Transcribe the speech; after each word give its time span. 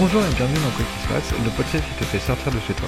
Bonjour 0.00 0.22
et 0.22 0.34
bienvenue 0.36 0.60
dans 0.60 0.70
Quoi 0.76 0.84
qui 0.84 1.02
se 1.02 1.08
passe, 1.08 1.44
le 1.44 1.50
podcast 1.56 1.84
qui 1.84 1.98
te 1.98 2.04
fait 2.04 2.20
sortir 2.20 2.52
de 2.52 2.60
chez 2.60 2.72
toi. 2.72 2.86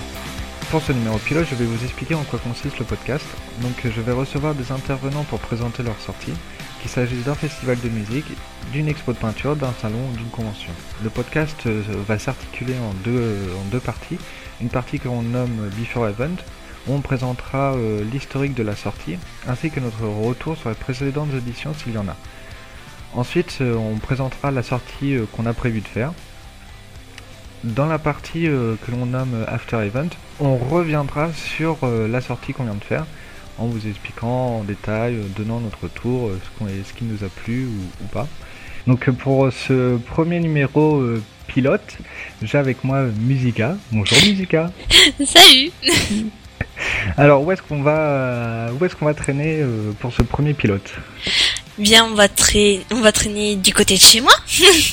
Pour 0.71 0.81
ce 0.81 0.93
numéro 0.93 1.19
pilote, 1.19 1.45
je 1.51 1.57
vais 1.57 1.65
vous 1.65 1.83
expliquer 1.83 2.15
en 2.15 2.23
quoi 2.23 2.39
consiste 2.39 2.79
le 2.79 2.85
podcast. 2.85 3.25
Donc 3.63 3.73
je 3.85 4.01
vais 4.01 4.13
recevoir 4.13 4.55
des 4.55 4.71
intervenants 4.71 5.25
pour 5.25 5.41
présenter 5.41 5.83
leur 5.83 5.99
sortie, 5.99 6.33
qu'il 6.81 6.89
s'agisse 6.89 7.25
d'un 7.25 7.35
festival 7.35 7.81
de 7.81 7.89
musique, 7.89 8.27
d'une 8.71 8.87
expo 8.87 9.13
de 9.13 9.19
peinture, 9.19 9.57
d'un 9.57 9.73
salon 9.83 9.99
ou 10.09 10.17
d'une 10.17 10.29
convention. 10.29 10.71
Le 11.03 11.11
podcast 11.11 11.57
euh, 11.67 11.83
va 12.07 12.17
s'articuler 12.21 12.75
en 12.75 12.95
deux, 13.03 13.19
euh, 13.19 13.81
parties. 13.85 14.19
Une 14.61 14.69
partie 14.69 15.01
que 15.01 15.09
l'on 15.09 15.23
nomme 15.23 15.69
Before 15.77 16.07
Event, 16.07 16.37
où 16.87 16.95
on 16.95 17.01
présentera 17.01 17.75
euh, 17.75 18.05
l'historique 18.05 18.55
de 18.55 18.63
la 18.63 18.77
sortie, 18.77 19.19
ainsi 19.49 19.73
que 19.73 19.81
notre 19.81 20.07
retour 20.07 20.57
sur 20.57 20.69
les 20.69 20.77
précédentes 20.77 21.35
éditions 21.35 21.75
s'il 21.75 21.95
y 21.95 21.99
en 21.99 22.07
a. 22.07 22.15
Ensuite, 23.15 23.59
on 23.61 23.97
présentera 23.97 24.53
la 24.53 24.63
sortie 24.63 25.17
qu'on 25.33 25.47
a 25.47 25.53
prévu 25.53 25.81
de 25.81 25.89
faire. 25.89 26.13
Dans 27.63 27.87
la 27.87 27.99
partie 27.99 28.45
que 28.45 28.91
l'on 28.91 29.07
nomme 29.07 29.45
After 29.47 29.77
Event, 29.85 30.09
on 30.41 30.57
reviendra 30.57 31.31
sur 31.35 31.77
la 31.85 32.21
sortie 32.23 32.55
qu'on 32.55 32.65
vient 32.65 32.75
de 32.75 32.83
faire, 32.85 33.07
en 33.59 33.67
vous 33.67 33.87
expliquant 33.87 34.59
en 34.59 34.65
détail, 34.65 35.19
donnant 35.37 35.61
notre 35.61 35.83
retour, 35.83 36.31
ce, 36.61 36.83
ce 36.85 36.93
qui 36.95 37.05
nous 37.05 37.23
a 37.23 37.29
plu 37.29 37.67
ou, 37.67 38.05
ou 38.05 38.07
pas. 38.09 38.27
Donc 38.87 39.11
pour 39.11 39.53
ce 39.53 39.99
premier 39.99 40.41
numéro 40.41 41.03
pilote, 41.49 41.99
j'ai 42.43 42.57
avec 42.57 42.83
moi 42.83 43.03
Musica. 43.21 43.77
Bonjour 43.93 44.17
Musica. 44.25 44.71
Salut. 45.27 45.71
Alors 47.19 47.43
où 47.45 47.53
est-ce 47.53 47.61
qu'on 47.61 47.83
va 47.83 48.69
où 48.73 48.85
est-ce 48.85 48.97
qu'on 48.97 49.05
va 49.05 49.15
traîner 49.15 49.63
pour 49.99 50.13
ce 50.15 50.23
premier 50.23 50.55
pilote? 50.55 50.95
Bien, 51.81 52.05
on 52.05 52.15
va 52.15 52.29
traîner 52.29 52.85
on 52.93 53.01
va 53.01 53.11
traîner 53.11 53.57
du 53.57 53.73
côté 53.73 53.95
de 53.95 54.01
chez 54.01 54.21
moi, 54.21 54.35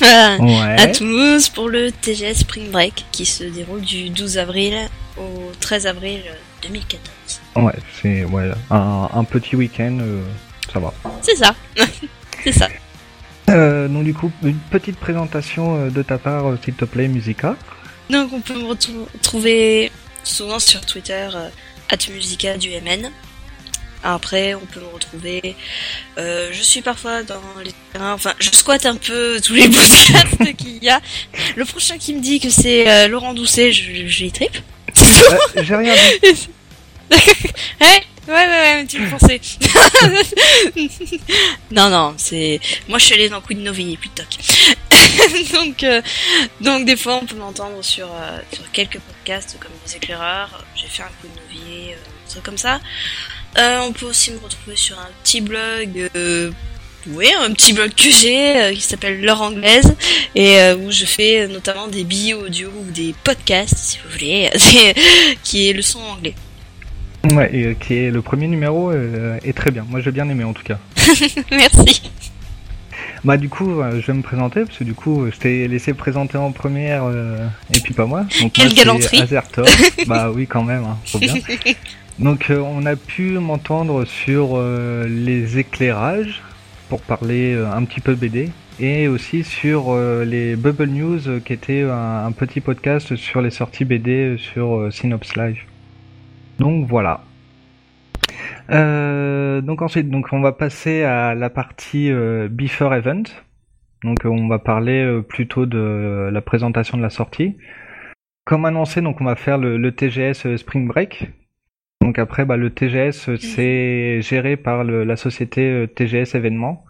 à 0.00 0.86
Toulouse 0.88 1.50
pour 1.50 1.68
le 1.68 1.92
TGS 1.92 2.38
Spring 2.38 2.70
Break 2.70 3.04
qui 3.12 3.26
se 3.26 3.44
déroule 3.44 3.82
du 3.82 4.08
12 4.08 4.38
avril 4.38 4.74
au 5.18 5.52
13 5.60 5.86
avril 5.86 6.22
2014. 6.62 7.02
Ouais, 7.56 7.72
c'est 8.00 8.24
ouais, 8.24 8.50
un, 8.70 9.08
un 9.12 9.24
petit 9.24 9.54
week-end, 9.54 9.98
euh, 10.00 10.22
ça 10.72 10.78
va. 10.78 10.94
C'est 11.20 11.36
ça, 11.36 11.54
c'est 12.42 12.52
ça. 12.52 12.68
Euh, 13.50 13.86
donc 13.88 14.04
du 14.04 14.14
coup, 14.14 14.30
une 14.42 14.58
petite 14.70 14.96
présentation 14.96 15.76
euh, 15.76 15.90
de 15.90 16.02
ta 16.02 16.16
part, 16.16 16.46
euh, 16.46 16.58
s'il 16.64 16.74
te 16.74 16.86
plaît, 16.86 17.08
Musica. 17.08 17.54
Donc 18.08 18.32
on 18.32 18.40
peut 18.40 18.54
me 18.54 18.64
retrouver 18.66 19.92
souvent 20.24 20.58
sur 20.58 20.80
Twitter, 20.86 21.28
at 21.90 22.10
Musica 22.10 22.56
du 22.56 22.70
MN. 22.70 23.10
Après, 24.04 24.54
on 24.54 24.60
peut 24.66 24.80
me 24.80 24.86
retrouver. 24.86 25.56
Euh, 26.18 26.50
je 26.52 26.62
suis 26.62 26.82
parfois 26.82 27.22
dans 27.22 27.40
les 27.64 27.72
terrains. 27.92 28.12
Enfin, 28.12 28.34
je 28.38 28.50
squatte 28.52 28.86
un 28.86 28.96
peu 28.96 29.40
tous 29.44 29.54
les 29.54 29.68
podcasts 29.68 30.56
qu'il 30.56 30.82
y 30.82 30.88
a. 30.88 31.00
Le 31.56 31.64
prochain 31.64 31.98
qui 31.98 32.14
me 32.14 32.20
dit 32.20 32.40
que 32.40 32.50
c'est 32.50 32.88
euh, 32.88 33.08
Laurent 33.08 33.34
Doucet, 33.34 33.72
je, 33.72 34.06
je 34.06 34.24
les 34.24 34.30
tripe. 34.30 34.56
Euh, 35.56 35.62
J'ai 35.62 35.76
rien 35.76 35.94
dit. 35.94 36.48
ouais, 37.10 37.16
ouais, 37.80 38.04
ouais, 38.28 38.46
ouais, 38.46 38.86
tu 38.88 38.98
me 39.00 39.10
pensais. 39.10 39.40
non, 41.70 41.90
non, 41.90 42.14
c'est. 42.16 42.60
Moi, 42.88 42.98
je 42.98 43.04
suis 43.04 43.14
allée 43.14 43.28
dans 43.28 43.40
Queen 43.40 43.62
Novi 43.62 43.92
et 43.92 43.96
puis 43.96 44.10
toc. 44.10 44.26
donc, 45.52 45.82
euh, 45.82 46.00
donc, 46.60 46.84
des 46.86 46.96
fois, 46.96 47.16
on 47.22 47.26
peut 47.26 47.36
m'entendre 47.36 47.82
sur, 47.82 48.06
euh, 48.06 48.38
sur 48.52 48.70
quelques 48.72 48.98
podcasts 49.00 49.56
comme 49.60 49.70
Les 49.86 49.96
Éclaireurs. 49.96 50.64
J'ai 50.74 50.86
fait 50.88 51.02
un 51.02 51.10
Queen 51.20 51.32
Novi, 51.34 51.92
euh, 51.92 51.96
un 52.26 52.30
truc 52.30 52.42
comme 52.42 52.58
ça. 52.58 52.80
Euh, 53.56 53.80
on 53.88 53.92
peut 53.92 54.06
aussi 54.06 54.32
me 54.32 54.38
retrouver 54.38 54.76
sur 54.76 54.98
un 54.98 55.08
petit 55.22 55.40
blog, 55.40 56.10
euh, 56.14 56.50
oui, 57.08 57.26
un 57.40 57.52
petit 57.52 57.72
blog 57.72 57.90
que 57.90 58.10
j'ai 58.10 58.56
euh, 58.56 58.74
qui 58.74 58.82
s'appelle 58.82 59.20
L'heure 59.22 59.40
anglaise 59.40 59.94
et 60.34 60.58
où 60.72 60.90
je 60.90 61.04
fais 61.04 61.48
notamment 61.48 61.88
des 61.88 62.04
billets 62.04 62.34
audio 62.34 62.68
ou 62.68 62.90
des 62.90 63.14
podcasts, 63.24 63.76
si 63.76 63.98
vous 64.04 64.10
voulez, 64.10 64.50
qui 65.42 65.68
est 65.68 65.72
le 65.72 65.82
son 65.82 66.00
anglais. 66.00 66.34
Ouais, 67.32 67.50
et 67.52 67.74
qui 67.74 67.94
est 67.94 68.10
le 68.10 68.22
premier 68.22 68.46
numéro 68.46 68.92
est 68.92 69.56
très 69.56 69.70
bien. 69.70 69.84
Moi, 69.88 70.00
j'ai 70.00 70.12
bien 70.12 70.28
aimé 70.28 70.44
en 70.44 70.52
tout 70.52 70.62
cas. 70.62 70.78
Merci. 71.50 72.02
Bah 73.24 73.36
du 73.36 73.48
coup, 73.48 73.82
je 73.82 74.06
vais 74.06 74.12
me 74.12 74.22
présenter 74.22 74.64
parce 74.64 74.78
que 74.78 74.84
du 74.84 74.94
coup, 74.94 75.26
je 75.26 75.36
t'ai 75.36 75.66
laissé 75.66 75.92
présenter 75.94 76.38
en 76.38 76.52
première 76.52 77.04
et 77.74 77.80
puis 77.80 77.92
pas 77.94 78.06
moi. 78.06 78.26
Donc 78.40 78.52
Quelle 78.52 78.66
moi, 78.66 78.74
galanterie. 78.74 79.20
Azertor. 79.20 79.66
bah 80.06 80.30
oui, 80.32 80.46
quand 80.46 80.62
même, 80.62 80.84
hein, 80.84 80.98
faut 81.04 81.18
bien. 81.18 81.34
Donc 82.18 82.50
euh, 82.50 82.58
on 82.58 82.84
a 82.84 82.96
pu 82.96 83.38
m'entendre 83.38 84.04
sur 84.04 84.56
euh, 84.56 85.06
les 85.06 85.58
éclairages 85.58 86.42
pour 86.88 87.00
parler 87.00 87.54
euh, 87.54 87.70
un 87.70 87.84
petit 87.84 88.00
peu 88.00 88.16
BD 88.16 88.50
et 88.80 89.06
aussi 89.06 89.44
sur 89.44 89.96
les 90.24 90.54
Bubble 90.54 90.86
News 90.86 91.40
qui 91.44 91.52
était 91.52 91.82
un, 91.82 92.30
petit 92.30 92.60
podcast 92.60 93.16
sur 93.16 93.40
les 93.40 93.50
sorties 93.50 93.84
BD 93.84 94.36
sur 94.38 94.86
Synops 94.92 95.34
Live. 95.34 95.62
Donc 96.60 96.86
voilà. 96.86 97.24
donc 98.68 99.82
ensuite 99.82 100.08
donc 100.10 100.28
on 100.30 100.40
va 100.40 100.52
passer 100.52 101.02
à 101.02 101.34
la 101.34 101.50
partie 101.50 102.12
Before 102.50 102.94
Event. 102.94 103.24
Donc 104.04 104.18
on 104.24 104.46
va 104.46 104.60
parler 104.60 105.22
plutôt 105.28 105.66
de 105.66 106.30
la 106.32 106.40
présentation 106.40 106.96
de 106.96 107.02
la 107.02 107.10
sortie. 107.10 107.56
Comme 108.44 108.64
annoncé, 108.64 109.00
donc 109.00 109.20
on 109.20 109.24
va 109.24 109.34
faire 109.34 109.58
le, 109.58 109.76
le 109.76 109.90
TGS 109.90 110.56
Spring 110.56 110.86
Break, 110.86 111.32
donc 112.08 112.18
après, 112.18 112.46
bah, 112.46 112.56
le 112.56 112.70
TGS, 112.70 113.36
c'est 113.38 114.22
géré 114.22 114.56
par 114.56 114.82
le, 114.82 115.04
la 115.04 115.16
société 115.16 115.84
TGS 115.94 116.36
Événements, 116.36 116.86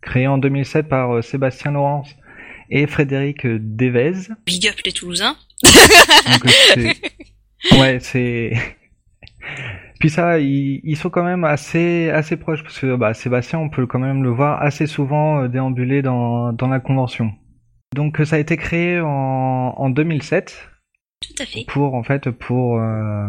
créée 0.00 0.26
en 0.26 0.38
2007 0.38 0.88
par 0.88 1.22
Sébastien 1.22 1.72
Laurence 1.72 2.08
et 2.70 2.86
Frédéric 2.86 3.46
Devez. 3.46 4.32
Big 4.46 4.66
up 4.68 4.76
les 4.86 4.92
Toulousains. 4.92 5.36
Donc, 5.62 6.90
ouais, 7.78 7.98
c'est. 8.00 8.54
Puis 10.00 10.08
ça, 10.08 10.38
ils, 10.38 10.80
ils, 10.84 10.96
sont 10.96 11.10
quand 11.10 11.22
même 11.22 11.44
assez 11.44 12.08
assez 12.08 12.38
proches 12.38 12.62
parce 12.62 12.78
que 12.78 12.96
bah, 12.96 13.12
Sébastien, 13.12 13.58
on 13.58 13.68
peut 13.68 13.86
quand 13.86 13.98
même 13.98 14.22
le 14.22 14.30
voir 14.30 14.62
assez 14.62 14.86
souvent 14.86 15.48
déambuler 15.48 16.00
dans, 16.00 16.54
dans 16.54 16.68
la 16.68 16.80
convention. 16.80 17.30
Donc 17.94 18.22
ça 18.24 18.36
a 18.36 18.38
été 18.38 18.56
créé 18.56 19.00
en, 19.00 19.74
en 19.76 19.90
2007. 19.90 20.66
Tout 21.20 21.42
à 21.42 21.44
fait. 21.44 21.66
Pour 21.68 21.94
en 21.94 22.02
fait 22.02 22.30
pour 22.30 22.78
euh, 22.80 23.28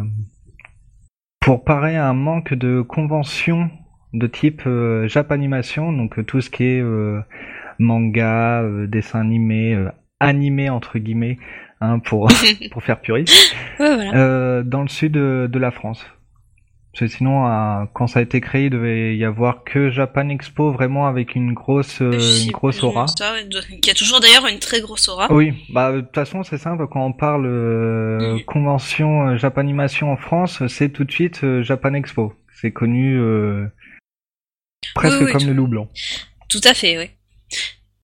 pour 1.44 1.66
parer 1.66 1.98
à 1.98 2.08
un 2.08 2.14
manque 2.14 2.54
de 2.54 2.82
conventions 2.82 3.70
de 4.14 4.28
type 4.28 4.64
euh, 4.66 5.08
Japanimation, 5.10 5.92
donc 5.92 6.18
euh, 6.18 6.24
tout 6.24 6.40
ce 6.40 6.50
qui 6.50 6.64
est 6.64 6.82
euh, 6.82 7.20
manga, 7.80 8.62
euh, 8.62 8.88
dessin 8.88 9.20
animé, 9.20 9.74
euh, 9.74 9.90
animé 10.22 10.70
entre 10.70 11.00
guillemets, 11.00 11.38
hein, 11.82 12.00
pour 12.00 12.30
pour 12.72 12.84
faire 12.84 13.02
puriste, 13.02 13.56
ouais, 13.80 13.94
voilà. 13.96 14.64
dans 14.64 14.84
le 14.84 14.88
sud 14.88 15.14
de, 15.14 15.50
de 15.52 15.60
la 15.60 15.72
France. 15.72 16.06
Parce 16.94 17.12
que 17.12 17.18
sinon, 17.18 17.88
quand 17.94 18.06
ça 18.06 18.20
a 18.20 18.22
été 18.22 18.40
créé, 18.40 18.66
il 18.66 18.70
devait 18.70 19.18
y 19.18 19.26
avoir 19.26 19.64
que 19.64 19.90
Japan 19.90 20.30
Expo 20.30 20.72
vraiment 20.72 21.08
avec 21.08 21.34
une 21.34 21.54
grosse, 21.54 22.02
une 22.02 22.52
grosse 22.52 22.84
aura. 22.84 23.08
Ça, 23.08 23.34
qui 23.82 23.90
a 23.90 23.96
toujours 23.96 24.20
d'ailleurs 24.20 24.46
une 24.46 24.60
très 24.60 24.80
grosse 24.80 25.10
aura. 25.10 25.34
Oui, 25.34 25.54
bah 25.70 25.92
de 25.92 26.02
toute 26.02 26.14
façon 26.14 26.44
c'est 26.44 26.60
simple 26.60 26.86
quand 26.88 27.04
on 27.04 27.14
parle 27.14 27.46
euh, 27.46 28.40
convention 28.46 29.30
euh, 29.30 29.38
Japanimation 29.38 30.12
en 30.12 30.18
France, 30.18 30.66
c'est 30.68 30.90
tout 30.90 31.04
de 31.04 31.12
suite 31.12 31.44
euh, 31.44 31.64
Japan 31.64 31.94
Expo. 31.94 32.34
C'est 32.62 32.72
connu 32.72 33.20
presque 34.96 35.18
oui, 35.20 35.26
oui, 35.26 35.32
comme 35.32 35.42
tout... 35.42 35.48
le 35.48 35.54
loup 35.54 35.68
blanc. 35.68 35.88
Tout 36.50 36.62
à 36.64 36.74
fait, 36.74 36.98
oui. 36.98 37.10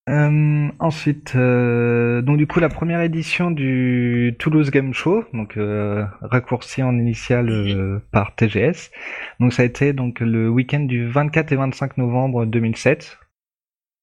Euh, 0.08 0.68
ensuite, 0.80 1.34
euh, 1.36 2.22
donc 2.22 2.38
du 2.38 2.46
coup 2.46 2.58
la 2.58 2.68
première 2.68 3.00
édition 3.00 3.50
du 3.50 4.34
Toulouse 4.38 4.70
Game 4.70 4.92
Show, 4.94 5.24
donc 5.32 5.56
euh, 5.56 6.04
raccourci 6.22 6.82
en 6.82 6.98
initial 6.98 8.00
par 8.10 8.34
TGS. 8.34 8.90
Donc 9.38 9.52
ça 9.52 9.62
a 9.62 9.64
été 9.66 9.92
donc 9.92 10.20
le 10.20 10.48
week-end 10.48 10.80
du 10.80 11.06
24 11.06 11.52
et 11.52 11.56
25 11.56 11.98
novembre 11.98 12.46
2007 12.46 13.18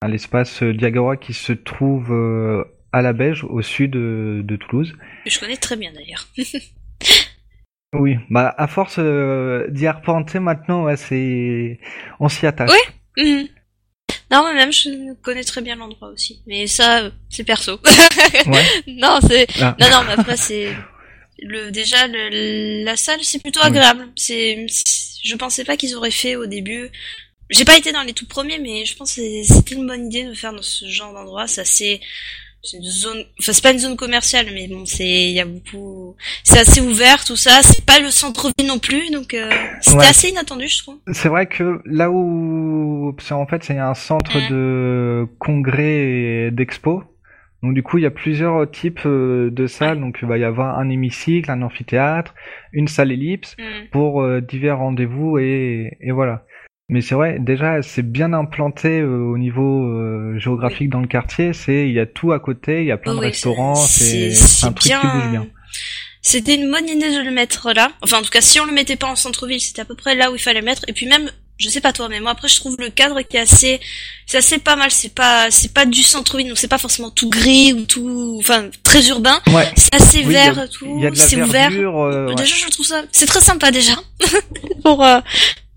à 0.02 0.08
l'espace 0.08 0.62
Diagora 0.62 1.18
qui 1.18 1.34
se 1.34 1.52
trouve 1.52 2.14
à 2.94 3.02
la 3.02 3.14
Beige 3.14 3.44
au 3.44 3.62
sud 3.62 3.92
de, 3.92 4.42
de 4.46 4.56
Toulouse. 4.56 4.96
Je 5.26 5.40
connais 5.40 5.58
très 5.58 5.76
bien 5.76 5.92
d'ailleurs. 5.92 6.28
oui, 7.94 8.18
bah 8.30 8.54
à 8.58 8.68
force 8.68 9.00
d'y 9.00 9.88
arpenter 9.88 10.40
maintenant, 10.40 10.84
ouais, 10.86 10.96
c'est 10.96 11.80
on 12.20 12.30
s'y 12.30 12.46
attache. 12.46 12.70
Oui. 13.18 13.24
Mmh. 13.26 13.57
Non, 14.30 14.42
moi-même, 14.42 14.74
je 14.74 15.14
connais 15.22 15.44
très 15.44 15.62
bien 15.62 15.76
l'endroit 15.76 16.10
aussi. 16.10 16.42
Mais 16.48 16.68
ça, 16.68 17.10
c'est 17.30 17.44
perso. 17.44 17.80
ouais. 18.48 18.66
Non, 18.88 19.20
c'est, 19.26 19.48
ah. 19.62 19.76
non, 19.80 19.90
non, 19.90 20.04
mais 20.06 20.14
après, 20.14 20.36
c'est, 20.38 20.76
le, 21.40 21.72
déjà, 21.72 22.08
le, 22.08 22.84
la 22.84 22.98
salle, 22.98 23.24
c'est 23.24 23.40
plutôt 23.40 23.62
agréable. 23.62 24.04
Oui. 24.06 24.12
C'est, 24.16 24.68
je 25.24 25.36
pensais 25.36 25.64
pas 25.64 25.78
qu'ils 25.78 25.96
auraient 25.96 26.12
fait 26.12 26.36
au 26.36 26.46
début. 26.46 26.90
J'ai 27.50 27.64
pas 27.64 27.78
été 27.78 27.94
dans 27.94 28.04
les 28.04 28.14
tout 28.14 28.28
premiers, 28.28 28.60
mais 28.60 28.86
je 28.86 28.96
pense 28.98 29.16
que 29.16 29.44
c'était 29.44 29.76
une 29.76 29.88
bonne 29.88 30.08
idée 30.08 30.26
de 30.26 30.34
faire 30.34 30.52
dans 30.52 30.62
ce 30.62 30.86
genre 30.88 31.14
d'endroit. 31.14 31.48
C'est 31.48 31.62
assez, 31.62 32.02
c'est 32.64 32.78
une 32.78 32.84
zone, 32.84 33.24
enfin 33.40 33.54
c'est 33.54 33.64
pas 33.64 33.72
une 33.72 33.80
zone 33.80 33.96
commerciale, 33.96 34.48
mais 34.54 34.68
bon 34.68 34.86
c'est, 34.86 35.06
il 35.06 35.32
y 35.32 35.40
a 35.40 35.46
beaucoup, 35.46 36.16
c'est 36.44 36.60
assez 36.60 36.82
ouvert 36.82 37.24
tout 37.24 37.36
ça. 37.36 37.62
C'est 37.62 37.86
pas 37.86 38.00
le 38.00 38.10
centre-ville 38.10 38.68
non 38.68 38.80
plus, 38.80 39.10
donc 39.12 39.34
euh, 39.34 39.50
c'était 39.82 39.98
ouais. 39.98 40.06
assez 40.08 40.30
inattendu 40.30 40.68
je 40.68 40.80
trouve. 40.80 40.98
C'est 41.14 41.30
vrai 41.30 41.46
que 41.46 41.82
là 41.86 42.10
où, 42.12 43.16
en 43.32 43.46
fait 43.48 43.64
c'est 43.64 43.78
un 43.78 43.94
centre 43.94 44.38
mmh. 44.38 44.50
de 44.50 45.28
congrès 45.40 46.48
et 46.48 46.52
d'expo, 46.52 47.04
Donc 47.64 47.74
du 47.74 47.82
coup, 47.84 47.98
il 47.98 48.04
y 48.04 48.08
a 48.08 48.12
plusieurs 48.12 48.70
types 48.70 49.06
euh, 49.06 49.50
de 49.52 49.66
salles. 49.68 50.00
Donc 50.00 50.20
il 50.22 50.28
va 50.28 50.38
y 50.38 50.44
avoir 50.44 50.78
un 50.78 50.90
hémicycle, 50.90 51.50
un 51.50 51.62
amphithéâtre, 51.62 52.36
une 52.72 52.88
salle 52.88 53.12
ellipse 53.12 53.56
Mm. 53.58 53.90
pour 53.92 54.22
euh, 54.22 54.42
divers 54.42 54.78
rendez-vous 54.78 55.38
et, 55.40 55.98
et 56.02 56.12
voilà. 56.12 56.46
Mais 56.90 57.02
c'est 57.02 57.16
vrai, 57.16 57.38
déjà, 57.40 57.82
c'est 57.82 58.02
bien 58.02 58.32
implanté 58.32 59.02
euh, 59.02 59.18
au 59.20 59.38
niveau 59.38 59.84
euh, 59.84 60.40
géographique 60.40 60.90
dans 60.90 61.02
le 61.02 61.08
quartier. 61.08 61.52
C'est 61.52 61.86
il 61.90 61.94
y 61.94 62.00
a 62.00 62.06
tout 62.06 62.32
à 62.32 62.40
côté, 62.40 62.80
il 62.82 62.88
y 62.88 62.92
a 62.94 62.98
plein 62.98 63.14
de 63.14 63.20
restaurants. 63.20 63.76
c'est- 63.76 64.34
un 64.66 64.72
truc 64.72 64.94
qui 64.94 65.08
bouge 65.08 65.30
bien. 65.32 65.48
C'était 66.22 66.56
une 66.56 66.72
bonne 66.72 66.88
idée 66.88 67.12
de 67.14 67.22
le 67.24 67.32
mettre 67.32 67.74
là. 67.74 67.92
Enfin, 68.02 68.20
en 68.20 68.22
tout 68.22 68.30
cas, 68.30 68.40
si 68.42 68.60
on 68.62 68.66
le 68.66 68.72
mettait 68.74 68.96
pas 68.96 69.08
en 69.08 69.16
centre-ville, 69.18 69.60
c'était 69.60 69.82
à 69.82 69.86
peu 69.86 69.96
près 69.96 70.16
là 70.16 70.32
où 70.32 70.36
il 70.36 70.42
fallait 70.42 70.60
le 70.62 70.66
mettre. 70.66 70.84
Et 70.88 70.94
puis 70.94 71.06
même, 71.08 71.30
je 71.58 71.68
sais 71.70 71.82
pas 71.82 71.92
toi, 71.92 72.08
mais 72.10 72.22
moi 72.22 72.32
après, 72.32 72.48
je 72.48 72.56
trouve 72.56 72.78
le 72.80 72.90
cadre 72.90 73.22
qui 73.22 73.36
est 73.36 73.42
assez, 73.42 73.82
c'est 74.26 74.38
assez 74.38 74.58
pas 74.58 74.78
mal. 74.78 74.90
C'est 74.90 75.14
pas, 75.14 75.52
c'est 75.52 75.74
pas 75.74 75.86
du 75.86 76.04
centre-ville, 76.04 76.48
donc 76.48 76.58
c'est 76.58 76.68
pas 76.70 76.78
forcément 76.78 77.12
tout 77.12 77.30
gris 77.30 77.74
ou 77.74 77.84
tout, 77.86 78.38
enfin, 78.40 78.70
très 78.84 79.08
urbain. 79.10 79.40
Ouais. 79.48 79.68
C'est 79.76 79.94
assez 79.94 80.24
Oui, 80.26 80.36
a- 80.38 80.54
vert, 80.54 80.70
tout. 80.70 81.00
A 81.02 81.10
la 81.10 81.16
C'est 81.16 81.42
ouvert. 81.42 81.70
euh, 81.74 82.28
ouais. 82.30 82.36
Déjà, 82.36 82.56
je 82.56 82.68
trouve 82.70 82.86
ça, 82.86 83.04
c'est 83.12 83.26
très 83.26 83.42
sympa 83.42 83.72
déjà. 83.72 83.94
Pour, 84.84 85.02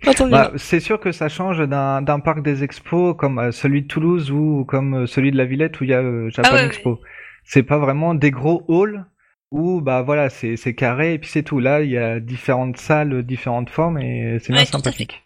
euh, 0.06 0.28
Bah, 0.30 0.52
c'est 0.56 0.80
sûr 0.80 0.98
que 1.00 1.12
ça 1.12 1.28
change 1.28 1.58
d'un 1.66 2.20
parc 2.20 2.42
des 2.42 2.64
expos 2.64 3.14
comme 3.16 3.38
euh, 3.38 3.52
celui 3.52 3.82
de 3.82 3.86
Toulouse 3.86 4.30
ou 4.30 4.64
comme 4.64 5.02
euh, 5.02 5.06
celui 5.06 5.30
de 5.30 5.36
la 5.36 5.44
Villette 5.44 5.80
où 5.80 5.84
il 5.84 5.90
y 5.90 5.94
a 5.94 6.00
euh, 6.00 6.30
Japan 6.30 6.48
Ah 6.52 6.54
ouais, 6.54 6.66
Expo. 6.66 7.00
C'est 7.44 7.62
pas 7.62 7.78
vraiment 7.78 8.14
des 8.14 8.30
gros 8.30 8.64
halls 8.68 9.04
où 9.50 9.80
bah 9.80 10.02
voilà 10.02 10.30
c'est 10.30 10.56
c'est 10.56 10.74
carré 10.74 11.14
et 11.14 11.18
puis 11.18 11.28
c'est 11.28 11.42
tout. 11.42 11.58
Là 11.58 11.82
il 11.82 11.90
y 11.90 11.98
a 11.98 12.20
différentes 12.20 12.76
salles, 12.76 13.22
différentes 13.24 13.68
formes 13.70 13.98
et 13.98 14.38
c'est 14.40 14.52
bien 14.52 14.62
Ouais, 14.62 14.66
sympathique. 14.66 15.22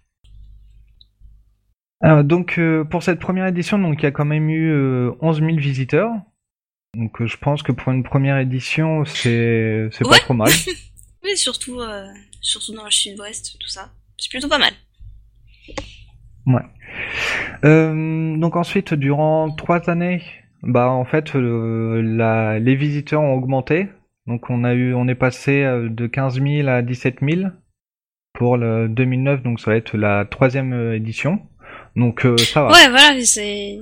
Alors, 2.01 2.25
donc 2.25 2.59
euh, 2.59 2.85
pour 2.85 3.03
cette 3.03 3.19
première 3.19 3.47
édition 3.47 3.79
donc 3.79 4.01
il 4.01 4.05
y 4.05 4.07
a 4.07 4.11
quand 4.11 4.25
même 4.25 4.49
eu 4.51 4.71
euh, 4.73 5.13
11 5.21 5.41
000 5.41 5.57
visiteurs. 5.57 6.11
Donc 6.97 7.21
euh, 7.21 7.27
je 7.27 7.37
pense 7.37 7.63
que 7.63 7.73
pour 7.73 7.93
une 7.93 8.03
première 8.03 8.39
édition 8.39 9.05
c'est 9.05 9.89
c'est 9.93 10.05
pas 10.05 10.19
trop 10.19 10.35
mal. 10.35 10.51
Oui, 11.25 11.39
surtout, 11.39 11.81
euh, 11.81 12.07
surtout 12.43 12.75
dans 12.75 12.85
le 12.85 12.91
sud-ouest, 12.91 13.57
tout 13.59 13.69
ça. 13.69 13.91
C'est 14.19 14.31
plutôt 14.31 14.49
pas 14.49 14.59
mal. 14.59 14.73
Euh, 17.65 18.37
donc 18.37 18.57
ensuite, 18.57 18.95
durant 18.95 19.51
trois 19.51 19.89
années, 19.89 20.23
bah 20.63 20.91
en 20.91 21.05
fait, 21.05 21.35
euh, 21.35 22.03
la, 22.03 22.59
les 22.59 22.75
visiteurs 22.75 23.23
ont 23.23 23.35
augmenté. 23.35 23.89
Donc 24.27 24.51
on 24.51 24.65
a 24.65 24.75
eu, 24.75 24.95
on 24.95 25.09
est 25.09 25.15
passé 25.15 25.63
euh, 25.63 25.89
de 25.89 26.07
15 26.07 26.41
000 26.41 26.69
à 26.69 26.83
17 26.83 27.19
000 27.23 27.51
pour 28.33 28.57
le 28.57 28.89
2009. 28.89 29.43
Donc 29.43 29.61
ça 29.61 29.71
va 29.71 29.77
être 29.77 29.97
la 29.97 30.25
troisième 30.25 30.73
euh, 30.73 30.97
édition. 30.97 31.41
Donc 31.97 32.27
euh, 32.27 32.37
ça 32.37 32.63
va. 32.63 32.73
Ouais, 32.73 32.89
voilà, 32.89 33.25
c'est, 33.25 33.79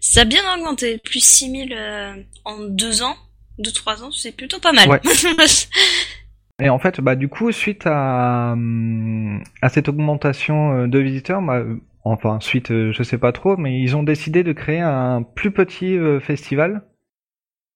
ça 0.00 0.22
a 0.22 0.24
bien 0.24 0.42
augmenté. 0.54 0.98
Plus 0.98 1.24
6000 1.24 1.72
euh, 1.72 2.14
en 2.44 2.58
deux 2.64 3.02
ans, 3.02 3.16
deux, 3.58 3.72
trois 3.72 4.02
ans, 4.02 4.10
c'est 4.10 4.32
plutôt 4.36 4.60
pas 4.60 4.72
mal. 4.72 4.88
Ouais. 4.88 5.00
Et 6.62 6.68
en 6.70 6.78
fait, 6.78 7.00
bah 7.00 7.16
du 7.16 7.28
coup, 7.28 7.50
suite 7.52 7.82
à 7.86 8.52
hum, 8.52 9.42
à 9.62 9.68
cette 9.68 9.88
augmentation 9.88 10.72
euh, 10.84 10.86
de 10.86 10.98
visiteurs, 10.98 11.42
bah, 11.42 11.64
enfin 12.04 12.38
suite, 12.40 12.70
euh, 12.70 12.92
je 12.92 13.02
sais 13.02 13.18
pas 13.18 13.32
trop, 13.32 13.56
mais 13.56 13.80
ils 13.80 13.96
ont 13.96 14.02
décidé 14.04 14.42
de 14.44 14.52
créer 14.52 14.80
un 14.80 15.22
plus 15.22 15.50
petit 15.50 15.96
festival, 16.20 16.82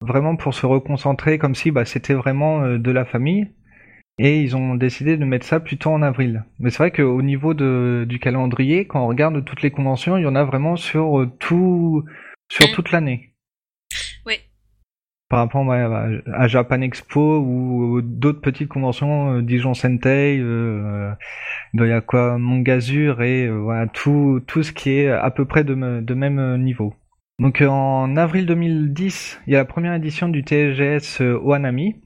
vraiment 0.00 0.36
pour 0.36 0.54
se 0.54 0.66
reconcentrer, 0.66 1.38
comme 1.38 1.54
si 1.54 1.70
bah 1.70 1.84
c'était 1.84 2.14
vraiment 2.14 2.78
de 2.78 2.90
la 2.90 3.04
famille. 3.04 3.52
Et 4.18 4.42
ils 4.42 4.56
ont 4.56 4.74
décidé 4.74 5.16
de 5.16 5.24
mettre 5.24 5.46
ça 5.46 5.60
plutôt 5.60 5.90
en 5.90 6.02
avril. 6.02 6.44
Mais 6.58 6.70
c'est 6.70 6.78
vrai 6.78 6.90
qu'au 6.92 7.22
niveau 7.22 7.54
de, 7.54 8.04
du 8.08 8.18
calendrier, 8.20 8.86
quand 8.86 9.02
on 9.04 9.08
regarde 9.08 9.44
toutes 9.44 9.62
les 9.62 9.70
conventions, 9.70 10.16
il 10.16 10.24
y 10.24 10.26
en 10.26 10.36
a 10.36 10.44
vraiment 10.44 10.76
sur 10.76 11.30
tout, 11.40 12.04
sur 12.50 12.68
Mm. 12.68 12.72
toute 12.74 12.92
l'année. 12.92 13.27
Par 15.28 15.40
rapport 15.40 15.70
à, 15.70 16.48
Japan 16.48 16.80
Expo 16.80 17.40
ou 17.40 18.00
d'autres 18.02 18.40
petites 18.40 18.68
conventions, 18.68 19.34
euh, 19.34 19.42
Dijon 19.42 19.74
Sentai, 19.74 20.38
euh, 20.40 21.12
il 21.74 21.80
y 21.80 21.82
avoir 21.84 22.06
quoi, 22.06 22.38
Mongazur 22.38 23.20
et 23.20 23.46
euh, 23.46 23.58
voilà 23.58 23.86
tout 23.88 24.40
tout 24.46 24.62
ce 24.62 24.72
qui 24.72 24.90
est 24.90 25.10
à 25.10 25.30
peu 25.30 25.44
près 25.44 25.64
de, 25.64 25.74
me- 25.74 26.00
de 26.00 26.14
même 26.14 26.38
euh, 26.38 26.56
niveau. 26.56 26.94
Donc 27.40 27.60
en 27.60 28.16
avril 28.16 28.46
2010, 28.46 29.42
il 29.46 29.52
y 29.52 29.56
a 29.56 29.58
la 29.58 29.64
première 29.66 29.94
édition 29.94 30.28
du 30.30 30.44
TGS 30.44 31.20
Ohanami. 31.20 31.96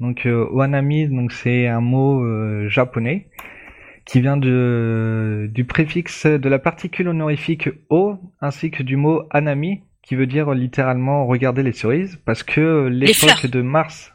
Donc 0.00 0.26
Ohanami, 0.26 1.06
donc 1.08 1.32
c'est 1.32 1.66
un 1.68 1.82
mot 1.82 2.24
japonais 2.68 3.28
qui 4.06 4.20
vient 4.22 4.38
du 4.38 5.64
préfixe 5.68 6.26
de 6.26 6.48
la 6.48 6.58
particule 6.58 7.08
honorifique 7.08 7.68
o 7.90 8.16
ainsi 8.40 8.70
que 8.70 8.82
du 8.82 8.96
mot 8.96 9.22
anami 9.30 9.82
qui 10.02 10.14
veut 10.14 10.26
dire 10.26 10.52
littéralement 10.52 11.26
regarder 11.26 11.62
les 11.62 11.72
cerises 11.72 12.18
parce 12.24 12.42
que 12.42 12.86
l'époque 12.88 13.14
fleurs. 13.14 13.50
de 13.50 13.62
mars 13.62 14.12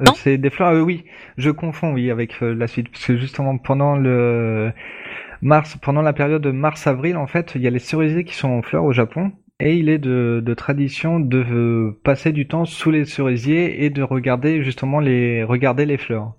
euh, 0.00 0.04
c'est 0.14 0.38
des 0.38 0.50
fleurs 0.50 0.70
euh, 0.70 0.80
oui 0.80 1.04
je 1.36 1.50
confonds 1.50 1.92
oui 1.92 2.10
avec 2.10 2.42
euh, 2.42 2.54
la 2.54 2.66
suite 2.66 2.88
parce 2.90 3.04
que 3.06 3.16
justement 3.16 3.58
pendant 3.58 3.96
le 3.96 4.72
mars 5.42 5.76
pendant 5.82 6.02
la 6.02 6.12
période 6.12 6.42
de 6.42 6.50
mars 6.50 6.86
avril 6.86 7.16
en 7.16 7.26
fait 7.26 7.52
il 7.54 7.62
y 7.62 7.66
a 7.66 7.70
les 7.70 7.78
cerisiers 7.78 8.24
qui 8.24 8.34
sont 8.34 8.48
en 8.48 8.62
fleurs 8.62 8.84
au 8.84 8.92
Japon 8.92 9.32
et 9.60 9.74
il 9.74 9.88
est 9.88 9.98
de, 9.98 10.40
de 10.44 10.54
tradition 10.54 11.18
de 11.18 11.38
euh, 11.38 12.00
passer 12.04 12.32
du 12.32 12.46
temps 12.46 12.64
sous 12.64 12.90
les 12.90 13.04
cerisiers 13.04 13.84
et 13.84 13.90
de 13.90 14.02
regarder 14.02 14.62
justement 14.62 15.00
les 15.00 15.42
regarder 15.42 15.84
les 15.84 15.98
fleurs 15.98 16.34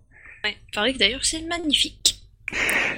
Ouais, 0.46 0.56
il 0.56 0.74
paraît 0.74 0.94
que 0.94 1.00
d'ailleurs 1.00 1.26
c'est 1.26 1.46
magnifique. 1.48 1.99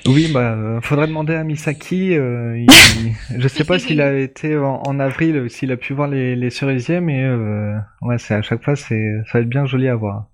Oui, 0.07 0.31
bah, 0.33 0.53
euh, 0.53 0.81
faudrait 0.81 1.07
demander 1.07 1.35
à 1.35 1.43
Misaki. 1.43 2.15
Euh, 2.17 2.57
il- 2.57 2.67
je 3.39 3.47
sais 3.47 3.63
pas 3.63 3.79
s'il 3.79 4.01
a 4.01 4.13
été 4.17 4.57
en, 4.57 4.81
en 4.85 4.99
avril, 4.99 5.35
euh, 5.37 5.47
s'il 5.49 5.71
a 5.71 5.77
pu 5.77 5.93
voir 5.93 6.07
les, 6.07 6.35
les 6.35 6.49
cerisiers, 6.49 6.99
mais 7.01 7.23
euh, 7.23 7.77
ouais, 8.01 8.17
c'est 8.17 8.33
à 8.33 8.41
chaque 8.41 8.63
fois, 8.63 8.75
c'est, 8.75 9.21
ça 9.27 9.37
va 9.37 9.39
être 9.41 9.49
bien 9.49 9.65
joli 9.65 9.87
à 9.87 9.95
voir. 9.95 10.27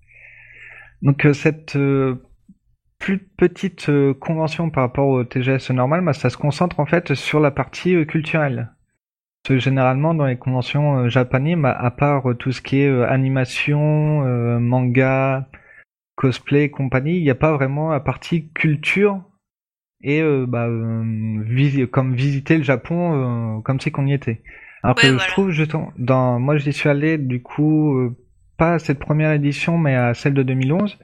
Donc 1.02 1.26
euh, 1.26 1.34
cette 1.34 1.76
euh, 1.76 2.16
plus 3.00 3.20
petite 3.20 3.90
euh, 3.90 4.14
convention 4.14 4.70
par 4.70 4.84
rapport 4.84 5.08
au 5.08 5.24
TGS 5.24 5.72
normal, 5.72 6.02
bah, 6.04 6.14
ça 6.14 6.30
se 6.30 6.38
concentre 6.38 6.80
en 6.80 6.86
fait 6.86 7.14
sur 7.14 7.40
la 7.40 7.52
partie 7.52 8.06
culturelle. 8.08 8.72
Parce 9.44 9.58
que 9.58 9.60
généralement 9.64 10.14
dans 10.14 10.26
les 10.26 10.38
conventions 10.38 11.10
japonaises, 11.10 11.58
bah, 11.58 11.78
à 11.78 11.92
part 11.92 12.24
tout 12.40 12.52
ce 12.52 12.62
qui 12.62 12.80
est 12.82 13.04
animation, 13.06 14.26
euh, 14.26 14.60
manga, 14.60 15.48
cosplay 16.16 16.66
et 16.66 16.72
compagnie, 16.72 17.18
il 17.18 17.24
n'y 17.24 17.30
a 17.30 17.36
pas 17.36 17.54
vraiment 17.54 17.92
la 17.92 18.00
partie 18.00 18.50
culture 18.50 19.22
et 20.02 20.22
euh, 20.22 20.46
bah, 20.48 20.68
euh, 20.68 21.42
visi- 21.46 21.88
comme 21.88 22.16
visiter 22.16 22.58
le 22.58 22.64
Japon 22.64 23.58
euh, 23.58 23.62
comme 23.62 23.80
si 23.80 23.92
qu'on 23.92 24.08
y 24.08 24.14
était. 24.14 24.42
Alors 24.84 24.96
Ouais, 24.98 25.04
que 25.04 25.08
voilà. 25.08 25.24
je 25.24 25.28
trouve 25.30 25.50
justement, 25.52 25.92
dans, 25.98 26.40
moi 26.40 26.58
j'y 26.58 26.72
suis 26.74 26.90
allé 26.90 27.18
du 27.18 27.42
coup 27.42 27.98
euh, 27.98 28.16
pas 28.58 28.74
à 28.76 28.80
cette 28.80 29.00
première 29.00 29.32
édition 29.32 29.78
mais 29.78 29.96
à 29.96 30.14
celle 30.14 30.34
de 30.34 30.44
2011. 30.44 30.98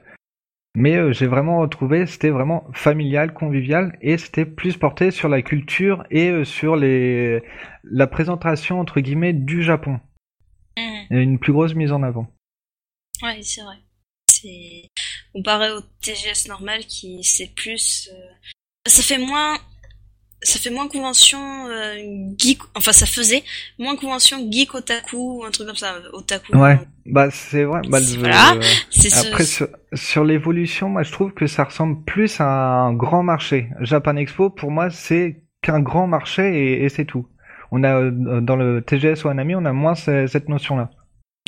Mais 0.76 0.96
euh, 0.96 1.12
j'ai 1.12 1.28
vraiment 1.28 1.60
retrouvé, 1.60 2.04
c'était 2.06 2.30
vraiment 2.30 2.66
familial, 2.72 3.32
convivial, 3.32 3.96
et 4.02 4.18
c'était 4.18 4.44
plus 4.44 4.76
porté 4.76 5.12
sur 5.12 5.28
la 5.28 5.40
culture 5.40 6.04
et 6.10 6.30
euh, 6.30 6.44
sur 6.44 6.74
les 6.74 7.42
la 7.84 8.08
présentation 8.08 8.80
entre 8.80 9.00
guillemets 9.00 9.32
du 9.32 9.62
Japon. 9.62 10.00
A 10.76 11.16
une 11.16 11.38
plus 11.38 11.52
grosse 11.52 11.74
mise 11.76 11.92
en 11.92 12.02
avant. 12.02 12.26
Ouais, 13.22 13.40
c'est 13.42 13.62
vrai. 13.62 13.76
C'est 14.26 14.90
comparé 15.32 15.70
au 15.70 15.80
TGS 16.02 16.48
normal 16.48 16.80
qui 16.86 17.22
c'est 17.22 17.54
plus 17.54 18.10
euh, 18.12 18.32
ça 18.86 19.02
fait 19.02 19.18
moins 19.18 19.56
ça 20.42 20.58
fait 20.58 20.68
moins 20.70 20.88
convention 20.88 21.38
euh, 21.68 21.94
geek 22.36 22.58
enfin 22.74 22.92
ça 22.92 23.06
faisait 23.06 23.42
moins 23.78 23.96
convention 23.96 24.36
geek 24.50 24.74
otaku 24.74 25.16
ou 25.40 25.44
un 25.44 25.50
truc 25.50 25.66
comme 25.68 25.76
ça 25.76 25.94
otaku. 26.12 26.54
Ouais, 26.56 26.78
bah 27.06 27.30
c'est 27.30 27.64
vrai. 27.64 27.80
Bah, 27.88 27.98
Voilà. 28.18 28.54
C'est 28.90 29.08
ce 29.08 29.28
Après, 29.28 29.44
sur, 29.44 29.68
sur 29.94 30.22
l'évolution, 30.24 30.88
moi 30.90 31.02
je 31.02 31.12
trouve 31.12 31.32
que 31.32 31.46
ça 31.46 31.64
ressemble 31.64 32.04
plus 32.04 32.40
à 32.40 32.46
un 32.46 32.92
grand 32.92 33.22
marché. 33.22 33.70
Japan 33.80 34.16
Expo, 34.16 34.50
pour 34.50 34.70
moi, 34.70 34.90
c'est 34.90 35.44
qu'un 35.62 35.80
grand 35.80 36.06
marché 36.06 36.42
et, 36.54 36.84
et 36.84 36.88
c'est 36.90 37.06
tout. 37.06 37.26
On 37.70 37.82
a 37.82 37.94
euh, 38.02 38.40
dans 38.42 38.56
le 38.56 38.82
TGS 38.82 39.24
ou 39.24 39.28
Anami, 39.28 39.54
on 39.54 39.64
a 39.64 39.72
moins 39.72 39.94
ce- 39.94 40.26
cette 40.26 40.50
notion-là. 40.50 40.90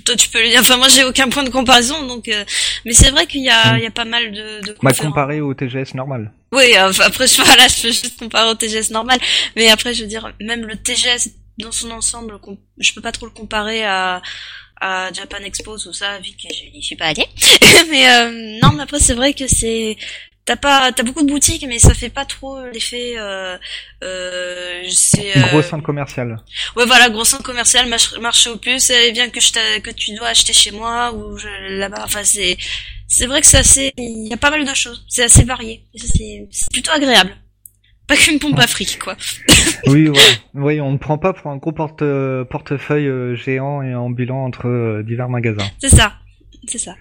Toi 0.04 0.14
tu 0.14 0.28
peux 0.28 0.42
le 0.42 0.48
dire 0.50 0.60
enfin 0.60 0.76
moi 0.76 0.88
j'ai 0.88 1.04
aucun 1.04 1.28
point 1.30 1.42
de 1.42 1.48
comparaison 1.50 2.06
donc 2.06 2.28
euh, 2.28 2.44
mais 2.84 2.92
c'est 2.92 3.10
vrai 3.10 3.26
qu'il 3.26 3.42
y 3.42 3.48
a 3.48 3.72
Mm. 3.74 3.78
il 3.78 3.82
y 3.82 3.86
a 3.86 3.90
pas 3.90 4.04
mal 4.04 4.30
de 4.30 4.60
de 4.60 4.72
Bah, 4.82 4.90
conférences. 4.90 5.00
comparé 5.00 5.40
au 5.40 5.54
TGS 5.54 5.94
normal. 5.94 6.32
Oui, 6.52 6.76
euh, 6.76 6.92
après, 7.02 7.26
je, 7.26 7.42
voilà, 7.42 7.66
je 7.66 7.82
peux 7.82 7.88
juste 7.88 8.18
comparer 8.18 8.48
au 8.50 8.54
TGS 8.54 8.90
normal. 8.92 9.18
Mais 9.56 9.68
après, 9.70 9.94
je 9.94 10.02
veux 10.02 10.08
dire, 10.08 10.32
même 10.40 10.64
le 10.66 10.76
TGS 10.76 11.30
dans 11.58 11.72
son 11.72 11.90
ensemble, 11.90 12.38
je 12.78 12.92
peux 12.92 13.00
pas 13.00 13.10
trop 13.12 13.26
le 13.26 13.32
comparer 13.32 13.84
à, 13.84 14.20
à 14.80 15.10
Japan 15.12 15.38
Expo, 15.44 15.78
tout 15.78 15.92
ça, 15.92 16.18
vu 16.18 16.30
que 16.32 16.54
je 16.54 16.70
n'y 16.76 16.82
suis 16.82 16.94
pas 16.96 17.06
allée. 17.06 17.26
mais 17.90 18.06
euh, 18.10 18.58
non, 18.62 18.72
mais 18.74 18.82
après, 18.82 19.00
c'est 19.00 19.14
vrai 19.14 19.32
que 19.32 19.48
c'est... 19.48 19.96
T'as 20.46 20.54
pas, 20.54 20.92
t'as 20.92 21.02
beaucoup 21.02 21.24
de 21.24 21.28
boutiques, 21.32 21.66
mais 21.68 21.80
ça 21.80 21.92
fait 21.92 22.08
pas 22.08 22.24
trop 22.24 22.64
l'effet. 22.72 23.14
Euh, 23.18 23.58
euh, 24.04 24.82
c'est. 24.88 25.36
euh, 25.36 25.40
Gros 25.50 25.60
centre 25.60 25.82
commercial. 25.82 26.36
Ouais, 26.76 26.86
voilà, 26.86 27.10
gros 27.10 27.24
centre 27.24 27.42
commercial, 27.42 27.88
marché, 28.20 28.48
au 28.50 28.56
plus, 28.56 28.90
et 28.90 29.10
bien 29.10 29.28
que 29.28 29.40
je 29.40 29.80
que 29.80 29.90
tu 29.90 30.14
dois 30.14 30.28
acheter 30.28 30.52
chez 30.52 30.70
moi 30.70 31.12
ou 31.12 31.36
je- 31.36 31.48
là-bas. 31.78 32.02
Enfin, 32.04 32.22
c'est, 32.22 32.56
c'est 33.08 33.26
vrai 33.26 33.40
que 33.40 33.46
c'est 33.48 33.58
assez, 33.58 33.92
il 33.98 34.28
y 34.28 34.32
a 34.32 34.36
pas 34.36 34.50
mal 34.50 34.64
de 34.64 34.72
choses. 34.72 35.04
C'est 35.08 35.24
assez 35.24 35.42
varié. 35.42 35.82
C'est, 35.96 36.46
plutôt 36.72 36.92
agréable. 36.92 37.36
pas 38.06 38.14
qu'une 38.16 38.38
pompe 38.38 38.60
à 38.60 38.68
fric, 38.68 39.00
quoi. 39.00 39.16
oui, 39.88 40.08
ouais. 40.08 40.16
oui, 40.54 40.80
on 40.80 40.92
ne 40.92 40.98
prend 40.98 41.18
pas 41.18 41.32
pour 41.32 41.50
un 41.50 41.56
gros 41.56 41.72
porte 41.72 42.04
portefeuille 42.50 43.36
géant 43.36 43.82
et 43.82 43.96
ambulant 43.96 44.44
entre 44.44 45.02
divers 45.04 45.28
magasins. 45.28 45.68
C'est 45.80 45.88
ça, 45.88 46.12
c'est 46.68 46.78
ça. 46.78 46.94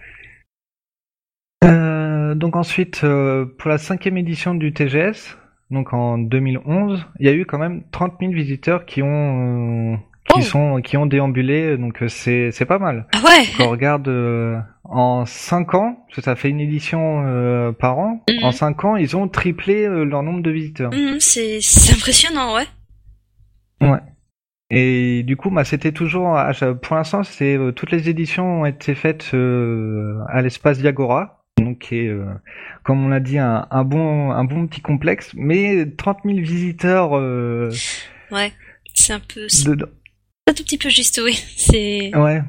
Donc 2.36 2.56
ensuite, 2.56 3.02
pour 3.02 3.70
la 3.70 3.78
cinquième 3.78 4.18
édition 4.18 4.54
du 4.54 4.74
TGS, 4.74 5.38
donc 5.72 5.94
en 5.94 6.18
2011, 6.18 7.06
il 7.20 7.26
y 7.26 7.30
a 7.30 7.34
eu 7.34 7.46
quand 7.46 7.58
même 7.58 7.84
30 7.92 8.14
000 8.20 8.34
visiteurs 8.34 8.86
qui 8.86 9.02
ont 9.02 10.00
qui 10.28 10.40
oh. 10.40 10.42
sont 10.42 10.82
qui 10.82 10.98
ont 10.98 11.06
déambulé, 11.06 11.78
donc 11.78 12.02
euh, 12.02 12.08
c'est 12.08 12.52
c'est 12.52 12.66
pas 12.66 12.80
mal. 12.80 13.08
Ah 13.14 13.20
ouais. 13.24 13.46
Quand 13.58 13.66
on 13.66 13.70
regarde 13.70 14.08
euh, 14.08 14.58
en 14.84 15.26
5 15.26 15.74
ans, 15.76 15.98
parce 16.08 16.16
que 16.18 16.22
ça 16.22 16.36
fait 16.36 16.50
une 16.50 16.60
édition 16.60 17.24
euh, 17.26 17.72
par 17.72 17.98
an, 17.98 18.24
mhm. 18.30 18.44
en 18.44 18.52
5 18.52 18.86
ans, 18.86 18.96
ils 18.96 19.16
ont 19.16 19.28
triplé 19.28 19.88
leur 19.88 20.24
nombre 20.24 20.42
de 20.42 20.52
visiteurs. 20.52 20.92
Mhm, 20.94 21.20
c'est 21.20 21.60
c'est 21.62 21.94
impressionnant, 21.94 22.56
ouais. 22.56 22.68
Ouais. 23.82 24.00
Et 24.72 25.24
du 25.24 25.38
coup, 25.38 25.52
bah, 25.52 25.64
c'était 25.64 25.92
toujours, 25.92 26.40
pour 26.82 26.96
l'instant, 26.96 27.24
c'est 27.24 27.58
toutes 27.76 27.92
les 27.92 28.10
éditions 28.10 28.62
ont 28.62 28.66
été 28.66 28.96
faites 28.96 29.32
à 29.34 30.42
l'espace 30.42 30.80
Diagora, 30.80 31.35
donc 31.58 31.80
qui 31.80 31.98
est, 31.98 32.14
comme 32.84 33.06
on 33.06 33.10
l'a 33.10 33.20
dit, 33.20 33.38
un, 33.38 33.68
un, 33.72 33.84
bon, 33.84 34.32
un 34.32 34.44
bon 34.44 34.68
petit 34.68 34.82
complexe, 34.82 35.32
mais 35.36 35.86
30 35.98 36.20
000 36.26 36.38
visiteurs. 36.40 37.12
ouais, 38.32 38.52
c'est 38.94 39.14
un 39.14 39.20
peu 39.20 39.48
un 40.48 40.54
tout 40.54 40.64
petit 40.64 40.78
peu 40.78 40.90
juste, 40.90 41.20
oui. 41.24 41.34
C'est. 41.58 42.16
Ouais. 42.16 42.42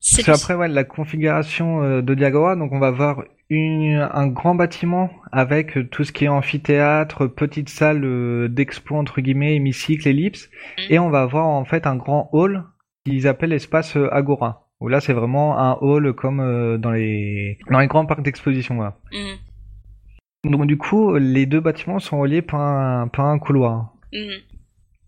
C'est 0.00 0.28
après 0.28 0.54
ouais 0.54 0.68
la 0.68 0.84
configuration 0.84 1.82
euh, 1.82 2.02
de 2.02 2.14
Diagora, 2.14 2.56
donc 2.56 2.72
on 2.72 2.78
va 2.78 2.90
voir 2.90 3.24
une, 3.48 4.06
un 4.12 4.26
grand 4.26 4.54
bâtiment 4.54 5.10
avec 5.32 5.90
tout 5.90 6.04
ce 6.04 6.12
qui 6.12 6.26
est 6.26 6.28
amphithéâtre, 6.28 7.26
petite 7.26 7.70
salle 7.70 8.04
euh, 8.04 8.48
d'expo 8.48 8.96
entre 8.96 9.22
guillemets, 9.22 9.56
hémicycle, 9.56 10.06
ellipse, 10.06 10.50
mm. 10.78 10.92
et 10.92 10.98
on 10.98 11.08
va 11.08 11.22
avoir 11.22 11.46
en 11.46 11.64
fait 11.64 11.86
un 11.86 11.96
grand 11.96 12.28
hall 12.32 12.64
qu'ils 13.06 13.26
appellent 13.26 13.50
l'espace 13.50 13.96
euh, 13.96 14.12
Agora. 14.12 14.63
Où 14.80 14.88
là 14.88 15.00
c'est 15.00 15.12
vraiment 15.12 15.58
un 15.58 15.78
hall 15.80 16.12
comme 16.14 16.78
dans 16.78 16.90
les 16.90 17.58
dans 17.70 17.78
les 17.78 17.86
grands 17.86 18.06
parcs 18.06 18.22
d'exposition. 18.22 18.74
Mm. 19.12 20.50
Donc 20.50 20.66
du 20.66 20.76
coup 20.76 21.14
les 21.16 21.46
deux 21.46 21.60
bâtiments 21.60 22.00
sont 22.00 22.18
reliés 22.18 22.42
par 22.42 22.60
un, 22.60 23.08
par 23.08 23.26
un 23.26 23.38
couloir. 23.38 23.94
Mm. 24.12 24.40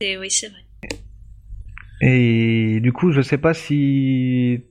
Et 0.01 0.19
oui 0.19 0.31
c'est 0.31 0.49
vrai. 0.49 0.67
Et 2.01 2.81
du 2.81 2.93
coup, 2.93 3.11
je 3.11 3.21
sais 3.23 3.39
pas 3.39 3.55
si 3.55 4.65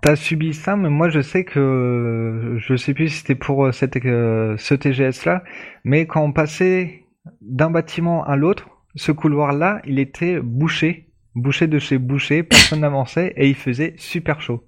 t'as 0.00 0.16
subi 0.16 0.54
ça, 0.54 0.76
mais 0.76 0.88
moi 0.88 1.10
je 1.10 1.20
sais 1.20 1.44
que 1.44 2.56
je 2.58 2.76
sais 2.76 2.94
plus 2.94 3.08
si 3.08 3.18
c'était 3.18 3.34
pour 3.34 3.66
euh, 3.66 3.72
cette, 3.72 3.96
euh, 4.04 4.56
ce 4.56 4.74
TGS 4.74 5.26
là, 5.26 5.44
mais 5.84 6.06
quand 6.06 6.22
on 6.22 6.32
passait 6.32 7.04
d'un 7.40 7.70
bâtiment 7.70 8.24
à 8.24 8.36
l'autre, 8.36 8.68
ce 8.96 9.12
couloir 9.12 9.52
là, 9.52 9.80
il 9.86 9.98
était 9.98 10.40
bouché, 10.40 11.11
bouché 11.34 11.66
de 11.66 11.78
chez 11.78 11.98
bouché, 11.98 12.42
personne 12.42 12.80
n'avançait 12.82 13.32
et 13.36 13.48
il 13.48 13.54
faisait 13.54 13.94
super 13.98 14.40
chaud. 14.40 14.64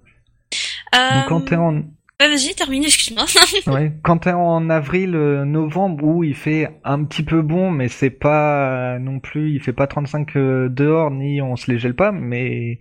Donc 0.93 1.27
quand 1.27 1.41
t'es 1.41 1.55
en 1.55 1.83
vas-y, 2.19 2.55
termine, 2.55 2.83
excuse-moi. 2.83 3.25
ouais. 3.67 3.91
Quand 4.03 4.19
t'es 4.19 4.31
en 4.31 4.69
avril, 4.69 5.15
euh, 5.15 5.45
novembre, 5.45 6.03
où 6.03 6.23
il 6.23 6.35
fait 6.35 6.69
un 6.83 7.03
petit 7.03 7.23
peu 7.23 7.41
bon, 7.41 7.71
mais 7.71 7.89
c'est 7.89 8.09
pas 8.09 8.97
non 8.99 9.19
plus, 9.19 9.53
il 9.53 9.61
fait 9.61 9.73
pas 9.73 9.87
35 9.87 10.35
euh, 10.35 10.69
dehors, 10.69 11.11
ni 11.11 11.41
on 11.41 11.55
se 11.55 11.69
les 11.69 11.77
gèle 11.77 11.95
pas, 11.95 12.11
mais 12.11 12.79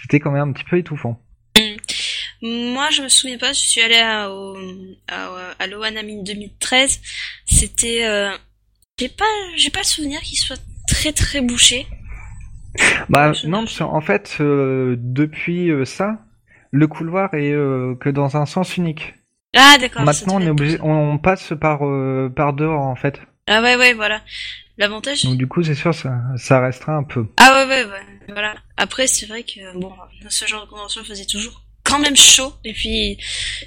c'était 0.00 0.20
quand 0.20 0.30
même 0.30 0.48
un 0.48 0.52
petit 0.52 0.64
peu 0.64 0.78
étouffant. 0.78 1.20
Mm. 1.56 2.72
Moi, 2.72 2.90
je 2.90 3.02
me 3.02 3.08
souviens 3.08 3.38
pas, 3.38 3.52
je 3.52 3.60
suis 3.60 3.80
allée 3.80 4.00
à, 4.00 4.30
au, 4.30 4.56
à, 5.06 5.54
à 5.60 5.68
2013. 5.68 7.00
C'était, 7.46 8.04
euh, 8.04 8.30
j'ai 8.98 9.08
pas, 9.08 9.24
j'ai 9.56 9.70
pas 9.70 9.80
le 9.80 9.84
souvenir 9.84 10.20
qu'il 10.22 10.38
soit 10.38 10.60
très 10.88 11.12
très 11.12 11.40
bouché. 11.40 11.86
Bah 13.08 13.32
non, 13.44 13.64
en 13.80 14.00
fait, 14.00 14.36
depuis 14.40 15.70
ça, 15.84 16.18
le 16.72 16.86
couloir 16.86 17.32
est 17.34 17.52
euh, 17.52 17.94
que 17.94 18.08
dans 18.08 18.36
un 18.36 18.46
sens 18.46 18.76
unique. 18.76 19.14
Ah 19.54 19.76
d'accord. 19.78 20.02
Maintenant 20.02 20.36
on 20.36 20.40
est 20.40 20.50
obligé, 20.50 20.78
on, 20.82 21.18
passe 21.18 21.52
par 21.60 21.86
euh, 21.86 22.32
par 22.34 22.54
dehors 22.54 22.82
en 22.82 22.96
fait. 22.96 23.20
Ah 23.46 23.60
ouais 23.62 23.76
ouais 23.76 23.92
voilà. 23.92 24.22
L'avantage. 24.78 25.24
Donc 25.24 25.36
du 25.36 25.46
coup 25.46 25.62
c'est 25.62 25.74
sûr 25.74 25.94
ça 25.94 26.18
ça 26.36 26.60
restera 26.60 26.94
un 26.94 27.04
peu. 27.04 27.26
Ah 27.36 27.52
ouais 27.52 27.66
ouais 27.66 27.84
ouais 27.84 28.32
voilà. 28.32 28.54
Après 28.78 29.06
c'est 29.06 29.26
vrai 29.26 29.42
que 29.42 29.78
bon 29.78 29.92
ce 30.28 30.46
genre 30.46 30.64
de 30.64 30.70
convention 30.70 31.04
faisait 31.04 31.26
toujours 31.26 31.62
quand 31.84 31.98
même 31.98 32.16
chaud 32.16 32.54
et 32.64 32.72
puis 32.72 33.18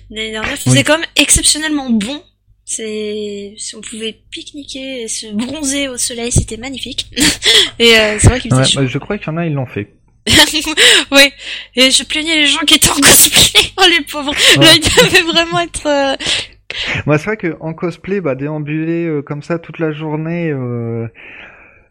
l'année 0.09 0.31
dernière 0.31 0.57
faisait 0.57 0.83
quand 0.83 0.97
même 0.97 1.07
exceptionnellement 1.15 1.91
bon. 1.91 2.23
C'est 2.65 3.55
on 3.75 3.81
pouvait 3.81 4.17
pique-niquer 4.31 5.03
et 5.03 5.07
se 5.07 5.27
bronzer 5.27 5.87
au 5.87 5.97
soleil 5.97 6.31
c'était 6.31 6.57
magnifique. 6.57 7.07
et 7.79 7.95
euh, 7.95 8.17
c'est 8.19 8.27
vrai 8.27 8.39
qu'il 8.39 8.51
chaud. 8.51 8.81
Bah, 8.81 8.87
je 8.87 8.97
crois 8.97 9.17
qu'il 9.17 9.27
y 9.27 9.29
en 9.29 9.37
a 9.37 9.45
ils 9.45 9.53
l'ont 9.53 9.67
fait. 9.67 9.93
oui, 11.11 11.31
et 11.75 11.91
je 11.91 12.03
plaignais 12.03 12.37
les 12.37 12.47
gens 12.47 12.61
qui 12.65 12.73
étaient 12.73 12.89
en 12.89 12.95
cosplay. 13.01 13.61
Oh 13.77 13.83
les 13.87 14.03
pauvres, 14.05 14.33
là 14.59 14.73
ils 14.73 14.79
devaient 14.79 15.31
vraiment 15.31 15.59
être. 15.59 15.85
Euh... 15.85 16.15
Bah, 17.05 17.17
c'est 17.17 17.25
vrai 17.25 17.37
que 17.37 17.55
en 17.59 17.73
cosplay, 17.73 18.21
bah 18.21 18.35
déambuler 18.35 19.05
euh, 19.05 19.21
comme 19.21 19.43
ça 19.43 19.59
toute 19.59 19.79
la 19.79 19.91
journée, 19.91 20.49
euh, 20.49 21.07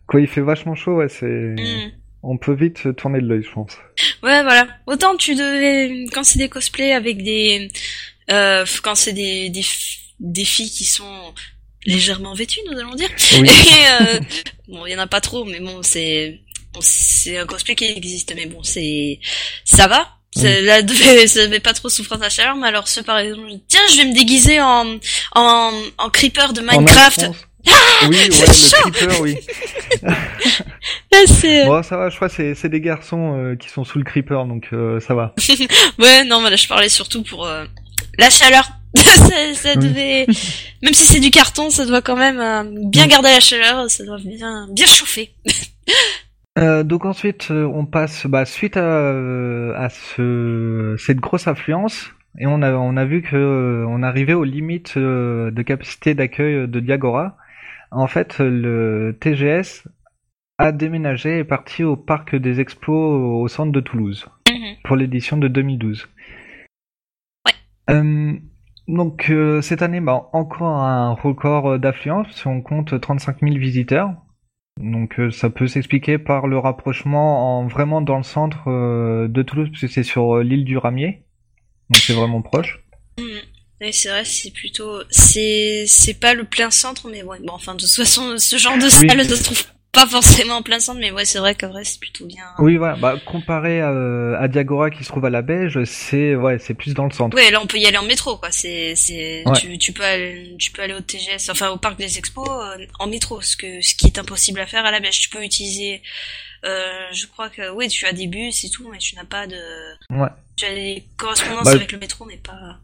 quand 0.06 0.18
il 0.18 0.26
fait 0.26 0.40
vachement 0.40 0.74
chaud, 0.74 0.96
ouais, 0.96 1.08
c'est. 1.08 1.26
Mm. 1.26 1.92
On 2.26 2.38
peut 2.38 2.54
vite 2.54 2.96
tourner 2.96 3.20
de 3.20 3.26
l'œil, 3.26 3.42
je 3.42 3.52
pense. 3.52 3.76
Ouais, 4.22 4.42
voilà. 4.42 4.66
Autant 4.86 5.14
tu 5.14 5.34
devais, 5.34 6.06
quand 6.12 6.24
c'est 6.24 6.38
des 6.38 6.48
cosplays 6.48 6.92
avec 6.92 7.22
des, 7.22 7.68
euh, 8.30 8.64
quand 8.82 8.94
c'est 8.94 9.12
des, 9.12 9.50
des, 9.50 9.62
des 10.20 10.44
filles 10.44 10.70
qui 10.70 10.84
sont 10.84 11.34
légèrement 11.86 12.34
vêtues, 12.34 12.60
nous 12.70 12.78
allons 12.78 12.94
dire. 12.94 13.10
Oui. 13.38 13.48
Et 13.48 14.02
euh, 14.02 14.20
bon, 14.68 14.86
il 14.86 14.92
y 14.92 14.96
en 14.96 15.00
a 15.00 15.06
pas 15.06 15.20
trop, 15.20 15.44
mais 15.44 15.60
bon, 15.60 15.82
c'est 15.82 16.40
c'est 16.80 17.38
un 17.38 17.46
cosplay 17.46 17.76
qui 17.76 17.84
existe, 17.84 18.34
mais 18.34 18.46
bon, 18.46 18.62
c'est 18.62 19.20
ça 19.64 19.86
va. 19.86 20.08
Là, 20.36 20.80
ça 21.26 21.46
devait 21.46 21.60
pas 21.60 21.74
trop 21.74 21.88
souffrir 21.88 22.18
de 22.18 22.22
la 22.22 22.30
chaleur, 22.30 22.56
mais 22.56 22.66
alors 22.66 22.88
ce 22.88 23.00
par 23.00 23.18
exemple, 23.18 23.48
tiens, 23.68 23.80
je 23.90 23.96
vais 23.98 24.04
me 24.06 24.14
déguiser 24.14 24.60
en 24.60 24.98
en, 25.34 25.72
en 25.98 26.10
creeper 26.10 26.52
de 26.52 26.60
Minecraft. 26.60 27.26
Ah 27.66 28.08
oui, 28.08 28.16
ouais, 28.16 28.28
le 28.28 28.90
creeper, 28.90 29.20
oui. 29.20 29.36
c'est... 31.26 31.64
Bon, 31.64 31.82
ça 31.82 31.96
va, 31.96 32.10
je 32.10 32.16
crois 32.16 32.28
que 32.28 32.54
c'est 32.54 32.68
des 32.68 32.80
garçons 32.80 33.38
euh, 33.38 33.56
qui 33.56 33.68
sont 33.68 33.84
sous 33.84 33.98
le 33.98 34.04
creeper, 34.04 34.44
donc 34.46 34.68
euh, 34.72 35.00
ça 35.00 35.14
va. 35.14 35.34
ouais, 35.98 36.24
non, 36.24 36.40
mais 36.40 36.50
là, 36.50 36.56
je 36.56 36.68
parlais 36.68 36.88
surtout 36.88 37.22
pour 37.22 37.46
euh, 37.46 37.64
la 38.18 38.28
chaleur. 38.30 38.68
ça, 39.02 39.54
ça 39.54 39.76
devait, 39.76 40.26
même 40.82 40.94
si 40.94 41.04
c'est 41.06 41.20
du 41.20 41.30
carton, 41.30 41.70
ça 41.70 41.84
doit 41.84 42.02
quand 42.02 42.16
même 42.16 42.88
bien 42.90 43.06
garder 43.06 43.28
la 43.28 43.40
chaleur, 43.40 43.90
ça 43.90 44.04
doit 44.04 44.18
bien 44.18 44.68
bien 44.70 44.86
chauffer. 44.86 45.30
Euh, 46.56 46.84
donc 46.84 47.04
ensuite, 47.04 47.48
euh, 47.50 47.64
on 47.64 47.84
passe 47.84 48.26
bah, 48.26 48.44
suite 48.44 48.76
à, 48.76 48.84
euh, 48.84 49.74
à 49.76 49.88
ce, 49.88 50.94
cette 50.98 51.18
grosse 51.18 51.48
affluence 51.48 52.12
et 52.38 52.46
on 52.46 52.62
a, 52.62 52.72
on 52.74 52.96
a 52.96 53.04
vu 53.04 53.22
que 53.22 53.84
on 53.88 54.02
arrivait 54.02 54.34
aux 54.34 54.44
limites 54.44 54.96
de 54.98 55.62
capacité 55.62 56.14
d'accueil 56.14 56.68
de 56.68 56.80
Diagora. 56.80 57.36
En 57.90 58.08
fait, 58.08 58.38
le 58.40 59.16
TGS 59.20 59.84
a 60.58 60.72
déménagé 60.72 61.36
et 61.36 61.38
est 61.40 61.44
parti 61.44 61.84
au 61.84 61.96
parc 61.96 62.34
des 62.34 62.60
expos 62.60 63.42
au 63.42 63.46
centre 63.48 63.72
de 63.72 63.80
Toulouse 63.80 64.26
mhm. 64.48 64.76
pour 64.82 64.96
l'édition 64.96 65.36
de 65.36 65.46
2012. 65.46 66.08
Ouais. 67.46 67.92
Donc 68.88 69.32
cette 69.62 69.82
année, 69.82 70.00
bah, 70.00 70.28
encore 70.32 70.76
un 70.76 71.14
record 71.14 71.78
d'affluence. 71.78 72.44
On 72.46 72.60
compte 72.60 73.00
35 73.00 73.40
000 73.40 73.56
visiteurs. 73.56 74.10
Donc 74.80 75.20
euh, 75.20 75.30
ça 75.30 75.50
peut 75.50 75.68
s'expliquer 75.68 76.18
par 76.18 76.46
le 76.48 76.58
rapprochement 76.58 77.58
en 77.58 77.66
vraiment 77.66 78.00
dans 78.00 78.16
le 78.16 78.24
centre 78.24 78.68
euh, 78.68 79.28
de 79.28 79.42
Toulouse, 79.42 79.68
parce 79.70 79.82
que 79.82 79.86
c'est 79.86 80.02
sur 80.02 80.36
euh, 80.36 80.42
l'île 80.42 80.64
du 80.64 80.78
Ramier, 80.78 81.22
donc 81.90 82.02
c'est 82.02 82.12
vraiment 82.12 82.42
proche. 82.42 82.80
Mmh. 83.18 83.92
c'est 83.92 84.08
vrai, 84.08 84.24
c'est 84.24 84.52
plutôt, 84.52 85.02
c'est 85.10 85.84
c'est 85.86 86.18
pas 86.18 86.34
le 86.34 86.44
plein 86.44 86.72
centre, 86.72 87.08
mais 87.08 87.22
bon, 87.22 87.36
enfin 87.50 87.74
de 87.74 87.80
toute 87.80 87.90
façon, 87.90 88.36
ce 88.36 88.56
genre 88.56 88.76
de 88.76 88.88
salle 88.88 89.24
se 89.24 89.44
trouve 89.44 89.62
pas 89.94 90.06
forcément 90.06 90.56
en 90.56 90.62
plein 90.62 90.80
centre, 90.80 90.98
mais 91.00 91.10
ouais, 91.10 91.24
c'est 91.24 91.38
vrai 91.38 91.54
qu'en 91.54 91.68
vrai, 91.68 91.84
c'est 91.84 92.00
plutôt 92.00 92.26
bien. 92.26 92.44
Oui, 92.58 92.76
voilà. 92.76 92.96
Bah, 92.96 93.14
comparé 93.24 93.80
à, 93.80 93.90
à, 94.38 94.48
Diagora 94.48 94.90
qui 94.90 95.04
se 95.04 95.08
trouve 95.08 95.24
à 95.24 95.30
la 95.30 95.40
Beige, 95.40 95.82
c'est 95.84 96.34
ouais, 96.34 96.58
c'est 96.58 96.74
plus 96.74 96.92
dans 96.94 97.04
le 97.04 97.12
centre. 97.12 97.36
Ouais, 97.36 97.50
là, 97.50 97.60
on 97.62 97.66
peut 97.66 97.78
y 97.78 97.86
aller 97.86 97.96
en 97.96 98.04
métro, 98.04 98.36
quoi. 98.36 98.50
C'est, 98.50 98.94
c'est, 98.96 99.44
tu, 99.56 99.78
tu, 99.78 99.92
peux 99.92 100.04
aller, 100.04 100.56
tu 100.58 100.72
peux 100.72 100.82
aller 100.82 100.94
au 100.94 101.00
TGS, 101.00 101.50
enfin 101.50 101.70
au 101.70 101.76
parc 101.76 101.98
des 101.98 102.18
Expos 102.18 102.48
euh, 102.48 102.84
en 102.98 103.06
métro, 103.06 103.40
ce 103.40 103.56
que, 103.56 103.80
ce 103.80 103.94
qui 103.94 104.06
est 104.06 104.18
impossible 104.18 104.60
à 104.60 104.66
faire 104.66 104.84
à 104.84 104.90
la 104.90 105.00
Beige. 105.00 105.20
Tu 105.20 105.28
peux 105.30 105.42
utiliser, 105.42 106.02
euh, 106.64 107.06
je 107.12 107.26
crois 107.26 107.48
que, 107.48 107.70
oui, 107.70 107.88
tu 107.88 108.04
as 108.06 108.12
des 108.12 108.26
bus 108.26 108.64
et 108.64 108.70
tout, 108.70 108.88
mais 108.90 108.98
tu 108.98 109.14
n'as 109.16 109.24
pas 109.24 109.46
de. 109.46 109.56
Ouais. 110.10 110.28
Tu 110.56 110.64
as 110.64 110.74
des 110.74 111.04
correspondances 111.16 111.64
bah, 111.64 111.72
avec 111.72 111.92
le 111.92 111.98
métro, 111.98 112.24
mais 112.24 112.36
pas. 112.36 112.78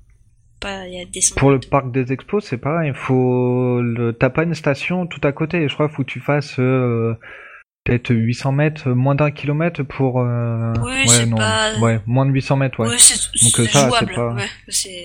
Pour 1.37 1.51
le 1.51 1.59
parc 1.61 1.91
des 1.91 2.13
expos, 2.13 2.45
c'est 2.45 2.59
pareil. 2.59 2.91
Il 2.91 2.95
faut 2.95 3.81
le... 3.81 4.13
T'as 4.13 4.31
pas 4.31 4.43
une 4.43 4.55
station 4.55 5.07
tout 5.07 5.21
à 5.25 5.33
côté. 5.33 5.69
Je 5.69 5.75
crois 5.75 5.89
qu'il 5.89 5.97
faut 5.97 6.05
que 6.05 6.11
tu 6.11 6.21
fasses 6.21 6.59
euh, 6.59 7.15
peut-être 7.85 8.15
800 8.15 8.53
mètres, 8.53 8.89
moins 8.91 9.15
d'un 9.15 9.31
kilomètre 9.31 9.83
pour. 9.83 10.21
Euh... 10.21 10.73
Oui, 10.83 11.09
ouais, 11.09 11.27
non. 11.27 11.37
Pas... 11.37 11.79
ouais, 11.81 12.01
moins 12.07 12.27
de 12.27 12.33
800 12.33 12.57
mètres, 12.57 12.81
ouais. 12.81 12.89
Donc 12.89 13.61
euh, 13.61 13.67
ça, 13.67 13.91
c'est 13.99 14.15
pas. 14.15 14.35
Ouais, 14.35 14.47
c'est 14.69 15.05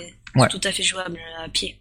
tout 0.49 0.61
à 0.63 0.71
fait 0.71 0.83
jouable 0.83 1.17
à 1.43 1.47
pied. 1.49 1.79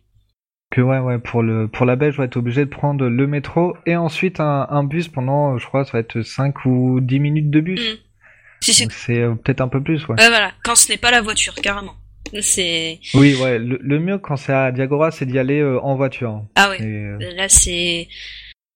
que 0.71 0.81
ouais, 0.81 0.99
ouais, 0.99 1.19
pour 1.19 1.43
le 1.43 1.69
pour 1.69 1.87
la 1.87 1.97
Belge, 1.97 2.15
on 2.19 2.23
va 2.23 2.27
être 2.27 2.37
obligé 2.37 2.65
de 2.65 2.71
prendre 2.71 3.07
le 3.07 3.27
métro 3.27 3.77
et 3.87 3.97
ensuite 3.97 4.41
un, 4.41 4.67
un 4.71 4.85
bus 4.85 5.09
pendant, 5.09 5.59
je 5.59 5.67
crois, 5.67 5.85
ça 5.85 5.93
va 5.93 5.99
être 5.99 6.23
5 6.23 6.65
ou 6.65 7.01
10 7.01 7.19
minutes 7.21 7.51
de 7.51 7.61
bus. 7.61 7.81
Mm. 7.81 7.97
Si 8.61 8.73
c'est 8.73 8.93
C'est 8.93 9.21
euh, 9.21 9.35
peut-être 9.35 9.61
un 9.61 9.69
peu 9.69 9.83
plus, 9.83 10.07
ouais. 10.09 10.15
ouais, 10.19 10.29
voilà, 10.29 10.53
quand 10.63 10.75
ce 10.75 10.91
n'est 10.91 10.97
pas 10.99 11.11
la 11.11 11.21
voiture, 11.21 11.55
carrément. 11.57 11.97
C'est 12.41 13.01
Oui, 13.15 13.35
ouais. 13.37 13.59
Le, 13.59 13.79
le 13.81 14.01
mieux 14.01 14.19
quand 14.19 14.37
c'est 14.37 14.53
à 14.53 14.73
Diagora, 14.73 15.11
c'est 15.11 15.27
d'y 15.27 15.39
aller 15.39 15.61
euh, 15.61 15.79
en 15.81 15.95
voiture. 15.97 16.43
ah 16.57 16.71
ouais. 16.71 16.81
Et, 16.81 16.85
euh, 16.85 17.19
Là, 17.37 17.49
c'est 17.49 18.09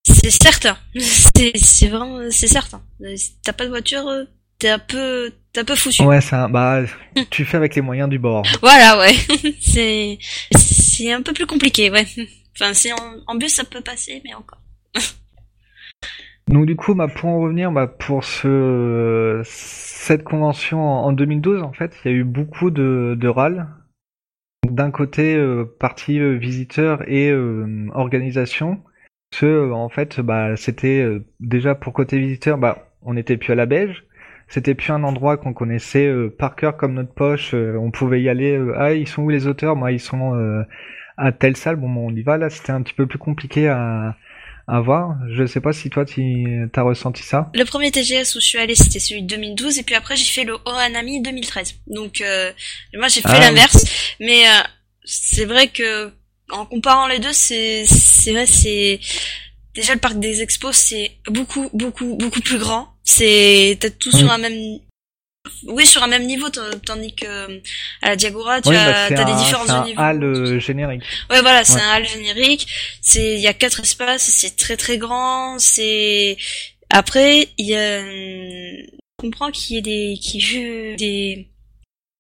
c'est 0.07 0.31
certain. 0.31 0.77
C'est 0.99 1.53
c'est 1.57 1.89
vraiment 1.89 2.19
c'est 2.31 2.47
certain. 2.47 2.83
Si 3.17 3.33
t'as 3.43 3.53
pas 3.53 3.65
de 3.65 3.71
voiture, 3.71 4.07
euh, 4.09 4.25
t'es 4.59 4.69
un 4.71 4.79
peu 4.79 5.31
t'es 5.53 5.61
un 5.61 5.65
peu 5.65 5.75
foutu. 5.77 6.03
ouais, 6.03 6.21
c'est 6.21 6.35
un, 6.37 6.49
bah, 6.49 6.83
tu 7.31 7.45
fais 7.45 7.57
avec 7.59 7.75
les 7.77 7.83
moyens 7.83 8.09
du 8.09 8.19
bord. 8.19 8.43
Voilà, 8.63 8.99
ouais. 8.99 9.15
c'est 9.61 10.19
c'est 10.57 11.13
un 11.13 11.23
peu 11.23 11.33
plus 11.33 11.47
compliqué, 11.47 11.91
ouais. 11.91 12.07
Enfin, 12.55 12.75
c'est 12.75 12.93
en, 12.93 13.15
en 13.27 13.35
bus 13.37 13.53
ça 13.55 13.65
peut 13.65 13.81
passer, 13.83 14.21
mais 14.25 14.35
encore. 14.35 14.59
Donc 16.49 16.65
du 16.67 16.77
coup, 16.77 16.95
bah, 16.95 17.09
pour 17.09 17.29
en 17.29 17.41
revenir, 17.41 17.71
bah, 17.73 17.87
pour 17.87 18.25
ce 18.25 19.43
cette 19.45 20.25
convention 20.25 20.81
en, 20.81 21.07
en 21.07 21.13
2012, 21.13 21.63
en 21.63 21.73
fait, 21.73 21.95
il 22.05 22.11
y 22.11 22.15
a 22.15 22.17
eu 22.17 22.25
beaucoup 22.25 22.71
de, 22.71 23.17
de 23.19 23.29
râles. 23.29 23.67
D'un 24.69 24.91
côté, 24.91 25.37
euh, 25.37 25.65
partie 25.79 26.19
euh, 26.21 26.37
visiteur 26.37 27.03
et 27.09 27.31
euh, 27.31 27.89
organisation. 27.93 28.83
Ce, 29.35 29.47
euh, 29.47 29.73
en 29.73 29.89
fait, 29.89 30.21
bah, 30.21 30.57
c'était 30.57 31.01
euh, 31.03 31.25
déjà 31.41 31.75
pour 31.75 31.93
côté 31.93 32.19
visiteur, 32.19 32.59
bah, 32.59 32.89
on 33.03 33.15
n'était 33.15 33.37
plus 33.37 33.53
à 33.53 33.57
la 33.57 33.67
Belge. 33.67 34.05
C'était 34.49 34.75
plus 34.75 34.91
un 34.93 35.05
endroit 35.05 35.37
qu'on 35.37 35.53
connaissait 35.53 36.07
euh, 36.07 36.35
par 36.37 36.57
cœur 36.57 36.77
comme 36.77 36.95
notre 36.95 37.13
poche. 37.13 37.55
on 37.55 37.91
pouvait 37.91 38.23
y 38.23 38.29
aller. 38.31 38.59
ah, 38.77 38.95
ils 38.95 39.07
sont 39.07 39.23
où 39.23 39.29
les 39.29 39.47
auteurs? 39.47 39.77
Moi, 39.77 39.93
ils 39.93 40.01
sont 40.01 40.35
à 41.19 41.33
telle 41.33 41.57
salle. 41.57 41.77
Bon, 41.77 41.89
bon, 41.91 42.09
on 42.09 42.15
y 42.15 42.23
va. 42.23 42.39
Là, 42.39 42.49
c'était 42.51 42.73
un 42.73 42.83
petit 42.83 42.95
peu 42.95 43.07
plus 43.07 43.19
compliqué 43.19 43.69
à, 43.69 44.17
à 44.69 44.81
voir. 44.81 45.17
Je 45.35 45.47
sais 45.47 45.61
pas 45.61 45.73
si 45.73 45.89
toi, 45.91 46.05
tu 46.05 46.69
as 46.75 46.83
ressenti 46.83 47.23
ça. 47.23 47.51
Le 47.55 47.65
premier 47.65 47.91
TGS 47.91 48.37
où 48.37 48.41
je 48.41 48.47
suis 48.47 48.59
allée, 48.59 48.75
c'était 48.75 48.99
celui 49.01 49.23
de 49.23 49.27
2012, 49.29 49.79
et 49.79 49.83
puis 49.83 49.95
après 49.95 50.15
j'ai 50.17 50.25
fait 50.27 50.45
le 50.45 50.57
Oranami 50.65 51.23
2013. 51.23 51.75
Donc 51.87 52.21
euh, 52.21 52.53
moi 52.95 53.09
j'ai 53.09 53.21
fait 53.23 53.29
Ah, 53.31 53.41
l'inverse, 53.41 53.85
mais 54.21 54.47
euh, 54.47 54.51
c'est 55.05 55.47
vrai 55.47 55.69
que 55.69 56.13
en 56.51 56.67
comparant 56.67 57.07
les 57.09 57.19
deux, 57.19 57.33
c'est 57.33 57.85
c'est 57.87 58.33
vrai 58.33 58.47
c'est 58.47 59.01
déjà 59.75 59.95
le 59.95 60.01
parc 60.01 60.19
des 60.19 60.43
expos 60.43 60.77
c'est 60.77 61.13
beaucoup 61.29 61.69
beaucoup 61.73 62.17
beaucoup 62.17 62.41
plus 62.41 62.59
grand. 62.59 62.89
C'est 63.05 63.79
t'as 63.81 63.91
tout 63.91 64.11
Oui. 64.13 64.19
sur 64.21 64.31
un 64.31 64.39
même 64.39 64.79
oui 65.67 65.87
sur 65.87 66.03
un 66.03 66.07
même 66.07 66.27
niveau 66.27 66.49
tandis 66.51 67.15
que 67.15 67.27
euh, 67.27 67.61
à 68.03 68.11
la 68.11 68.17
Diagora 68.17 68.61
tu 68.61 68.69
Oui, 68.71 68.77
as 68.77 69.11
bah, 69.11 69.25
des 69.25 69.33
un, 69.33 69.37
différents 69.39 69.65
c'est 69.67 69.73
un 69.73 70.11
hall 70.11 70.25
euh, 70.25 70.59
générique. 70.61 71.03
Ouais, 71.31 71.41
voilà, 71.43 71.65
c'est 71.65 71.75
Ouais. 71.75 71.81
un 71.83 71.97
hall 71.97 72.07
générique. 72.07 72.67
C'est, 73.03 73.35
il 73.35 73.41
y 73.41 73.47
a 73.49 73.55
quatre 73.55 73.81
espaces, 73.81 74.23
c'est 74.23 74.57
très 74.57 74.77
très 74.77 74.99
grand. 74.99 75.59
C'est 75.59 76.37
après, 76.91 77.49
il 77.59 77.67
y 77.67 77.75
a, 77.75 78.01
je 78.05 78.87
comprends 79.19 79.51
qu'il 79.51 79.77
y 79.77 79.79
ait 79.79 79.83
des, 79.83 80.19
qu'il 80.21 80.41
y 80.41 80.57
ait 80.57 80.93
eu 80.93 80.97
des, 80.97 81.49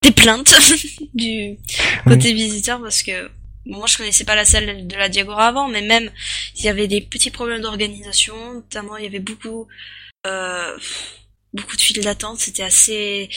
des 0.02 0.10
plaintes 0.12 0.52
du 1.14 1.56
côté 2.06 2.32
visiteur 2.32 2.80
parce 2.82 3.02
que 3.02 3.28
bon, 3.66 3.78
moi 3.78 3.86
je 3.86 3.96
connaissais 3.96 4.24
pas 4.24 4.34
la 4.36 4.44
salle 4.44 4.86
de 4.86 4.96
la 4.96 5.08
Diagora 5.08 5.48
avant, 5.48 5.68
mais 5.68 5.82
même 5.82 6.10
il 6.56 6.64
y 6.64 6.68
avait 6.68 6.88
des 6.88 7.00
petits 7.00 7.30
problèmes 7.30 7.62
d'organisation. 7.62 8.54
Notamment, 8.54 8.96
il 8.96 9.04
y 9.04 9.06
avait 9.06 9.18
beaucoup, 9.20 9.66
euh, 10.26 10.76
beaucoup 11.60 11.76
de 11.76 11.80
files 11.80 12.02
d'attente. 12.02 12.38
C'était 12.38 12.62
assez. 12.62 13.28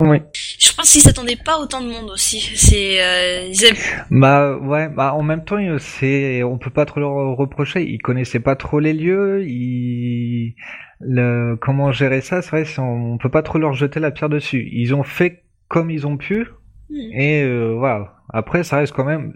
Oui. 0.00 0.18
Je 0.58 0.72
pense 0.72 0.90
qu'ils 0.92 1.02
s'attendaient 1.02 1.36
pas 1.36 1.58
autant 1.58 1.82
de 1.82 1.88
monde 1.88 2.10
aussi. 2.10 2.40
C'est, 2.56 3.02
euh, 3.02 3.46
ils 3.52 3.74
Bah 4.10 4.56
ouais, 4.56 4.88
bah 4.88 5.12
en 5.14 5.22
même 5.22 5.44
temps, 5.44 5.58
euh, 5.58 5.78
c'est, 5.78 6.42
on 6.42 6.56
peut 6.56 6.70
pas 6.70 6.86
trop 6.86 7.00
leur 7.00 7.36
reprocher. 7.36 7.82
Ils 7.82 7.98
connaissaient 7.98 8.40
pas 8.40 8.56
trop 8.56 8.80
les 8.80 8.94
lieux. 8.94 9.44
Ils, 9.46 10.54
le, 11.00 11.56
comment 11.60 11.92
gérer 11.92 12.20
ça, 12.20 12.42
c'est 12.42 12.50
vrai, 12.50 12.64
on 12.78 13.18
peut 13.18 13.30
pas 13.30 13.42
trop 13.42 13.58
leur 13.58 13.74
jeter 13.74 14.00
la 14.00 14.10
pierre 14.10 14.28
dessus. 14.28 14.68
Ils 14.72 14.94
ont 14.94 15.02
fait 15.02 15.44
comme 15.68 15.90
ils 15.90 16.06
ont 16.06 16.16
pu. 16.16 16.46
Hmm. 16.90 17.12
Et 17.12 17.42
euh, 17.42 17.74
voilà. 17.78 18.14
Après, 18.32 18.64
ça 18.64 18.78
reste 18.78 18.92
quand 18.92 19.04
même. 19.04 19.32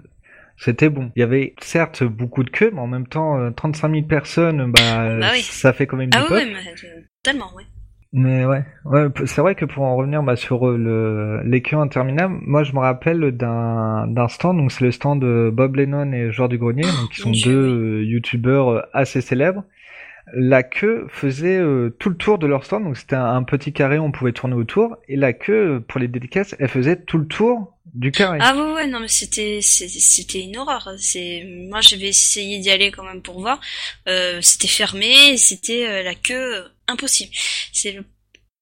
C'était 0.57 0.89
bon. 0.89 1.11
Il 1.17 1.21
y 1.21 1.23
avait 1.23 1.55
certes 1.61 2.05
beaucoup 2.05 2.45
de 2.45 2.51
queues, 2.51 2.71
mais 2.73 2.81
en 2.81 2.87
même 2.87 3.07
temps, 3.09 3.39
euh, 3.41 3.51
35 3.51 3.91
000 3.91 4.07
personnes, 4.07 4.71
bah, 4.71 5.19
Bah 5.19 5.31
oui. 5.33 5.43
ça 5.43 5.73
fait 5.73 5.87
quand 5.87 5.97
même 5.97 6.11
du 6.11 6.19
Ah 6.19 6.27
oui, 6.31 6.43
mais, 6.47 6.89
euh, 6.89 7.01
tellement, 7.23 7.51
oui. 7.57 7.65
Mais 8.17 8.45
ouais, 8.45 8.63
ouais, 8.85 9.09
c'est 9.27 9.41
vrai 9.41 9.57
que 9.57 9.65
pour 9.65 9.83
en 9.83 9.97
revenir 9.97 10.23
bah, 10.23 10.37
sur 10.37 10.69
euh, 10.69 10.79
le 10.79 11.43
les 11.51 11.63
queues 11.63 11.79
interminables, 11.79 12.37
moi 12.47 12.63
je 12.63 12.73
me 12.73 12.79
rappelle 12.79 13.33
d'un 13.33 14.07
d'un 14.07 14.29
stand, 14.29 14.57
donc 14.57 14.71
c'est 14.71 14.85
le 14.85 14.93
stand 14.93 15.21
de 15.21 15.51
Bob 15.53 15.75
Lennon 15.75 16.13
et 16.13 16.31
Joueur 16.31 16.49
du 16.49 16.57
Grenier, 16.57 16.85
donc 16.85 17.11
qui 17.11 17.21
sont 17.21 17.33
deux 17.33 17.51
euh, 17.51 18.05
youtubeurs 18.05 18.69
euh, 18.69 18.83
assez 18.93 19.21
célèbres. 19.21 19.65
La 20.33 20.63
queue 20.63 21.07
faisait 21.09 21.59
euh, 21.59 21.91
tout 21.99 22.09
le 22.09 22.17
tour 22.17 22.39
de 22.39 22.47
leur 22.47 22.65
stand, 22.65 22.85
donc 22.85 22.97
c'était 22.97 23.17
un, 23.17 23.35
un 23.35 23.43
petit 23.43 23.73
carré, 23.73 23.99
on 23.99 24.13
pouvait 24.13 24.33
tourner 24.33 24.55
autour, 24.55 24.97
et 25.09 25.17
la 25.17 25.33
queue 25.33 25.83
pour 25.89 25.99
les 25.99 26.07
dédicaces, 26.07 26.55
elle 26.61 26.69
faisait 26.69 26.97
tout 26.97 27.19
le 27.19 27.27
tour 27.27 27.75
du 27.95 28.11
carré. 28.11 28.39
Ah 28.41 28.55
ouais, 28.57 28.73
ouais, 28.75 28.87
non, 28.87 29.01
mais 29.01 29.09
c'était, 29.09 29.61
c'était 29.61 30.41
une 30.41 30.57
horreur. 30.57 30.91
C'est, 30.99 31.45
moi, 31.69 31.81
j'avais 31.81 32.09
essayé 32.09 32.59
d'y 32.59 32.71
aller 32.71 32.91
quand 32.91 33.05
même 33.05 33.23
pour 33.23 33.41
voir. 33.41 33.61
Euh, 34.09 34.39
c'était 34.41 34.69
fermé, 34.69 35.37
c'était 35.37 35.87
euh, 35.87 36.03
la 36.03 36.15
queue 36.15 36.65
impossible. 36.89 37.31
C'est 37.73 37.93
le 37.93 38.05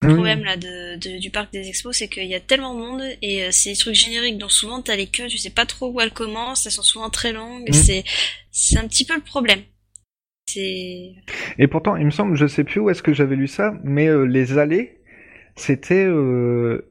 Oui. 0.05 0.15
problème 0.15 0.43
là 0.45 0.57
de, 0.57 0.97
de- 0.97 1.19
du 1.19 1.31
parc 1.31 1.53
des 1.53 1.69
expos, 1.69 1.97
c'est 1.97 2.09
qu'il 2.09 2.27
y 2.27 2.35
a 2.35 2.41
tellement 2.41 2.75
de 2.75 2.81
monde 2.81 3.03
et 3.23 3.45
euh, 3.45 3.49
c'est 3.53 3.71
des 3.71 3.77
trucs 3.79 3.95
génériques, 3.95 4.39
donc 4.39 4.51
souvent 4.53 4.83
t'as 4.83 4.97
les 4.97 5.07
queues, 5.07 5.29
tu 5.29 5.39
sais 5.39 5.51
pas 5.51 5.65
trop 5.67 5.91
où 5.93 6.01
elles 6.01 6.13
commencent, 6.13 6.67
elles 6.67 6.73
sont 6.73 6.83
souvent 6.83 7.09
très 7.11 7.33
longues. 7.33 7.69
Mm. 7.69 7.73
C'est, 7.73 8.05
c'est 8.51 8.79
un 8.79 8.89
petit 8.89 9.05
peu 9.05 9.15
le 9.15 9.21
problème. 9.23 9.63
C'est, 10.49 11.13
Et 11.59 11.67
pourtant, 11.69 11.97
il 11.97 12.05
me 12.05 12.11
semble, 12.11 12.37
je 12.37 12.47
sais 12.47 12.65
plus 12.65 12.81
où 12.81 12.91
est-ce 12.91 13.03
que 13.03 13.15
j'avais 13.15 13.37
lu 13.37 13.47
ça, 13.47 13.75
mais 13.85 14.09
euh, 14.09 14.25
les 14.25 14.59
allées, 14.59 14.99
c'était 15.57 16.05
euh, 16.05 16.91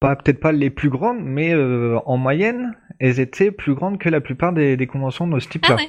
pas 0.00 0.14
peut-être 0.16 0.40
pas 0.40 0.52
les 0.52 0.70
plus 0.70 0.90
grandes, 0.90 1.20
mais 1.22 1.52
euh, 1.52 1.98
en 2.06 2.16
moyenne, 2.16 2.72
elles 3.00 3.18
étaient 3.20 3.50
plus 3.50 3.74
grandes 3.74 3.98
que 3.98 4.08
la 4.08 4.20
plupart 4.20 4.52
des, 4.52 4.76
des 4.76 4.86
conventions 4.86 5.26
de 5.26 5.40
ce 5.40 5.48
type-là. 5.48 5.76
ah 5.78 5.82
ouais. 5.82 5.88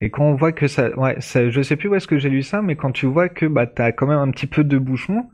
Et 0.00 0.10
quand 0.10 0.24
on 0.24 0.34
voit 0.34 0.52
que 0.52 0.68
ça, 0.68 0.90
ouais, 0.98 1.16
ça, 1.20 1.48
je 1.50 1.62
sais 1.62 1.76
plus 1.76 1.88
où 1.88 1.94
est-ce 1.94 2.06
que 2.06 2.18
j'ai 2.18 2.28
lu 2.28 2.42
ça, 2.42 2.60
mais 2.62 2.76
quand 2.76 2.92
tu 2.92 3.06
vois 3.06 3.28
que 3.30 3.46
bah 3.46 3.66
t'as 3.66 3.92
quand 3.92 4.06
même 4.06 4.18
un 4.18 4.30
petit 4.30 4.46
peu 4.46 4.62
de 4.62 4.76
bouchon, 4.78 5.30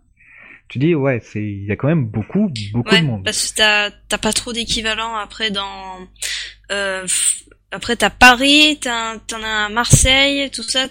tu 0.69 0.79
dis 0.79 0.95
ouais, 0.95 1.21
c'est, 1.21 1.43
il 1.43 1.65
y 1.67 1.73
a 1.73 1.77
quand 1.77 1.89
même 1.89 2.07
beaucoup, 2.07 2.49
beaucoup 2.73 2.95
Ouais, 2.95 3.01
de 3.01 3.07
monde. 3.07 3.25
parce 3.25 3.51
que 3.53 3.57
t'as 3.57 3.91
t'as 4.09 4.19
pas 4.19 4.33
trop 4.33 4.53
d'équivalent 4.53 5.17
après 5.17 5.51
dans 5.51 5.99
euh, 6.71 7.07
après 7.73 7.97
t'as 7.97 8.11
Paris, 8.11 8.79
t'as 8.81 9.19
t'en 9.27 9.43
as 9.43 9.67
à 9.67 9.69
Marseille, 9.69 10.51
tout 10.51 10.63
ça. 10.63 10.87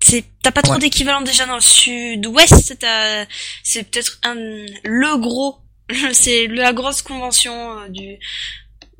C'est 0.00 0.24
t'as 0.42 0.50
pas 0.50 0.62
trop 0.62 0.74
Ouais. 0.74 0.80
d'équivalent 0.80 1.20
déjà 1.22 1.46
dans 1.46 1.54
le 1.54 1.60
sud-ouest. 1.60 2.76
T'as 2.80 3.24
c'est 3.62 3.88
peut-être 3.88 4.18
un 4.24 4.34
le 4.34 5.16
gros, 5.20 5.58
c'est 6.12 6.48
la 6.48 6.72
grosse 6.72 7.02
convention 7.02 7.78
euh, 7.82 7.88
du 7.88 8.18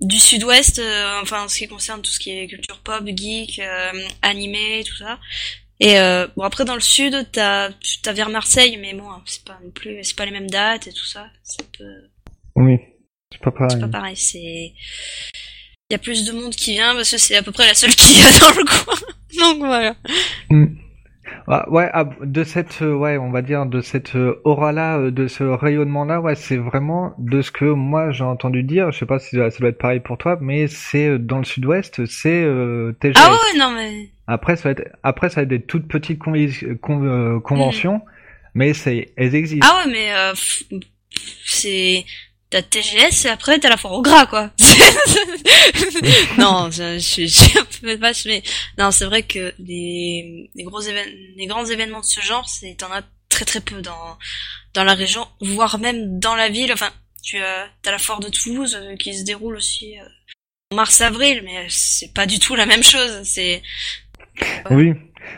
du 0.03 0.19
sud-ouest. 0.19 0.79
euh, 0.79 1.21
enfin 1.23 1.45
en 1.45 1.49
ce 1.49 1.59
qui 1.59 1.69
concerne 1.69 2.03
tout 2.03 2.11
ce 2.11 2.19
qui 2.21 2.31
est 2.31 2.47
culture 2.47 2.79
pop, 2.81 3.03
geek, 3.07 3.59
euh, 3.59 3.93
animé, 4.23 4.85
tout 4.87 4.97
ça. 4.97 5.19
Et 5.81 5.99
euh, 5.99 6.27
bon 6.37 6.43
après 6.45 6.65
dans 6.65 6.75
le 6.75 6.81
sud 6.81 7.29
t'as 7.33 7.71
t'as 8.03 8.13
vers 8.13 8.29
Marseille, 8.29 8.77
mais 8.77 8.95
bon 8.95 9.09
c'est 9.27 9.45
pas 9.45 9.59
non 9.65 9.71
plus 9.71 10.05
c'est 10.05 10.15
pas 10.17 10.25
les 10.27 10.31
mêmes 10.31 10.51
dates 10.51 10.87
et 10.87 10.93
tout 10.93 11.07
ça. 11.07 11.27
C'est 11.43 11.63
un 11.63 11.67
peu 11.79 12.09
Oui, 12.57 12.77
c'est 13.33 13.41
pas 13.41 13.51
c'est 13.53 13.59
pareil. 13.59 13.81
pas 13.81 13.89
pareil, 13.89 14.17
c'est. 14.17 14.75
Il 15.91 15.93
y 15.93 15.95
a 15.95 15.99
plus 15.99 16.25
de 16.25 16.33
monde 16.33 16.55
qui 16.55 16.73
vient 16.73 16.95
parce 16.95 17.11
que 17.11 17.19
c'est 17.19 17.37
à 17.37 17.43
peu 17.43 17.53
près 17.53 17.67
la 17.67 17.75
seule 17.75 17.95
qui 17.97 18.15
y 18.15 18.23
a 18.23 18.39
dans 18.39 18.51
le 18.51 18.65
coin. 18.65 18.95
Donc 19.39 19.59
voilà. 19.59 19.97
Ah, 21.49 21.69
ouais, 21.71 21.89
ah, 21.93 22.09
de 22.23 22.45
cette, 22.45 22.83
euh, 22.83 22.95
ouais, 22.95 23.19
on 23.19 23.31
va 23.31 23.43
dire 23.43 23.67
de 23.67 23.81
cette 23.81 24.15
euh, 24.15 24.41
aura-là, 24.45 24.99
euh, 24.99 25.11
de 25.11 25.27
ce 25.27 25.43
rayonnement-là, 25.43 26.21
ouais, 26.21 26.35
c'est 26.35 26.57
vraiment 26.57 27.15
de 27.19 27.43
ce 27.43 27.51
que 27.51 27.65
moi 27.65 28.13
j'ai 28.13 28.25
entendu 28.25 28.63
dire. 28.63 28.93
Je 28.93 28.99
sais 28.99 29.07
pas 29.07 29.19
si 29.19 29.37
ça 29.37 29.49
doit 29.59 29.69
être 29.71 29.79
pareil 29.79 30.01
pour 30.01 30.19
toi, 30.19 30.39
mais 30.41 30.69
c'est 30.69 31.19
dans 31.19 31.39
le 31.39 31.45
Sud-Ouest, 31.45 32.07
c'est 32.07 32.43
euh, 32.45 32.93
TGS. 33.01 33.15
Ah 33.19 33.33
ouais, 33.33 33.59
non 33.59 33.73
mais. 33.73 34.09
Après, 34.27 34.57
ça 34.57 34.69
va 34.69 34.71
être, 34.71 34.89
après, 35.03 35.29
ça 35.31 35.37
va 35.37 35.43
être 35.43 35.49
des 35.49 35.63
toutes 35.63 35.89
petites 35.89 36.19
con- 36.19 37.41
conventions, 37.41 38.01
mais 38.55 38.73
c'est, 38.73 39.13
elles 39.17 39.35
existent. 39.35 39.67
Ah 39.69 39.85
ouais, 39.85 39.93
mais 39.93 40.15
euh, 40.15 40.33
c'est. 41.45 42.05
T'as 42.53 42.61
TGS 42.63 43.25
et 43.25 43.29
après 43.31 43.59
t'as 43.59 43.71
la 43.71 43.79
foire 43.79 43.95
au 43.95 44.03
gras 44.03 44.27
quoi. 44.27 44.51
non, 46.39 46.71
je, 46.71 46.99
suis- 46.99 47.27
je 47.29 47.35
suis 47.41 47.59
un 47.59 47.65
peu 47.81 47.95
vache, 47.97 48.25
mais 48.27 48.43
non, 48.79 48.91
c'est 48.91 49.07
vrai 49.07 49.23
que 49.23 49.55
les, 49.59 50.51
les 50.55 50.65
gros 50.65 50.81
événements, 50.81 51.13
les 51.37 51.47
grands 51.47 51.65
événements 51.65 52.01
de 52.01 52.05
ce 52.05 52.21
genre, 52.21 52.49
c'est 52.49 52.77
t'en 52.79 52.93
as 52.93 53.03
très 53.29 53.45
très 53.45 53.61
peu 53.61 53.81
dans 53.81 54.19
dans 54.75 54.85
la 54.85 54.95
région, 54.95 55.27
voire 55.41 55.79
même 55.79 56.19
dans 56.19 56.35
la 56.35 56.49
ville. 56.49 56.73
Enfin, 56.73 56.91
tu 57.23 57.39
as 57.39 57.69
t'as 57.83 57.91
la 57.91 57.99
foire 57.99 58.21
de 58.21 58.29
Toulouse 58.29 58.79
euh, 58.81 58.97
qui 58.97 59.15
se 59.15 59.25
déroule 59.25 59.57
aussi 59.57 59.99
euh, 59.99 60.05
en 60.73 60.77
mars-avril, 60.77 61.43
mais 61.45 61.67
c'est 61.69 62.13
pas 62.13 62.27
du 62.27 62.39
tout 62.39 62.55
la 62.55 62.67
même 62.67 62.83
chose. 62.83 63.23
C'est 63.25 63.63
Oui. 64.71 64.93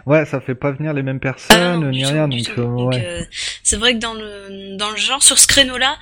Ouais, 0.06 0.24
ça 0.24 0.40
fait 0.40 0.54
pas 0.54 0.72
venir 0.72 0.94
les 0.94 1.02
mêmes 1.02 1.18
Ah 1.22 1.32
personnes, 1.32 1.80
non, 1.80 1.90
ni 1.90 2.04
rien, 2.04 2.26
donc, 2.26 2.40
euh, 2.58 2.62
ouais. 2.64 3.04
euh, 3.04 3.22
c'est 3.62 3.76
vrai 3.76 3.92
que 3.94 3.98
dans 3.98 4.14
le 4.14 4.76
dans 4.78 4.90
le 4.90 4.96
genre 4.96 5.22
sur 5.22 5.38
ce 5.38 5.46
créneau-là, 5.46 5.98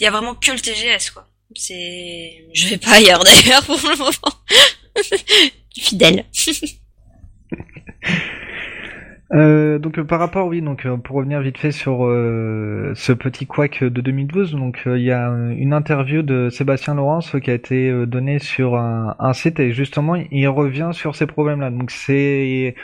il 0.00 0.04
y 0.04 0.06
a 0.06 0.10
vraiment 0.10 0.34
que 0.34 0.50
le 0.50 0.58
TGS 0.58 1.10
quoi. 1.12 1.26
C'est 1.54 2.44
je 2.54 2.68
vais 2.68 2.78
pas 2.78 2.94
ailleurs 2.94 3.22
d'ailleurs 3.24 3.64
pour 3.64 3.76
le 3.76 3.96
moment. 3.98 4.10
fidèle. 5.76 6.24
Euh, 9.32 9.78
donc 9.78 9.96
euh, 9.96 10.02
par 10.02 10.18
rapport, 10.18 10.48
oui, 10.48 10.60
donc 10.60 10.84
euh, 10.84 10.96
pour 10.96 11.14
revenir 11.14 11.40
vite 11.40 11.56
fait 11.56 11.70
sur 11.70 11.98
ce 12.00 13.12
petit 13.12 13.46
couac 13.46 13.84
de 13.84 14.00
2012, 14.00 14.56
donc 14.56 14.82
il 14.86 15.02
y 15.02 15.12
a 15.12 15.28
une 15.28 15.72
interview 15.72 16.22
de 16.22 16.48
Sébastien 16.50 16.94
Laurence 16.94 17.36
qui 17.40 17.48
a 17.50 17.54
été 17.54 18.06
donnée 18.06 18.40
sur 18.40 18.74
un, 18.74 19.14
un, 19.20 19.32
site 19.32 19.60
et 19.60 19.70
justement 19.70 20.16
il 20.16 20.48
revient 20.48 20.90
sur 20.92 21.14
ces 21.14 21.26
problèmes-là. 21.26 21.70
Donc 21.70 21.92
c'est, 21.92 22.74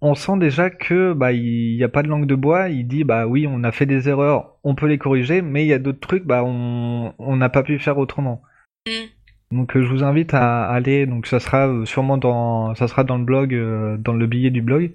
on 0.00 0.14
sent 0.14 0.38
déjà 0.38 0.70
que 0.70 1.12
bah 1.12 1.32
il 1.32 1.76
n'y 1.76 1.84
a 1.84 1.88
pas 1.88 2.02
de 2.02 2.08
langue 2.08 2.26
de 2.26 2.34
bois. 2.34 2.68
Il 2.68 2.86
dit 2.86 3.04
bah 3.04 3.26
oui, 3.26 3.46
on 3.48 3.64
a 3.64 3.72
fait 3.72 3.86
des 3.86 4.08
erreurs, 4.08 4.56
on 4.64 4.74
peut 4.74 4.86
les 4.86 4.98
corriger, 4.98 5.42
mais 5.42 5.64
il 5.64 5.68
y 5.68 5.72
a 5.72 5.78
d'autres 5.78 6.00
trucs, 6.00 6.24
bah 6.24 6.42
on 6.44 7.14
on 7.18 7.36
n'a 7.36 7.48
pas 7.48 7.62
pu 7.62 7.78
faire 7.78 7.98
autrement. 7.98 8.42
Mm. 8.86 9.56
Donc 9.56 9.76
je 9.76 9.86
vous 9.86 10.04
invite 10.04 10.32
à 10.32 10.64
aller, 10.64 11.06
donc 11.06 11.26
ça 11.26 11.40
sera 11.40 11.84
sûrement 11.84 12.18
dans, 12.18 12.74
ça 12.76 12.86
sera 12.86 13.02
dans 13.02 13.18
le 13.18 13.24
blog, 13.24 13.52
dans 13.98 14.12
le 14.12 14.26
billet 14.26 14.50
du 14.50 14.62
blog. 14.62 14.92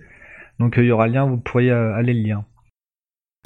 Donc 0.59 0.77
euh, 0.77 0.83
il 0.83 0.87
y 0.87 0.91
aura 0.91 1.07
le 1.07 1.13
lien, 1.13 1.25
vous 1.25 1.37
pourriez 1.37 1.71
euh, 1.71 1.93
aller 1.93 2.13
le 2.13 2.21
lire. 2.21 2.43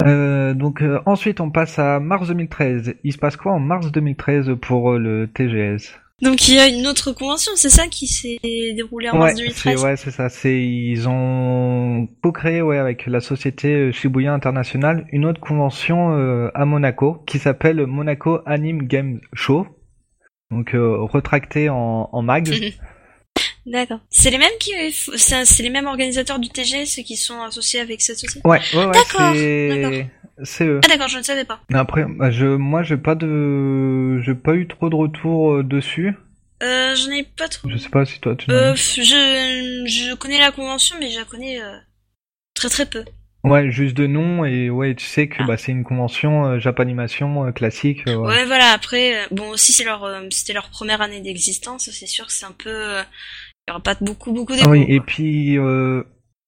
Euh, 0.06 0.54
donc 0.54 0.82
ensuite 1.04 1.40
on 1.40 1.50
passe 1.50 1.78
à 1.78 2.00
mars 2.00 2.28
2013. 2.28 2.94
Il 3.04 3.12
se 3.12 3.18
passe 3.18 3.36
quoi 3.36 3.52
en 3.52 3.60
mars 3.60 3.92
2013 3.92 4.56
pour 4.60 4.92
le 4.92 5.28
TGS 5.28 5.98
donc 6.22 6.48
il 6.48 6.54
y 6.54 6.58
a 6.58 6.68
une 6.68 6.86
autre 6.86 7.12
convention, 7.12 7.52
c'est 7.56 7.70
ça 7.70 7.86
qui 7.88 8.06
s'est 8.06 8.38
déroulée 8.74 9.10
en 9.10 9.18
mars 9.18 9.34
2013 9.34 9.84
Ouais, 9.84 9.96
c'est 9.96 10.10
ça. 10.10 10.28
C'est 10.28 10.62
ils 10.62 11.08
ont 11.08 12.08
co-créé 12.22 12.62
ouais 12.62 12.78
avec 12.78 13.06
la 13.06 13.20
société 13.20 13.92
Shibuya 13.92 14.32
International 14.32 15.06
une 15.12 15.24
autre 15.24 15.40
convention 15.40 16.10
à 16.54 16.64
Monaco 16.64 17.22
qui 17.26 17.38
s'appelle 17.38 17.86
Monaco 17.86 18.40
Anime 18.46 18.82
Game 18.86 19.20
Show. 19.32 19.66
Donc 20.50 20.72
retracté 20.74 21.68
en, 21.68 22.08
en 22.12 22.22
mag. 22.22 22.48
D'accord. 23.66 24.00
C'est 24.10 24.30
les 24.30 24.38
mêmes 24.38 24.50
qui, 24.58 24.72
c'est 24.92 25.62
les 25.62 25.70
mêmes 25.70 25.86
organisateurs 25.86 26.38
du 26.38 26.48
TGS 26.48 27.02
qui 27.04 27.16
sont 27.16 27.40
associés 27.42 27.80
avec 27.80 28.00
cette 28.00 28.18
société? 28.18 28.46
Ouais, 28.48 28.60
ouais, 28.74 28.84
ouais. 28.86 28.92
D'accord. 28.92 29.34
C'est 30.42 30.64
eux. 30.64 30.80
Ah 30.82 30.88
d'accord, 30.88 31.08
je 31.08 31.18
ne 31.18 31.22
savais 31.22 31.44
pas. 31.44 31.60
Après, 31.74 32.04
bah, 32.08 32.30
je, 32.30 32.46
moi, 32.46 32.82
j'ai 32.82 32.96
pas 32.96 33.14
de, 33.14 34.20
j'ai 34.22 34.34
pas 34.34 34.54
eu 34.54 34.66
trop 34.66 34.88
de 34.88 34.94
retours 34.94 35.52
euh, 35.52 35.62
dessus. 35.62 36.14
Euh, 36.62 36.94
j'en 36.94 37.10
ai 37.10 37.24
pas 37.24 37.48
trop. 37.48 37.68
Je 37.68 37.76
sais 37.76 37.88
pas 37.88 38.04
si 38.04 38.20
toi 38.20 38.36
tu. 38.36 38.50
Euh, 38.50 38.74
je, 38.74 39.84
je 39.86 40.14
connais 40.14 40.38
la 40.38 40.50
convention, 40.50 40.96
mais 40.98 41.10
je 41.10 41.18
la 41.18 41.24
connais 41.24 41.60
euh, 41.60 41.76
très 42.54 42.68
très 42.68 42.86
peu. 42.86 43.04
Ouais, 43.42 43.70
juste 43.70 43.96
de 43.96 44.06
nom 44.06 44.44
et 44.44 44.68
ouais, 44.68 44.94
tu 44.94 45.06
sais 45.06 45.28
que 45.28 45.36
ah. 45.40 45.44
bah 45.44 45.56
c'est 45.56 45.72
une 45.72 45.84
convention 45.84 46.46
euh, 46.46 46.58
Japanimation 46.58 47.46
euh, 47.46 47.52
classique. 47.52 48.02
Ouais. 48.06 48.14
ouais. 48.14 48.44
voilà. 48.44 48.72
Après, 48.72 49.26
bon, 49.30 49.48
aussi 49.50 49.72
c'est 49.72 49.84
leur, 49.84 50.06
c'était 50.30 50.52
leur 50.52 50.68
première 50.68 51.00
année 51.00 51.20
d'existence, 51.20 51.90
c'est 51.90 52.06
sûr 52.06 52.26
que 52.26 52.32
c'est 52.32 52.46
un 52.46 52.52
peu, 52.52 52.70
il 52.70 53.72
n'y 53.72 53.72
aura 53.72 53.82
pas 53.82 53.96
beaucoup, 54.00 54.32
beaucoup 54.32 54.54
d'écho. 54.54 54.68
oui, 54.68 54.84
et 54.88 55.00
puis, 55.00 55.58
euh, 55.58 56.02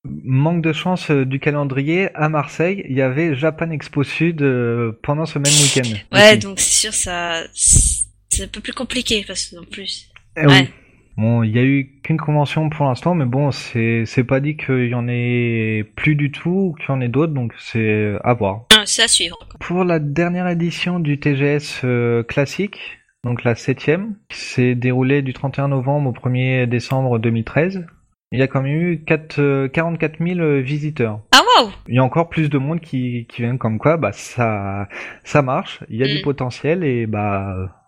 manque 0.04 0.62
de 0.62 0.72
chance 0.72 1.10
euh, 1.10 1.24
du 1.24 1.38
calendrier, 1.38 2.08
à 2.14 2.28
Marseille, 2.28 2.84
il 2.88 2.96
y 2.96 3.02
avait 3.02 3.34
Japan 3.36 3.70
Expo 3.70 4.02
Sud 4.02 4.42
euh, 4.42 4.92
pendant 5.02 5.26
ce 5.26 5.38
même 5.38 5.52
week-end. 5.52 6.16
Ouais, 6.16 6.36
donc 6.36 6.58
c'est 6.58 6.72
sûr, 6.72 6.94
ça, 6.94 7.42
c'est 7.52 8.44
un 8.44 8.48
peu 8.48 8.60
plus 8.60 8.72
compliqué, 8.72 9.24
parce 9.26 9.46
que 9.46 9.56
en 9.56 9.64
plus. 9.64 10.10
Eh 10.36 10.46
oui. 10.46 10.68
Bon, 11.16 11.42
il 11.42 11.54
y 11.54 11.58
a 11.58 11.62
eu 11.62 12.00
qu'une 12.02 12.16
convention 12.16 12.70
pour 12.70 12.86
l'instant, 12.86 13.14
mais 13.14 13.26
bon, 13.26 13.50
c'est 13.50 14.04
c'est 14.06 14.24
pas 14.24 14.40
dit 14.40 14.56
qu'il 14.56 14.88
y 14.88 14.94
en 14.94 15.08
ait 15.08 15.84
plus 15.96 16.14
du 16.14 16.30
tout 16.30 16.50
ou 16.50 16.74
qu'il 16.74 16.88
y 16.88 16.92
en 16.92 17.00
ait 17.00 17.08
d'autres, 17.08 17.34
donc 17.34 17.52
c'est 17.58 18.14
à 18.24 18.32
voir. 18.34 18.62
Ah, 18.74 18.82
c'est 18.86 19.02
à 19.02 19.08
suivre. 19.08 19.38
Pour 19.60 19.84
la 19.84 19.98
dernière 19.98 20.48
édition 20.48 21.00
du 21.00 21.20
TGS 21.20 21.84
classique, 22.26 22.98
donc 23.24 23.44
la 23.44 23.54
septième, 23.54 24.16
qui 24.28 24.38
s'est 24.38 24.74
déroulée 24.74 25.22
du 25.22 25.32
31 25.32 25.68
novembre 25.68 26.10
au 26.10 26.12
1er 26.12 26.66
décembre 26.66 27.18
2013. 27.18 27.86
Il 28.32 28.38
y 28.38 28.42
a 28.42 28.48
quand 28.48 28.62
même 28.62 28.72
eu 28.72 29.04
4, 29.04 29.68
44 29.68 30.26
000 30.26 30.60
visiteurs. 30.62 31.20
Ah 31.32 31.42
wow 31.60 31.70
Il 31.86 31.94
y 31.94 31.98
a 31.98 32.04
encore 32.04 32.30
plus 32.30 32.48
de 32.48 32.58
monde 32.58 32.80
qui, 32.80 33.26
qui 33.28 33.42
viennent 33.42 33.58
comme 33.58 33.78
quoi, 33.78 33.98
bah 33.98 34.12
ça, 34.12 34.88
ça 35.22 35.42
marche, 35.42 35.84
il 35.90 35.98
y 35.98 36.02
a 36.02 36.08
du 36.08 36.18
mm. 36.18 36.22
potentiel 36.22 36.82
et 36.82 37.06
bah 37.06 37.81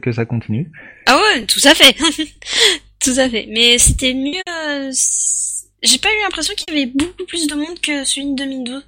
que 0.00 0.12
ça 0.12 0.24
continue. 0.24 0.70
Ah 1.06 1.16
ouais, 1.16 1.46
tout 1.46 1.60
à 1.64 1.74
fait, 1.74 1.94
tout 3.00 3.18
à 3.18 3.28
fait. 3.28 3.46
Mais 3.50 3.78
c'était 3.78 4.14
mieux. 4.14 4.42
Euh, 4.48 4.90
j'ai 5.82 5.98
pas 5.98 6.08
eu 6.08 6.22
l'impression 6.22 6.54
qu'il 6.54 6.74
y 6.74 6.82
avait 6.82 6.92
beaucoup 6.92 7.24
plus 7.28 7.46
de 7.46 7.54
monde 7.54 7.78
que 7.80 8.04
celui 8.04 8.32
de 8.32 8.36
2012. 8.36 8.86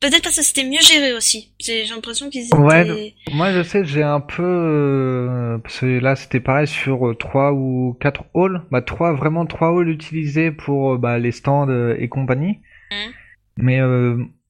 Peut-être 0.00 0.22
parce 0.22 0.36
que 0.36 0.42
c'était 0.42 0.62
mieux 0.62 0.80
géré 0.80 1.12
aussi. 1.12 1.52
J'ai 1.58 1.84
l'impression 1.86 2.30
qu'ils 2.30 2.46
étaient... 2.46 2.56
Ouais, 2.56 3.14
moi 3.32 3.52
je 3.52 3.64
sais, 3.64 3.84
j'ai 3.84 4.04
un 4.04 4.20
peu... 4.20 4.44
Euh, 4.44 5.58
parce 5.58 5.80
que 5.80 5.98
là 5.98 6.14
c'était 6.14 6.38
pareil 6.38 6.68
sur 6.68 7.08
euh, 7.08 7.14
trois 7.14 7.52
ou 7.52 7.96
quatre 8.00 8.24
halls. 8.32 8.62
Bah 8.70 8.80
trois, 8.80 9.12
vraiment 9.12 9.44
trois 9.44 9.70
halls 9.70 9.88
utilisés 9.88 10.52
pour 10.52 10.92
euh, 10.92 10.98
bah, 10.98 11.18
les 11.18 11.32
stands 11.32 11.68
et 11.98 12.08
compagnie. 12.08 12.60
Mmh. 12.92 12.94
Mais 13.56 13.80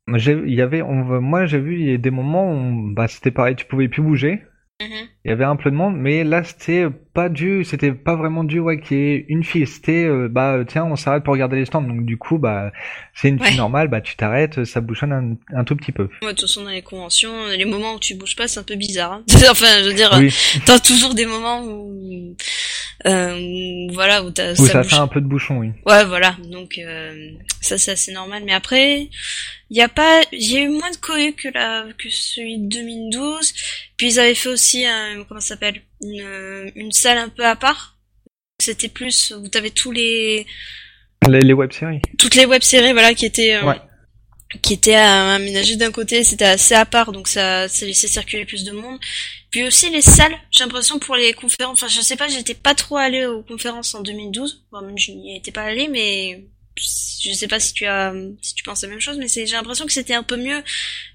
il 0.09 0.55
y 0.55 0.61
avait... 0.61 0.83
On, 0.83 1.22
moi 1.22 1.46
j'ai 1.46 1.59
vu 1.59 1.81
il 1.81 1.90
y 1.90 1.94
a 1.94 1.96
des 1.96 2.11
moments 2.11 2.53
où 2.53 2.92
bah, 2.92 3.09
c'était 3.09 3.31
pareil, 3.31 3.57
tu 3.57 3.64
pouvais 3.64 3.88
plus 3.88 4.03
bouger. 4.03 4.42
Mhm. 4.80 5.08
Il 5.24 5.28
y 5.28 5.32
avait 5.32 5.44
un 5.44 5.56
peu 5.56 5.72
de 5.72 5.74
monde, 5.74 5.96
mais 5.96 6.22
là 6.22 6.44
c'était 6.44 6.86
pas 7.12 7.28
dû, 7.28 7.64
c'était 7.64 7.90
pas 7.90 8.14
vraiment 8.14 8.44
dû 8.44 8.60
ouais 8.60 8.80
qu'il 8.80 8.96
y 8.96 9.00
ait 9.00 9.26
une 9.28 9.42
fille. 9.42 9.66
C'était 9.66 10.04
euh, 10.04 10.28
bah 10.30 10.60
tiens 10.68 10.84
on 10.84 10.94
s'arrête 10.94 11.24
pour 11.24 11.32
regarder 11.32 11.56
les 11.56 11.64
stands. 11.64 11.82
Donc 11.82 12.04
du 12.04 12.16
coup 12.16 12.38
bah 12.38 12.70
c'est 13.12 13.28
une 13.28 13.42
fille 13.42 13.56
normale, 13.56 13.88
bah 13.88 14.00
tu 14.00 14.14
t'arrêtes, 14.14 14.64
ça 14.64 14.80
bouchonne 14.80 15.12
un, 15.12 15.58
un, 15.58 15.64
tout 15.64 15.74
petit 15.74 15.90
peu. 15.90 16.04
Ouais, 16.22 16.28
de 16.28 16.28
toute 16.28 16.42
façon 16.42 16.62
dans 16.62 16.70
les 16.70 16.82
conventions, 16.82 17.48
les 17.48 17.64
moments 17.64 17.94
où 17.94 17.98
tu 17.98 18.14
bouges 18.14 18.36
pas 18.36 18.46
c'est 18.46 18.60
un 18.60 18.62
peu 18.62 18.76
bizarre. 18.76 19.14
Hein. 19.14 19.24
enfin 19.50 19.82
je 19.82 19.88
veux 19.88 19.94
dire, 19.94 20.16
t'as 20.64 20.78
toujours 20.78 21.14
des 21.14 21.26
moments 21.26 21.64
où 21.64 21.90
euh, 22.12 22.34
voilà 23.04 24.24
où, 24.24 24.32
as, 24.38 24.61
où 24.61 24.66
ça, 24.66 24.82
fait 24.82 24.96
un 24.96 25.06
peu 25.06 25.20
de 25.20 25.26
bouchon, 25.26 25.58
oui. 25.58 25.70
Ouais 25.87 26.04
voilà 26.04 26.37
donc 26.50 26.78
euh, 26.78 27.30
ça 27.61 27.78
c'est 27.78 27.92
assez 27.92 28.12
normal. 28.12 28.42
Mais 28.44 28.54
après 28.54 29.08
il 29.70 29.76
y 29.76 29.82
a 29.82 29.88
pas, 29.88 30.20
a 30.20 30.58
eu 30.58 30.68
moins 30.68 30.90
de 30.90 30.96
cohue 30.96 31.34
que 31.34 31.48
la 31.48 31.87
que 31.98 32.08
celui 32.11 32.58
de 32.58 32.68
2012. 32.68 33.52
Puis 33.96 34.12
ils 34.12 34.20
avaient 34.20 34.34
fait 34.34 34.48
aussi 34.48 34.87
un, 34.87 35.24
comment 35.28 35.40
ça 35.40 35.48
s'appelle, 35.48 35.82
une, 36.02 36.72
une 36.74 36.92
salle 36.92 37.18
un 37.18 37.28
peu 37.28 37.44
à 37.44 37.56
part. 37.56 37.96
C'était 38.61 38.88
plus, 38.88 39.32
vous 39.32 39.48
avez 39.56 39.70
tous 39.70 39.92
les 39.92 40.46
les, 41.28 41.40
les 41.40 41.52
web-séries. 41.52 42.00
Toutes 42.18 42.34
les 42.34 42.46
web-séries, 42.46 42.92
voilà, 42.92 43.14
qui 43.14 43.26
étaient 43.26 43.54
euh, 43.54 43.74
qui 44.62 44.72
étaient 44.74 44.94
aménagées 44.94 45.76
d'un 45.76 45.92
côté, 45.92 46.24
c'était 46.24 46.46
assez 46.46 46.74
à 46.74 46.87
part, 46.87 47.12
donc 47.12 47.28
ça, 47.28 47.68
ça 47.68 47.84
laissait 47.84 48.08
circuler 48.08 48.46
plus 48.46 48.64
de 48.64 48.72
monde. 48.72 48.98
Puis 49.50 49.64
aussi 49.64 49.90
les 49.90 50.02
salles, 50.02 50.37
j'ai 50.50 50.64
l'impression 50.64 50.98
pour 50.98 51.16
les 51.16 51.32
conférences, 51.32 51.82
enfin 51.82 51.88
je 51.88 52.00
sais 52.00 52.16
pas, 52.16 52.28
j'étais 52.28 52.54
pas 52.54 52.74
trop 52.74 52.96
allée 52.96 53.24
aux 53.24 53.42
conférences 53.42 53.94
en 53.94 54.02
2012, 54.02 54.64
enfin 54.70 54.84
même 54.84 54.98
je 54.98 55.12
n'y 55.12 55.37
étais 55.37 55.52
pas 55.52 55.62
allée, 55.62 55.88
mais 55.88 56.44
je 56.76 57.32
sais 57.32 57.48
pas 57.48 57.58
si 57.58 57.72
tu 57.72 57.87
as 57.87 58.12
si 58.40 58.54
tu 58.54 58.62
penses 58.62 58.82
la 58.82 58.88
même 58.88 59.00
chose 59.00 59.18
mais 59.18 59.26
j'ai 59.28 59.46
l'impression 59.46 59.84
que 59.84 59.92
c'était 59.92 60.14
un 60.14 60.22
peu 60.22 60.37
mieux 60.37 60.62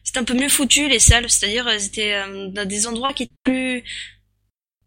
c'était 0.04 0.19
un 0.19 0.26
peu 0.26 0.34
mieux 0.34 0.50
foutu 0.50 0.88
les 0.88 1.00
salles. 1.00 1.30
C'est-à-dire 1.30 1.67
elles 1.67 1.86
étaient 1.86 2.13
euh, 2.13 2.50
dans 2.50 2.67
des 2.67 2.86
endroits 2.88 3.13
qui 3.13 3.24
étaient 3.24 3.34
plus 3.43 3.84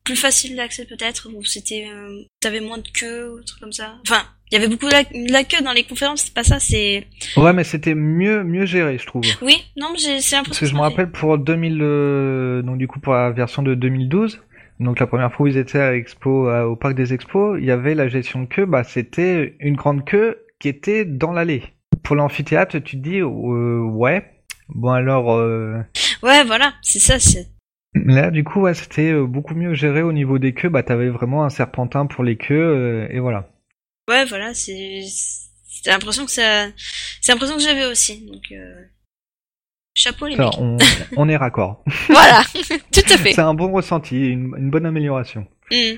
plus 0.05 0.17
faciles 0.17 0.55
d'accès 0.55 0.85
peut-être 0.85 1.29
où 1.29 1.45
c'était 1.45 1.89
euh, 1.89 2.23
t'avais 2.39 2.61
moins 2.61 2.79
de 2.79 2.89
queue 2.89 3.33
ou 3.33 3.43
trucs 3.43 3.61
comme 3.61 3.73
ça. 3.73 3.99
Enfin 4.07 4.25
il 4.51 4.55
y 4.55 4.57
avait 4.57 4.69
beaucoup 4.69 4.87
de 4.87 5.33
la, 5.33 5.45
queue 5.45 5.63
dans 5.65 5.73
les 5.73 5.85
conférences 5.85 6.23
c'est 6.23 6.35
pas 6.35 6.45
ça 6.45 6.59
c'est 6.61 7.07
ouais 7.37 7.53
mais 7.53 7.65
c'était 7.65 7.95
mieux 7.95 8.45
mieux 8.45 8.65
géré 8.65 8.99
je 8.99 9.07
trouve 9.07 9.23
oui 9.43 9.57
non 9.77 9.89
j'ai 9.97 10.21
c'est 10.21 10.37
parce 10.37 10.59
que 10.59 10.67
je 10.67 10.75
me 10.75 10.81
rappelle 10.81 11.11
pour 11.11 11.39
2000 11.39 11.79
euh, 11.83 12.63
donc 12.63 12.79
du 12.79 12.87
coup 12.87 13.01
pour 13.01 13.15
la 13.15 13.31
version 13.31 13.63
de 13.63 13.75
2012 13.75 14.41
donc 14.79 15.01
la 15.01 15.07
première 15.07 15.33
fois 15.33 15.45
où 15.45 15.47
ils 15.47 15.57
étaient 15.57 15.81
à 15.81 15.95
Expo, 15.95 16.51
au 16.51 16.77
parc 16.77 16.95
des 16.95 17.15
expos, 17.15 17.57
il 17.59 17.65
y 17.65 17.71
avait 17.71 17.95
la 17.95 18.09
gestion 18.09 18.43
de 18.43 18.47
queue, 18.47 18.67
bah 18.67 18.85
c'était 18.85 19.57
une 19.61 19.75
grande 19.75 20.05
queue 20.05 20.37
qui 20.59 20.69
était 20.69 21.05
dans 21.05 21.33
l'allée. 21.33 21.63
Pour 22.03 22.17
l'amphithéâtre, 22.17 22.79
tu 22.79 22.97
te 22.97 23.03
dis 23.03 23.21
euh, 23.21 23.81
ouais. 23.81 24.25
Bon 24.69 24.91
alors. 24.91 25.33
Euh... 25.33 25.79
Ouais, 26.23 26.45
voilà, 26.45 26.73
c'est 26.83 26.99
ça. 26.99 27.19
C'est. 27.19 27.47
Là, 27.95 28.31
du 28.31 28.45
coup, 28.45 28.61
ouais, 28.61 28.75
c'était 28.75 29.13
euh, 29.13 29.27
beaucoup 29.27 29.55
mieux 29.55 29.75
géré 29.75 30.03
au 30.03 30.13
niveau 30.13 30.39
des 30.39 30.53
queues. 30.53 30.69
Bah, 30.69 30.83
t'avais 30.83 31.09
vraiment 31.09 31.45
un 31.45 31.49
serpentin 31.49 32.07
pour 32.07 32.25
les 32.25 32.37
queues 32.37 32.55
euh, 32.55 33.09
et 33.11 33.21
voilà. 33.21 33.49
Ouais, 34.09 34.25
voilà, 34.25 34.55
c'est. 34.55 35.03
C'est 35.05 35.91
l'impression 35.91 36.25
que 36.25 36.33
ça. 36.33 36.69
C'est 37.21 37.33
l'impression 37.33 37.57
que 37.57 37.63
j'avais 37.63 37.87
aussi. 37.87 38.25
Donc. 38.27 38.43
Chapeau 39.97 40.27
les 40.27 40.37
mecs. 40.37 40.49
On, 40.59 40.77
on 41.17 41.29
est 41.29 41.37
raccord. 41.37 41.83
voilà, 42.09 42.43
tout 42.93 43.01
à 43.09 43.17
fait. 43.17 43.33
C'est 43.33 43.41
un 43.41 43.55
bon 43.55 43.73
ressenti, 43.73 44.29
une, 44.29 44.55
une 44.59 44.71
bonne 44.71 44.85
amélioration. 44.85 45.47
Mm. 45.73 45.97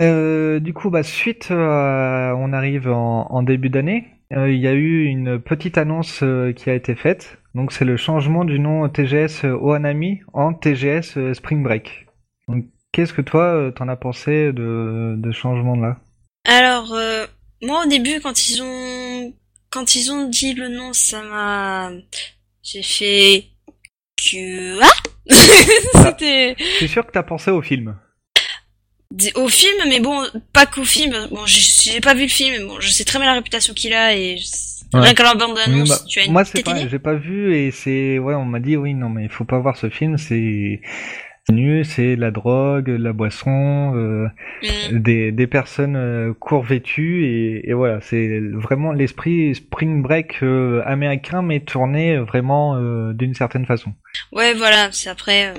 Euh, 0.00 0.58
du 0.58 0.74
coup, 0.74 0.90
bah, 0.90 1.04
suite, 1.04 1.48
euh, 1.52 2.34
on 2.36 2.52
arrive 2.52 2.88
en, 2.90 3.42
début 3.44 3.70
d'année. 3.70 4.08
Euh, 4.32 4.50
il 4.50 4.58
y 4.58 4.66
a 4.66 4.72
eu 4.72 5.04
une 5.04 5.38
petite 5.38 5.78
annonce 5.78 6.24
qui 6.56 6.70
a 6.70 6.74
été 6.74 6.96
faite. 6.96 7.38
Donc, 7.54 7.70
c'est 7.70 7.84
le 7.84 7.96
changement 7.96 8.44
du 8.44 8.58
nom 8.58 8.88
TGS 8.88 9.44
Ohanami 9.44 10.20
en 10.32 10.52
TGS 10.52 11.34
Spring 11.34 11.62
Break. 11.62 12.06
Donc, 12.48 12.64
qu'est-ce 12.90 13.12
que 13.12 13.22
toi, 13.22 13.70
t'en 13.76 13.86
as 13.86 13.96
pensé 13.96 14.52
de, 14.52 15.14
de 15.16 15.30
ce 15.30 15.38
changement-là? 15.38 16.00
Alors, 16.44 16.96
moi, 17.62 17.84
au 17.84 17.88
début, 17.88 18.20
quand 18.20 18.48
ils 18.48 18.62
ont, 18.62 19.32
quand 19.70 19.96
ils 19.96 20.12
ont 20.12 20.28
dit 20.28 20.54
le 20.54 20.68
nom, 20.68 20.92
ça 20.92 21.22
m'a, 21.22 21.90
j'ai 22.62 22.82
fait 22.82 23.46
que, 24.16 24.80
ah, 24.82 24.86
c'était. 26.04 26.56
Je 26.58 26.76
suis 26.76 26.88
sûr 26.88 27.06
que 27.06 27.12
t'as 27.12 27.22
pensé 27.22 27.50
au 27.50 27.62
film? 27.62 27.96
au 29.36 29.48
film, 29.48 29.76
mais 29.88 30.00
bon, 30.00 30.26
pas 30.52 30.66
qu'au 30.66 30.84
film. 30.84 31.14
Bon, 31.30 31.44
j'ai 31.46 32.00
pas 32.00 32.14
vu 32.14 32.22
le 32.22 32.28
film, 32.28 32.54
mais 32.58 32.64
bon, 32.64 32.80
je 32.80 32.88
sais 32.88 33.04
très 33.04 33.18
bien 33.18 33.28
la 33.28 33.34
réputation 33.34 33.74
qu'il 33.74 33.92
a 33.92 34.14
et 34.14 34.38
rien 34.92 35.14
qu'à 35.14 35.22
la 35.24 35.34
bande 35.34 35.58
annonce, 35.58 35.88
bah, 35.88 35.98
tu 36.08 36.20
as 36.20 36.24
une 36.24 36.32
Moi, 36.32 36.44
c'est 36.44 36.62
pas, 36.62 36.88
j'ai 36.88 36.98
pas 36.98 37.14
vu 37.14 37.54
et 37.54 37.70
c'est, 37.70 38.18
ouais, 38.18 38.34
on 38.34 38.44
m'a 38.44 38.60
dit 38.60 38.76
oui, 38.76 38.94
non, 38.94 39.08
mais 39.08 39.24
il 39.24 39.30
faut 39.30 39.44
pas 39.44 39.58
voir 39.58 39.76
ce 39.76 39.88
film, 39.88 40.18
c'est 40.18 40.80
c'est 41.48 42.16
la 42.16 42.30
drogue, 42.30 42.88
la 42.88 43.12
boisson, 43.12 43.94
euh, 43.96 44.26
mm. 44.62 44.98
des, 44.98 45.32
des 45.32 45.46
personnes 45.46 45.96
euh, 45.96 46.32
court 46.32 46.62
vêtues 46.62 47.26
et, 47.26 47.68
et 47.68 47.72
voilà, 47.74 48.00
c'est 48.00 48.40
vraiment 48.40 48.92
l'esprit 48.92 49.54
Spring 49.54 50.02
Break 50.02 50.42
euh, 50.42 50.82
américain 50.86 51.42
mais 51.42 51.60
tourné 51.60 52.18
vraiment 52.18 52.76
euh, 52.76 53.12
d'une 53.12 53.34
certaine 53.34 53.66
façon. 53.66 53.92
Ouais, 54.32 54.54
voilà, 54.54 54.90
c'est 54.92 55.10
après 55.10 55.52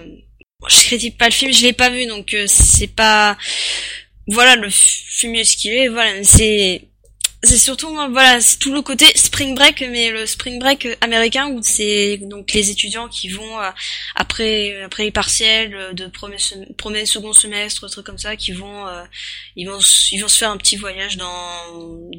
je 0.68 0.86
critique 0.88 1.18
pas 1.18 1.26
le 1.26 1.32
film, 1.32 1.52
je 1.52 1.64
l'ai 1.64 1.74
pas 1.74 1.90
vu, 1.90 2.06
donc 2.08 2.34
euh, 2.34 2.46
c'est 2.48 2.94
pas. 2.96 3.38
Voilà, 4.28 4.56
le 4.56 4.70
film 4.70 5.36
est 5.36 5.44
ce 5.44 5.58
qu'il 5.58 5.74
est. 5.74 5.88
Voilà, 5.88 6.24
c'est 6.24 6.82
c'est 7.46 7.58
surtout 7.58 7.88
hein, 7.98 8.10
voilà, 8.12 8.42
c'est 8.42 8.60
tout 8.60 8.74
le 8.74 8.82
côté 8.82 9.06
spring 9.16 9.56
break, 9.56 9.84
mais 9.92 10.12
le 10.12 10.26
spring 10.26 10.60
break 10.60 10.88
américain 11.02 11.50
où 11.50 11.62
c'est 11.62 12.18
donc 12.18 12.52
les 12.54 12.72
étudiants 12.72 13.08
qui 13.08 13.30
vont 13.30 13.60
euh, 13.60 13.70
après 14.16 14.82
après 14.84 15.04
les 15.04 15.12
partiels 15.12 15.94
de 15.94 16.08
premier 16.08 16.38
premier 16.78 17.06
second 17.06 17.34
semestre, 17.34 17.90
trucs 17.90 18.06
comme 18.06 18.18
ça, 18.18 18.36
qui 18.36 18.52
vont 18.52 18.88
euh, 18.88 19.04
ils 19.56 19.66
vont 19.68 19.80
ils 20.12 20.20
vont 20.20 20.28
se 20.28 20.38
faire 20.38 20.52
un 20.52 20.58
petit 20.58 20.76
voyage 20.76 21.18
dans 21.18 22.12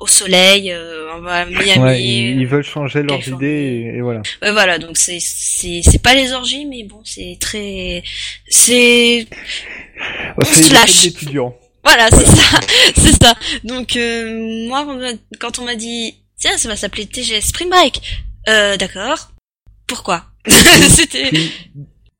au 0.00 0.06
soleil, 0.06 0.72
euh, 0.72 1.12
on 1.14 1.26
à 1.26 1.44
Miami. 1.44 1.78
Ouais, 1.78 2.02
ils, 2.02 2.46
veulent 2.46 2.64
changer 2.64 3.02
leurs 3.02 3.26
idées 3.28 3.92
et, 3.94 4.00
voilà. 4.00 4.22
Ouais, 4.40 4.50
voilà, 4.50 4.78
donc 4.78 4.96
c'est 4.96 5.18
c'est 5.20 5.82
c'est 5.82 6.02
pas 6.02 6.14
les 6.14 6.32
orgies, 6.32 6.64
mais 6.64 6.84
bon, 6.84 7.02
c'est 7.04 7.36
très 7.38 8.02
c'est 8.48 9.26
c'est 10.40 10.62
slash. 10.62 11.02
d'étudiants. 11.02 11.54
Voilà, 11.84 12.10
c'est 12.10 12.26
ça, 12.26 12.60
c'est 12.94 13.22
ça. 13.22 13.34
Donc 13.64 13.96
euh, 13.96 14.66
moi, 14.68 14.86
quand 15.38 15.58
on 15.58 15.64
m'a 15.64 15.76
dit 15.76 16.14
tiens, 16.38 16.56
ça 16.56 16.68
va 16.68 16.76
s'appeler 16.76 17.06
TGS 17.06 17.48
Spring 17.48 17.68
Break, 17.68 18.00
euh, 18.48 18.76
d'accord. 18.76 19.32
Pourquoi 19.86 20.24
C'était. 20.46 21.28
Puis, 21.28 21.52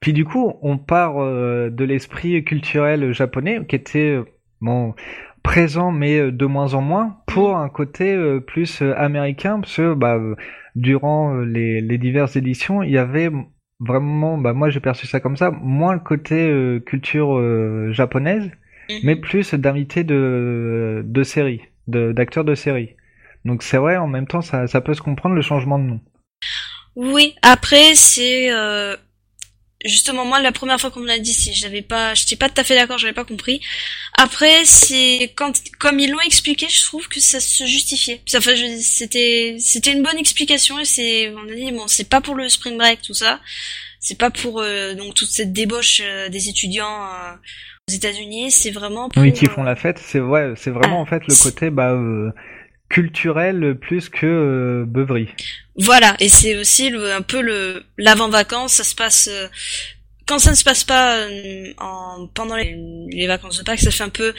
puis, 0.01 0.13
du 0.13 0.25
coup, 0.25 0.55
on 0.63 0.77
part 0.77 1.23
euh, 1.23 1.71
de 1.71 1.85
l'esprit 1.85 2.43
culturel 2.45 3.13
japonais 3.13 3.61
qui 3.69 3.77
était 3.77 4.19
bon 4.61 4.95
présent 5.43 5.91
mais 5.91 6.19
euh, 6.19 6.33
de 6.33 6.47
moins 6.47 6.75
en 6.75 6.83
moins 6.83 7.17
pour 7.27 7.57
un 7.57 7.69
côté 7.69 8.15
euh, 8.15 8.41
plus 8.41 8.83
euh, 8.83 8.95
américain 8.97 9.61
parce 9.61 9.77
que 9.77 9.95
bah, 9.95 10.19
durant 10.75 11.35
les, 11.35 11.81
les 11.81 11.99
diverses 11.99 12.37
éditions 12.37 12.83
il 12.83 12.91
y 12.91 12.99
avait 12.99 13.31
vraiment 13.81 14.37
bah 14.39 14.53
moi 14.53 14.71
j'ai 14.71 14.81
perçu 14.81 15.07
ça 15.07 15.21
comme 15.21 15.37
ça 15.37 15.51
moins 15.51 15.95
le 15.95 16.01
côté 16.01 16.79
culture 16.85 17.41
japonaise. 17.93 18.51
Mais 19.03 19.17
plus 19.17 19.55
d'invités 19.55 20.05
de 20.05 21.03
de 21.05 21.23
séries 21.23 21.63
d'acteurs 21.87 22.45
de, 22.45 22.55
séries 22.55 22.91
donc 23.45 23.63
c'est 23.63 23.79
vrai 23.79 23.97
en 23.97 24.07
même 24.07 24.27
temps 24.27 24.43
ça, 24.43 24.67
ça 24.67 24.81
peut 24.81 24.95
se 24.95 25.03
comprendre 25.03 25.35
le 25.35 25.43
changement 25.43 25.79
de 25.79 25.85
nom. 25.85 26.01
Oui 26.95 27.35
après 27.43 27.95
c'est 27.95 28.51
justement 29.85 30.25
moi 30.25 30.41
la 30.41 30.53
première 30.53 30.81
fois 30.81 30.91
qu'on 30.91 31.01
me 31.01 31.07
l'a 31.07 31.19
dit 31.19 31.33
si 31.33 31.55
j'avais 31.55 31.83
pas 31.83 32.15
j'étais 32.15 32.37
pas 32.37 32.49
tout 32.49 32.61
à 32.61 32.65
fait 32.65 32.75
d'accord 32.75 32.99
j'avais 32.99 33.15
pas 33.15 33.25
compris. 33.25 33.61
Après 34.15 34.65
c'est 34.65 35.33
quand 35.35 35.53
comme 35.79 35.99
ils 35.99 36.11
l'ont 36.11 36.21
expliqué 36.21 36.67
je 36.69 36.83
trouve 36.85 37.09
que 37.09 37.21
ça 37.21 37.41
se 37.41 37.65
justifiait. 37.65 38.21
Enfin 38.37 38.55
c'était 38.81 39.57
c'était 39.59 39.93
une 39.93 40.03
bonne 40.03 40.19
explication 40.19 40.79
et 40.79 40.85
c'est 40.85 41.31
on 41.31 41.49
a 41.49 41.55
dit 41.55 41.73
bon 41.73 41.89
c'est 41.89 42.09
pas 42.09 42.21
pour 42.21 42.35
le 42.35 42.49
spring 42.49 42.77
break 42.77 43.03
tout 43.03 43.15
ça. 43.15 43.41
C'est 44.01 44.19
pas 44.19 44.31
pour 44.31 44.61
euh, 44.61 44.95
donc 44.95 45.15
toute 45.15 45.29
cette 45.29 45.53
débauche 45.53 46.01
euh, 46.03 46.31
des 46.31 46.49
étudiants 46.49 47.05
euh, 47.05 47.35
aux 47.91 47.95
États-Unis 47.97 48.51
c'est 48.51 48.71
vraiment 48.71 49.09
pour, 49.09 49.23
oui 49.23 49.33
qui 49.33 49.47
font 49.47 49.63
la 49.63 49.77
fête 49.77 49.99
c'est 49.99 50.21
ouais 50.21 50.53
c'est 50.57 50.71
vraiment 50.71 50.99
ah, 50.99 51.03
en 51.03 51.07
fait 51.07 51.27
le 51.27 51.43
côté 51.43 51.71
bah 51.71 51.95
culturel 52.91 53.79
plus 53.81 54.11
que 54.11 54.27
euh, 54.27 54.85
beuverie. 54.85 55.29
Voilà, 55.77 56.17
et 56.19 56.29
c'est 56.29 56.57
aussi 56.57 56.91
le, 56.91 57.13
un 57.13 57.23
peu 57.23 57.41
le 57.41 57.85
l'avant-vacances, 57.97 58.75
ça 58.75 58.85
se 58.85 58.95
passe 58.95 59.29
euh, 59.33 59.47
quand 60.27 60.39
ça 60.39 60.51
ne 60.51 60.57
se 60.57 60.65
passe 60.65 60.85
pas 60.85 61.17
euh, 61.17 61.73
en 61.79 62.27
pendant 62.35 62.57
les, 62.57 63.27
vacances 63.27 63.59
de 63.59 63.65
Pâques, 63.65 63.81
ça 63.81 63.91
fait 63.91 64.05
un 64.05 64.11
peu 64.11 64.35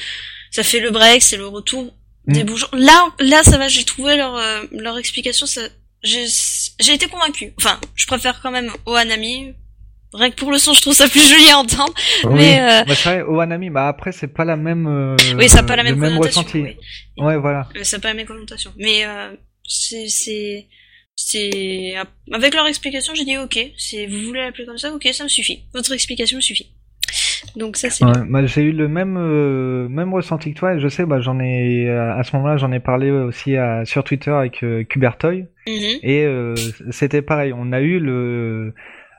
ça 0.51 0.63
fait 0.63 0.81
le 0.81 0.91
break, 0.91 1.23
c'est 1.23 1.37
le 1.37 1.47
retour 1.47 1.93
des 2.27 2.43
mm. 2.43 2.45
beaux 2.45 2.57
jours. 2.57 2.69
Là 2.73 3.07
là 3.19 3.41
ça 3.43 3.57
va, 3.57 3.67
j'ai 3.69 3.85
trouvé 3.85 4.17
leur 4.17 4.39
leur 4.71 4.97
explication 4.99 5.47
ça 5.47 5.61
j'ai 6.03 6.93
été 6.93 7.07
convaincue. 7.07 7.53
Enfin, 7.57 7.79
je 7.95 8.05
préfère 8.07 8.41
quand 8.41 8.51
même 8.51 8.71
Ohanami 8.85 9.53
Rien 10.13 10.29
que 10.29 10.35
pour 10.35 10.51
le 10.51 10.57
son, 10.57 10.73
je 10.73 10.81
trouve 10.81 10.93
ça 10.93 11.07
plus 11.07 11.21
joli 11.21 11.47
à 11.49 11.57
entendre. 11.57 11.93
Mais 12.31 12.59
euh... 12.59 12.83
bah, 12.85 12.95
c'est 12.95 13.09
vrai, 13.09 13.21
Ohanami, 13.21 13.69
bah 13.69 13.87
après 13.87 14.11
c'est 14.11 14.27
pas 14.27 14.43
la 14.43 14.57
même. 14.57 14.85
Euh, 14.85 15.15
oui, 15.37 15.47
ça 15.47 15.61
n'a 15.61 15.63
pas 15.63 15.77
la 15.77 15.83
même 15.83 15.99
connotation. 15.99 16.43
Oui. 16.53 16.75
Ouais, 17.17 17.37
voilà. 17.37 17.69
Euh, 17.77 17.83
ça 17.83 17.97
n'a 17.97 18.01
pas 18.01 18.09
la 18.09 18.15
même 18.15 18.25
connotation. 18.25 18.71
Mais 18.77 19.05
euh, 19.05 19.33
c'est 19.63 20.09
c'est 20.09 20.67
c'est 21.15 21.93
avec 22.33 22.53
leur 22.53 22.67
explication, 22.67 23.13
j'ai 23.15 23.23
dit 23.23 23.37
ok. 23.37 23.57
Vous 24.09 24.27
voulez 24.27 24.41
l'appeler 24.41 24.65
comme 24.65 24.77
ça, 24.77 24.93
ok, 24.93 25.07
ça 25.13 25.23
me 25.23 25.29
suffit. 25.29 25.63
Votre 25.73 25.93
explication 25.93 26.37
me 26.37 26.41
suffit. 26.41 26.73
Donc 27.55 27.77
ça 27.77 27.89
c'est. 27.89 28.03
Ouais, 28.03 28.11
bah, 28.29 28.45
j'ai 28.45 28.63
eu 28.63 28.73
le 28.73 28.89
même 28.89 29.15
euh, 29.17 29.87
même 29.87 30.13
ressenti 30.13 30.53
que 30.53 30.59
toi. 30.59 30.73
Et 30.73 30.79
je 30.81 30.89
sais, 30.89 31.05
bah 31.05 31.21
j'en 31.21 31.39
ai 31.39 31.89
à 31.89 32.21
ce 32.23 32.35
moment-là, 32.35 32.57
j'en 32.57 32.73
ai 32.73 32.81
parlé 32.81 33.11
aussi 33.11 33.55
à, 33.55 33.85
sur 33.85 34.03
Twitter 34.03 34.31
avec 34.31 34.61
euh, 34.61 34.83
Kubertoy. 34.83 35.45
Mm-hmm. 35.67 35.99
Et 36.03 36.91
c'était 36.91 37.21
pareil. 37.21 37.53
On 37.55 37.71
a 37.71 37.79
eu 37.79 37.99
le 37.99 38.73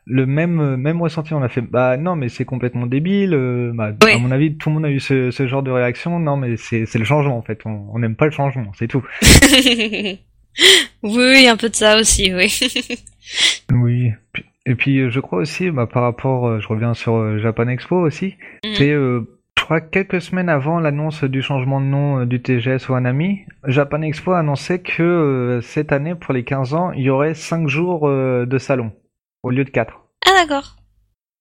le 0.05 0.27
même 0.27 0.77
même 0.77 1.01
ressenti. 1.01 1.35
On 1.35 1.43
a 1.43 1.49
fait 1.49 1.61
bah 1.61 1.97
non 1.97 2.17
mais 2.17 2.29
c'est 2.29 2.45
complètement 2.45 2.87
débile. 2.87 3.35
Euh, 3.35 3.73
bah, 3.75 3.93
À 4.03 4.19
mon 4.19 4.31
avis, 4.31 4.57
tout 4.57 4.69
le 4.69 4.75
monde 4.75 4.85
a 4.85 4.91
eu 4.91 5.01
ce, 5.01 5.31
ce 5.31 5.47
genre 5.47 5.63
de 5.63 5.71
réaction. 5.71 6.19
Non 6.19 6.37
mais 6.37 6.57
c'est 6.57 6.87
c'est 6.87 6.99
le 6.99 7.05
changement 7.05 7.39
en 7.39 7.43
fait. 7.43 7.61
On 7.65 7.99
n'aime 7.99 8.17
pas 8.17 8.27
le 8.27 8.31
changement, 8.31 8.73
c'est 8.79 8.89
tout. 8.89 9.05
oui, 11.03 11.49
un 11.49 11.57
peu 11.57 11.69
de 11.69 11.75
ça 11.75 11.99
aussi, 11.99 12.33
oui. 12.35 12.53
oui. 13.73 14.11
Et 14.67 14.75
puis 14.75 15.11
je 15.11 15.21
crois 15.21 15.41
aussi, 15.41 15.71
bah, 15.71 15.87
par 15.87 16.03
rapport, 16.03 16.47
euh, 16.47 16.61
je 16.61 16.69
reviens 16.69 16.95
sur 16.95 17.17
euh, 17.17 17.39
Japan 17.39 17.69
Expo 17.69 17.97
aussi, 17.97 18.37
mhm. 18.65 18.75
c'est 18.75 18.93
je 19.59 19.65
crois 19.65 19.81
quelques 19.81 20.21
semaines 20.21 20.49
avant 20.49 20.81
l'annonce 20.81 21.23
du 21.23 21.41
changement 21.41 21.81
de 21.81 21.87
nom 21.87 22.25
du 22.25 22.43
TGS 22.43 22.91
au 22.91 22.95
Anami, 22.95 23.43
Japan 23.69 24.03
Expo 24.03 24.33
a 24.33 24.41
annoncé 24.41 24.81
que 24.81 25.61
cette 25.63 25.93
année, 25.93 26.17
pour 26.17 26.35
les 26.35 26.43
15 26.43 26.75
ans, 26.75 26.91
il 26.91 27.03
y 27.03 27.11
aurait 27.11 27.35
5 27.35 27.69
jours 27.69 28.09
de 28.09 28.59
salon 28.59 28.91
au 29.43 29.51
lieu 29.51 29.65
de 29.65 29.71
4. 29.71 29.93
Ah 30.27 30.31
d'accord. 30.41 30.77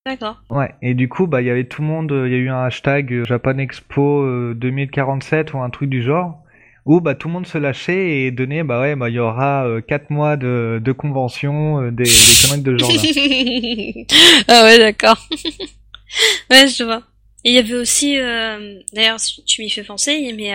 D'accord. 0.04 0.42
Ouais, 0.50 0.74
et 0.82 0.94
du 0.94 1.08
coup, 1.08 1.28
bah, 1.28 1.42
il 1.42 1.46
y 1.46 1.50
avait 1.50 1.64
tout 1.64 1.80
le 1.80 1.86
monde, 1.86 2.10
il 2.26 2.32
y 2.32 2.34
a 2.34 2.38
eu 2.38 2.48
un 2.48 2.64
hashtag 2.64 3.12
euh, 3.12 3.24
Japan 3.24 3.56
Expo 3.58 4.52
2047 4.54 5.50
euh, 5.54 5.58
ou 5.58 5.62
un 5.62 5.70
truc 5.70 5.88
du 5.88 6.02
genre, 6.02 6.42
où 6.86 7.00
bah, 7.00 7.14
tout 7.14 7.28
le 7.28 7.34
monde 7.34 7.46
se 7.46 7.56
lâchait 7.56 8.22
et 8.22 8.32
donnait, 8.32 8.64
bah 8.64 8.80
ouais, 8.80 8.96
bah, 8.96 9.08
il 9.08 9.14
y 9.14 9.20
aura 9.20 9.64
4 9.86 10.02
euh, 10.02 10.06
mois 10.10 10.36
de, 10.36 10.80
de 10.82 10.92
convention, 10.92 11.82
des, 11.92 12.02
des 12.02 12.04
semaines 12.06 12.64
de 12.64 12.76
genre 12.76 12.90
là. 12.90 12.96
ah 14.48 14.64
ouais, 14.64 14.78
d'accord. 14.78 15.28
ouais, 16.50 16.66
je 16.66 16.82
vois. 16.82 17.04
Et 17.44 17.50
il 17.50 17.54
y 17.54 17.58
avait 17.58 17.74
aussi, 17.74 18.18
euh, 18.18 18.80
d'ailleurs, 18.92 19.18
tu 19.46 19.62
m'y 19.62 19.70
fais 19.70 19.84
penser, 19.84 20.32
mais 20.36 20.52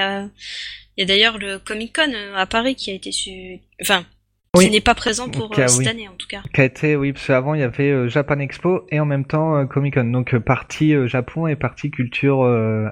il 0.97 0.97
y 0.97 1.03
a 1.03 1.05
d'ailleurs 1.05 1.37
le 1.37 1.59
Comic 1.59 1.95
Con 1.95 2.11
à 2.35 2.45
Paris 2.45 2.75
qui 2.75 2.91
a 2.91 2.93
été 2.93 3.13
su... 3.13 3.59
Enfin, 3.81 4.05
qui 4.53 4.69
n'est 4.69 4.81
pas 4.81 4.95
présent 4.95 5.29
pour 5.29 5.57
euh, 5.57 5.67
cette 5.67 5.87
année 5.87 6.07
en 6.07 6.15
tout 6.15 6.27
cas. 6.27 6.41
Qui 6.53 6.61
a 6.61 6.63
été, 6.65 6.95
oui, 6.95 7.13
parce 7.13 7.27
qu'avant 7.27 7.53
il 7.53 7.61
y 7.61 7.63
avait 7.63 7.91
euh, 7.91 8.07
Japan 8.07 8.39
Expo 8.39 8.85
et 8.89 8.99
en 8.99 9.05
même 9.05 9.25
temps 9.25 9.57
euh, 9.57 9.65
Comic 9.65 9.95
Con, 9.95 10.05
donc 10.05 10.37
partie 10.39 10.93
Japon 11.07 11.47
et 11.47 11.55
partie 11.55 11.91
culture 11.91 12.43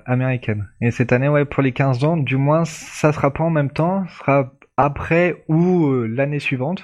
américaine. 0.06 0.68
Et 0.82 0.92
cette 0.92 1.12
année, 1.12 1.30
ouais, 1.30 1.46
pour 1.46 1.64
les 1.64 1.72
15 1.72 2.04
ans, 2.04 2.18
du 2.18 2.38
moins, 2.38 2.66
ça 2.66 3.12
sera 3.12 3.34
pas 3.34 3.44
en 3.44 3.50
même 3.50 3.72
temps, 3.72 4.06
sera 4.20 4.54
après 4.78 5.44
ou 5.48 5.92
l'année 6.04 6.40
suivante. 6.40 6.84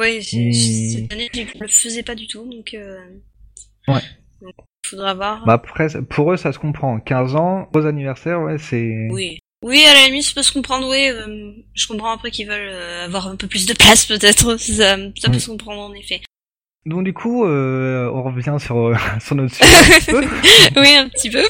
Oui, 0.00 0.22
cette 0.22 1.12
année 1.12 1.28
je 1.32 1.60
le 1.60 1.68
faisais 1.68 2.02
pas 2.02 2.14
du 2.14 2.26
tout, 2.26 2.44
donc. 2.48 2.76
Ouais. 3.88 4.00
Donc, 4.40 4.54
faudra 4.86 5.14
voir. 5.14 5.44
Bah 5.44 5.54
après, 5.54 5.88
pour 6.08 6.32
eux, 6.32 6.36
ça 6.36 6.52
se 6.52 6.58
comprend. 6.58 7.00
15 7.00 7.34
ans, 7.34 7.68
aux 7.74 7.86
anniversaires, 7.86 8.40
ouais, 8.40 8.58
c'est. 8.58 9.08
Oui. 9.10 9.38
Oui, 9.62 9.82
à 9.84 9.94
la 9.94 10.06
limite, 10.06 10.26
je 10.26 10.34
peux 10.34 10.42
se 10.42 10.52
comprendre, 10.52 10.88
oui. 10.88 11.08
Euh, 11.08 11.52
je 11.74 11.86
comprends 11.86 12.12
après 12.12 12.30
qu'ils 12.30 12.46
veulent 12.46 12.70
euh, 12.70 13.06
avoir 13.06 13.26
un 13.28 13.36
peu 13.36 13.48
plus 13.48 13.66
de 13.66 13.74
place, 13.74 14.06
peut-être. 14.06 14.56
Ça, 14.58 14.96
ça 15.16 15.30
peut 15.30 15.38
se 15.38 15.50
comprendre, 15.50 15.80
en 15.80 15.92
effet. 15.94 16.20
Donc 16.86 17.04
du 17.04 17.12
coup, 17.12 17.44
euh, 17.44 18.10
on 18.14 18.22
revient 18.22 18.56
sur, 18.58 18.96
sur 19.20 19.34
notre 19.34 19.54
sujet. 19.54 20.12
oui, 20.76 20.96
un 20.96 21.08
petit 21.08 21.28
peu. 21.28 21.42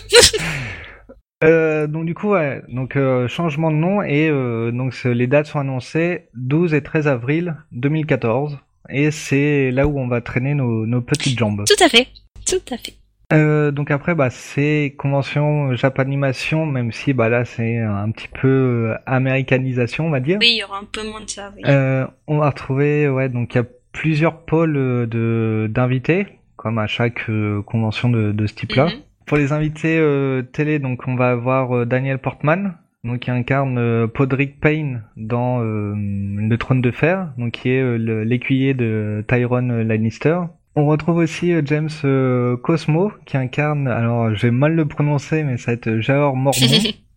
Euh, 1.45 1.87
donc 1.87 2.05
du 2.07 2.15
coup, 2.15 2.31
ouais, 2.31 2.63
donc 2.69 2.97
euh, 2.97 3.29
changement 3.29 3.71
de 3.71 3.77
nom 3.77 4.03
et 4.03 4.29
euh, 4.29 4.73
donc 4.73 5.05
les 5.05 5.29
dates 5.29 5.47
sont 5.47 5.61
annoncées 5.61 6.29
12 6.35 6.75
et 6.75 6.83
13 6.83 7.07
avril 7.07 7.57
2014 7.73 8.59
et 8.91 9.13
c'est 9.13 9.71
là 9.71 9.87
où 9.87 10.01
on 10.01 10.09
va 10.09 10.21
traîner 10.21 10.55
nos, 10.55 10.85
nos 10.85 11.01
petites 11.01 11.39
jambes. 11.39 11.65
Tout 11.67 11.85
à 11.85 11.89
fait, 11.89 12.09
tout 12.45 12.57
à 12.73 12.77
fait. 12.77 12.98
Euh, 13.33 13.71
donc 13.71 13.91
après, 13.91 14.15
bah, 14.15 14.31
c'est 14.31 14.95
convention 14.97 15.75
Japanimation, 15.75 16.65
même 16.65 16.93
si 16.93 17.13
bah 17.13 17.29
là 17.29 17.45
c'est 17.45 17.79
un 17.79 18.11
petit 18.11 18.29
peu 18.29 18.49
euh, 18.49 18.95
américanisation, 19.05 20.07
on 20.07 20.11
va 20.11 20.21
dire. 20.21 20.39
Oui, 20.41 20.53
il 20.53 20.59
y 20.59 20.65
aura 20.65 20.79
un 20.79 20.89
peu 20.91 21.07
moins 21.07 21.21
de 21.21 21.29
ça. 21.29 21.53
Oui. 21.55 21.63
Euh, 21.67 22.07
on 22.27 22.39
va 22.39 22.51
retrouver, 22.51 23.09
ouais, 23.09 23.29
donc 23.29 23.55
il 23.55 23.59
y 23.59 23.61
a 23.61 23.67
plusieurs 23.93 24.41
pôles 24.45 24.75
de 24.75 25.69
d'invités, 25.71 26.27
comme 26.57 26.79
à 26.79 26.87
chaque 26.87 27.27
convention 27.67 28.09
de, 28.09 28.33
de 28.33 28.47
ce 28.47 28.55
type-là. 28.55 28.87
Mhm. 28.87 29.03
Pour 29.29 29.37
les 29.37 29.53
invités 29.53 29.99
euh, 29.99 30.41
télé, 30.41 30.79
donc 30.79 31.07
on 31.07 31.15
va 31.15 31.29
avoir 31.31 31.77
euh, 31.77 31.85
Daniel 31.85 32.19
Portman, 32.19 32.77
donc 33.05 33.21
qui 33.21 33.31
incarne 33.31 33.77
euh, 33.77 34.07
Podrick 34.07 34.59
Payne 34.59 35.03
dans 35.19 35.61
euh, 35.63 35.93
Le 35.95 36.57
Trône 36.57 36.81
de 36.81 36.91
Fer, 36.91 37.29
donc 37.37 37.53
qui 37.53 37.69
est 37.69 37.83
euh, 37.83 38.25
l'écuyer 38.25 38.73
de 38.73 39.23
Tyrone 39.29 39.83
Lannister. 39.83 40.41
On 40.79 40.87
retrouve 40.87 41.17
aussi 41.17 41.53
euh, 41.53 41.61
James 41.65 41.91
euh, 42.05 42.57
Cosmo 42.57 43.11
qui 43.27 43.37
incarne, 43.37 43.89
alors 43.89 44.33
j'ai 44.37 44.53
mal 44.53 44.77
le 44.77 44.87
prononcer, 44.87 45.43
mais 45.43 45.57
ça 45.57 45.73
va 45.73 45.73
être 45.73 45.99
Jaor 45.99 46.37
Mormont. 46.37 46.53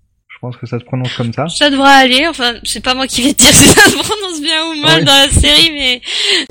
Je 0.41 0.47
pense 0.47 0.58
que 0.58 0.65
ça 0.65 0.80
se 0.80 0.86
prononce 0.86 1.13
comme 1.13 1.32
ça. 1.32 1.47
Ça 1.49 1.69
devrait 1.69 1.91
aller, 1.91 2.25
enfin, 2.27 2.56
c'est 2.63 2.84
pas 2.84 2.95
moi 2.95 3.06
qui 3.06 3.21
vais 3.21 3.34
te 3.34 3.43
dire 3.43 3.47
si 3.54 3.67
ça 3.67 3.82
se 3.82 3.93
prononce 3.95 4.41
bien 4.41 4.65
ou 4.65 4.82
mal 4.82 5.06
dans 5.06 5.12
la 5.12 5.30
série, 5.30 5.69
mais, 5.71 6.01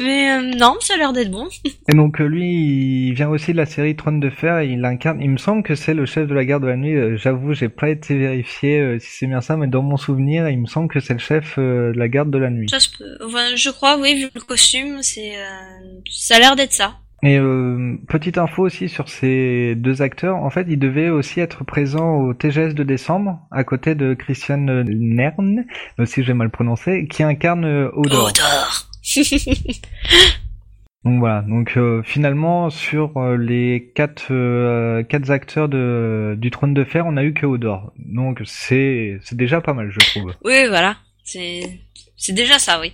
mais 0.00 0.30
euh, 0.30 0.54
non, 0.56 0.76
ça 0.78 0.94
a 0.94 0.96
l'air 0.96 1.12
d'être 1.12 1.32
bon. 1.32 1.48
Et 1.88 1.96
donc 1.96 2.20
euh, 2.20 2.24
lui, 2.24 3.08
il 3.08 3.14
vient 3.14 3.28
aussi 3.28 3.50
de 3.50 3.56
la 3.56 3.66
série 3.66 3.96
Trône 3.96 4.20
de 4.20 4.30
Fer. 4.30 4.60
Et 4.60 4.68
il 4.68 4.84
incarne. 4.84 5.20
Il 5.20 5.30
me 5.30 5.38
semble 5.38 5.64
que 5.64 5.74
c'est 5.74 5.94
le 5.94 6.06
chef 6.06 6.28
de 6.28 6.34
la 6.34 6.44
garde 6.44 6.62
de 6.62 6.68
la 6.68 6.76
nuit. 6.76 6.94
Euh, 6.94 7.16
J'avoue, 7.16 7.52
j'ai 7.52 7.68
pas 7.68 7.88
été 7.88 8.16
vérifié 8.16 8.98
si 9.00 9.08
c'est 9.10 9.26
bien 9.26 9.40
ça, 9.40 9.56
mais 9.56 9.66
dans 9.66 9.82
mon 9.82 9.96
souvenir, 9.96 10.48
il 10.48 10.60
me 10.60 10.66
semble 10.66 10.88
que 10.88 11.00
c'est 11.00 11.14
le 11.14 11.18
chef 11.18 11.58
de 11.58 11.92
la 11.96 12.06
garde 12.06 12.30
de 12.30 12.38
la 12.38 12.50
nuit. 12.50 12.68
Ça 12.70 12.78
se 12.78 12.90
peut. 12.96 13.18
Enfin, 13.24 13.56
je 13.56 13.70
crois, 13.70 13.98
oui, 13.98 14.14
vu 14.14 14.30
le 14.32 14.40
costume, 14.40 15.02
c'est, 15.02 15.36
euh, 15.36 16.00
ça 16.10 16.36
a 16.36 16.38
l'air 16.38 16.54
d'être 16.54 16.72
ça. 16.72 16.94
Et 17.22 17.38
euh, 17.38 17.96
petite 18.08 18.38
info 18.38 18.62
aussi 18.62 18.88
sur 18.88 19.08
ces 19.08 19.74
deux 19.76 20.00
acteurs. 20.00 20.36
En 20.36 20.48
fait, 20.50 20.66
ils 20.68 20.78
devaient 20.78 21.10
aussi 21.10 21.40
être 21.40 21.64
présents 21.64 22.16
au 22.16 22.32
TGS 22.32 22.74
de 22.74 22.82
décembre, 22.82 23.40
à 23.50 23.62
côté 23.64 23.94
de 23.94 24.14
Christian 24.14 24.56
Nern, 24.58 25.64
euh, 25.98 26.06
si 26.06 26.22
j'ai 26.22 26.32
mal 26.32 26.50
prononcé, 26.50 27.06
qui 27.08 27.22
incarne 27.22 27.64
euh, 27.64 27.90
Hodor. 27.94 28.30
Odor. 28.30 28.86
Donc 31.02 31.18
voilà, 31.18 31.40
donc 31.40 31.78
euh, 31.78 32.02
finalement 32.02 32.68
sur 32.68 33.16
euh, 33.16 33.38
les 33.38 33.90
quatre 33.94 34.26
euh, 34.32 35.02
quatre 35.02 35.30
acteurs 35.30 35.66
de 35.66 36.34
du 36.36 36.50
Trône 36.50 36.74
de 36.74 36.84
Fer, 36.84 37.06
on 37.06 37.16
a 37.16 37.24
eu 37.24 37.32
que 37.32 37.46
Hodor. 37.46 37.92
Donc 37.96 38.42
c'est 38.44 39.18
déjà 39.32 39.62
pas 39.62 39.72
mal, 39.72 39.90
je 39.90 39.98
trouve. 40.10 40.34
oui, 40.44 40.68
voilà. 40.68 40.96
C'est 41.24 42.32
déjà 42.34 42.58
ça, 42.58 42.80
oui. 42.80 42.92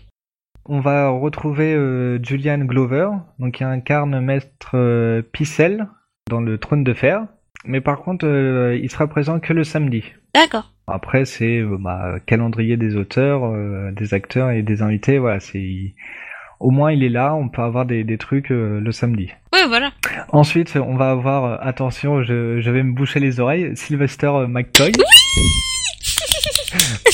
On 0.68 0.80
va 0.80 1.08
retrouver 1.08 1.74
euh, 1.74 2.18
Julian 2.22 2.58
Glover, 2.58 3.08
donc 3.38 3.54
qui 3.54 3.64
incarne 3.64 4.20
Maître 4.20 4.72
euh, 4.74 5.22
Picel 5.22 5.86
dans 6.28 6.40
le 6.40 6.58
Trône 6.58 6.84
de 6.84 6.92
Fer, 6.92 7.26
mais 7.64 7.80
par 7.80 8.00
contre 8.02 8.26
euh, 8.26 8.78
il 8.80 8.90
sera 8.90 9.06
présent 9.06 9.38
que 9.38 9.52
le 9.52 9.64
samedi. 9.64 10.02
D'accord. 10.34 10.72
Après 10.86 11.24
c'est 11.24 11.58
euh, 11.58 11.76
bah, 11.78 12.16
calendrier 12.26 12.76
des 12.76 12.96
auteurs, 12.96 13.52
des 13.92 14.14
acteurs 14.14 14.50
et 14.50 14.62
des 14.62 14.82
invités, 14.82 15.18
voilà, 15.18 15.40
c'est 15.40 15.94
au 16.60 16.70
moins 16.70 16.92
il 16.92 17.02
est 17.04 17.08
là, 17.08 17.34
on 17.34 17.48
peut 17.48 17.62
avoir 17.62 17.86
des, 17.86 18.04
des 18.04 18.18
trucs 18.18 18.50
euh, 18.50 18.80
le 18.80 18.92
samedi. 18.92 19.30
Oui, 19.52 19.60
voilà. 19.68 19.92
Ensuite, 20.32 20.76
on 20.76 20.96
va 20.96 21.10
avoir, 21.10 21.44
euh, 21.44 21.56
attention, 21.60 22.22
je, 22.22 22.60
je 22.60 22.70
vais 22.70 22.82
me 22.82 22.92
boucher 22.92 23.20
les 23.20 23.40
oreilles, 23.40 23.76
Sylvester 23.76 24.32
McCoy. 24.48 24.92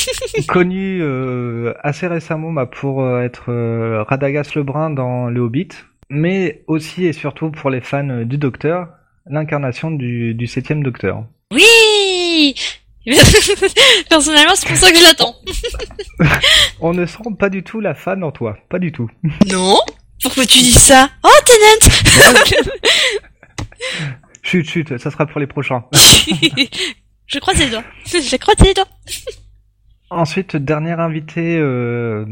Connu 0.49 1.01
euh, 1.03 1.75
assez 1.83 2.07
récemment 2.07 2.53
bah, 2.53 2.67
pour 2.67 3.03
euh, 3.03 3.23
être 3.23 3.51
euh, 3.51 4.03
Radagast 4.03 4.55
le 4.55 4.63
Brun 4.63 4.91
dans 4.91 5.29
Le 5.29 5.41
Hobbit, 5.41 5.69
mais 6.11 6.63
aussi 6.67 7.07
et 7.07 7.13
surtout 7.13 7.51
pour 7.51 7.71
les 7.71 7.81
fans 7.81 8.09
euh, 8.09 8.25
du 8.25 8.39
Docteur, 8.39 8.89
l'incarnation 9.27 9.91
du, 9.91 10.35
du 10.35 10.47
septième 10.47 10.83
Docteur. 10.83 11.25
Oui! 11.53 12.55
Personnellement, 14.09 14.55
c'est 14.55 14.69
pour 14.69 14.77
ça 14.77 14.91
que 14.93 14.99
je 14.99 15.03
l'attends. 15.03 15.35
On 16.81 16.93
ne 16.93 17.05
sent 17.05 17.19
pas 17.39 17.49
du 17.49 17.63
tout 17.63 17.81
la 17.81 17.95
fan 17.95 18.23
en 18.23 18.31
toi, 18.31 18.57
pas 18.69 18.79
du 18.79 18.93
tout. 18.93 19.11
Non? 19.51 19.79
Pourquoi 20.23 20.47
tu 20.47 20.59
dis 20.59 20.73
ça? 20.73 21.11
Oh, 21.25 21.29
Tenant! 21.45 22.71
Chut, 24.43 24.69
chut, 24.69 24.99
ça 24.99 25.11
sera 25.11 25.27
pour 25.27 25.41
les 25.41 25.47
prochains. 25.49 25.85
je 27.27 27.39
croise 27.41 27.59
les 27.59 27.71
doigts. 27.71 27.85
Je 28.07 28.37
croise 28.37 28.59
les 28.61 28.75
doigts. 28.75 28.89
Ensuite, 30.15 30.57
dernier 30.57 30.93
invité 30.93 31.57
euh, 31.59 32.25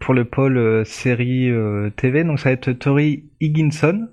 pour 0.00 0.14
le 0.14 0.24
pôle 0.24 0.56
euh, 0.56 0.84
série 0.84 1.50
euh, 1.50 1.90
TV, 1.90 2.24
donc 2.24 2.38
ça 2.40 2.48
va 2.48 2.52
être 2.52 2.72
Tori 2.72 3.24
Higginson. 3.40 4.08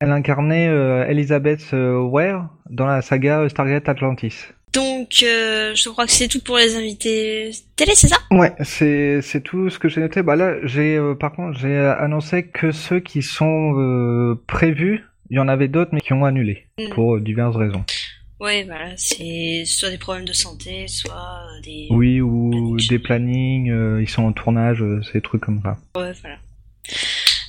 Elle 0.00 0.12
incarnait 0.12 0.68
euh, 0.68 1.06
Elizabeth 1.08 1.72
Ware 1.72 2.48
dans 2.70 2.86
la 2.86 3.02
saga 3.02 3.48
Stargate 3.48 3.88
Atlantis. 3.88 4.34
Donc, 4.72 5.08
je 5.20 5.88
crois 5.88 6.04
que 6.04 6.12
c'est 6.12 6.28
tout 6.28 6.40
pour 6.44 6.58
les 6.58 6.76
invités 6.76 7.50
télé, 7.76 7.92
c'est 7.94 8.08
ça? 8.08 8.18
Ouais, 8.30 8.52
c'est 8.60 9.22
c'est 9.22 9.40
tout 9.40 9.70
ce 9.70 9.78
que 9.78 9.88
j'ai 9.88 10.02
noté. 10.02 10.22
Bah 10.22 10.36
là, 10.36 10.54
j'ai 10.64 11.00
par 11.18 11.32
contre 11.32 11.58
j'ai 11.58 11.78
annoncé 11.78 12.42
que 12.44 12.72
ceux 12.72 13.00
qui 13.00 13.22
sont 13.22 14.36
prévus, 14.46 15.02
il 15.30 15.36
y 15.36 15.40
en 15.40 15.48
avait 15.48 15.68
d'autres 15.68 15.90
mais 15.94 16.00
qui 16.00 16.12
ont 16.12 16.26
annulé 16.26 16.66
Mm. 16.78 16.90
pour 16.90 17.18
diverses 17.20 17.56
raisons. 17.56 17.84
Ouais, 18.38 18.64
voilà, 18.64 18.90
c'est 18.96 19.64
soit 19.66 19.88
des 19.90 19.96
problèmes 19.96 20.26
de 20.26 20.32
santé, 20.34 20.88
soit 20.88 21.40
euh, 21.56 21.60
des... 21.62 21.86
Oui, 21.90 22.20
ou 22.20 22.76
des 22.88 22.98
plannings, 22.98 23.70
euh, 23.70 24.02
ils 24.02 24.08
sont 24.10 24.24
en 24.24 24.32
tournage, 24.32 24.82
euh, 24.82 25.00
ces 25.10 25.22
trucs 25.22 25.40
comme 25.40 25.62
ça. 25.64 25.78
Ouais, 25.98 26.12
voilà. 26.20 26.36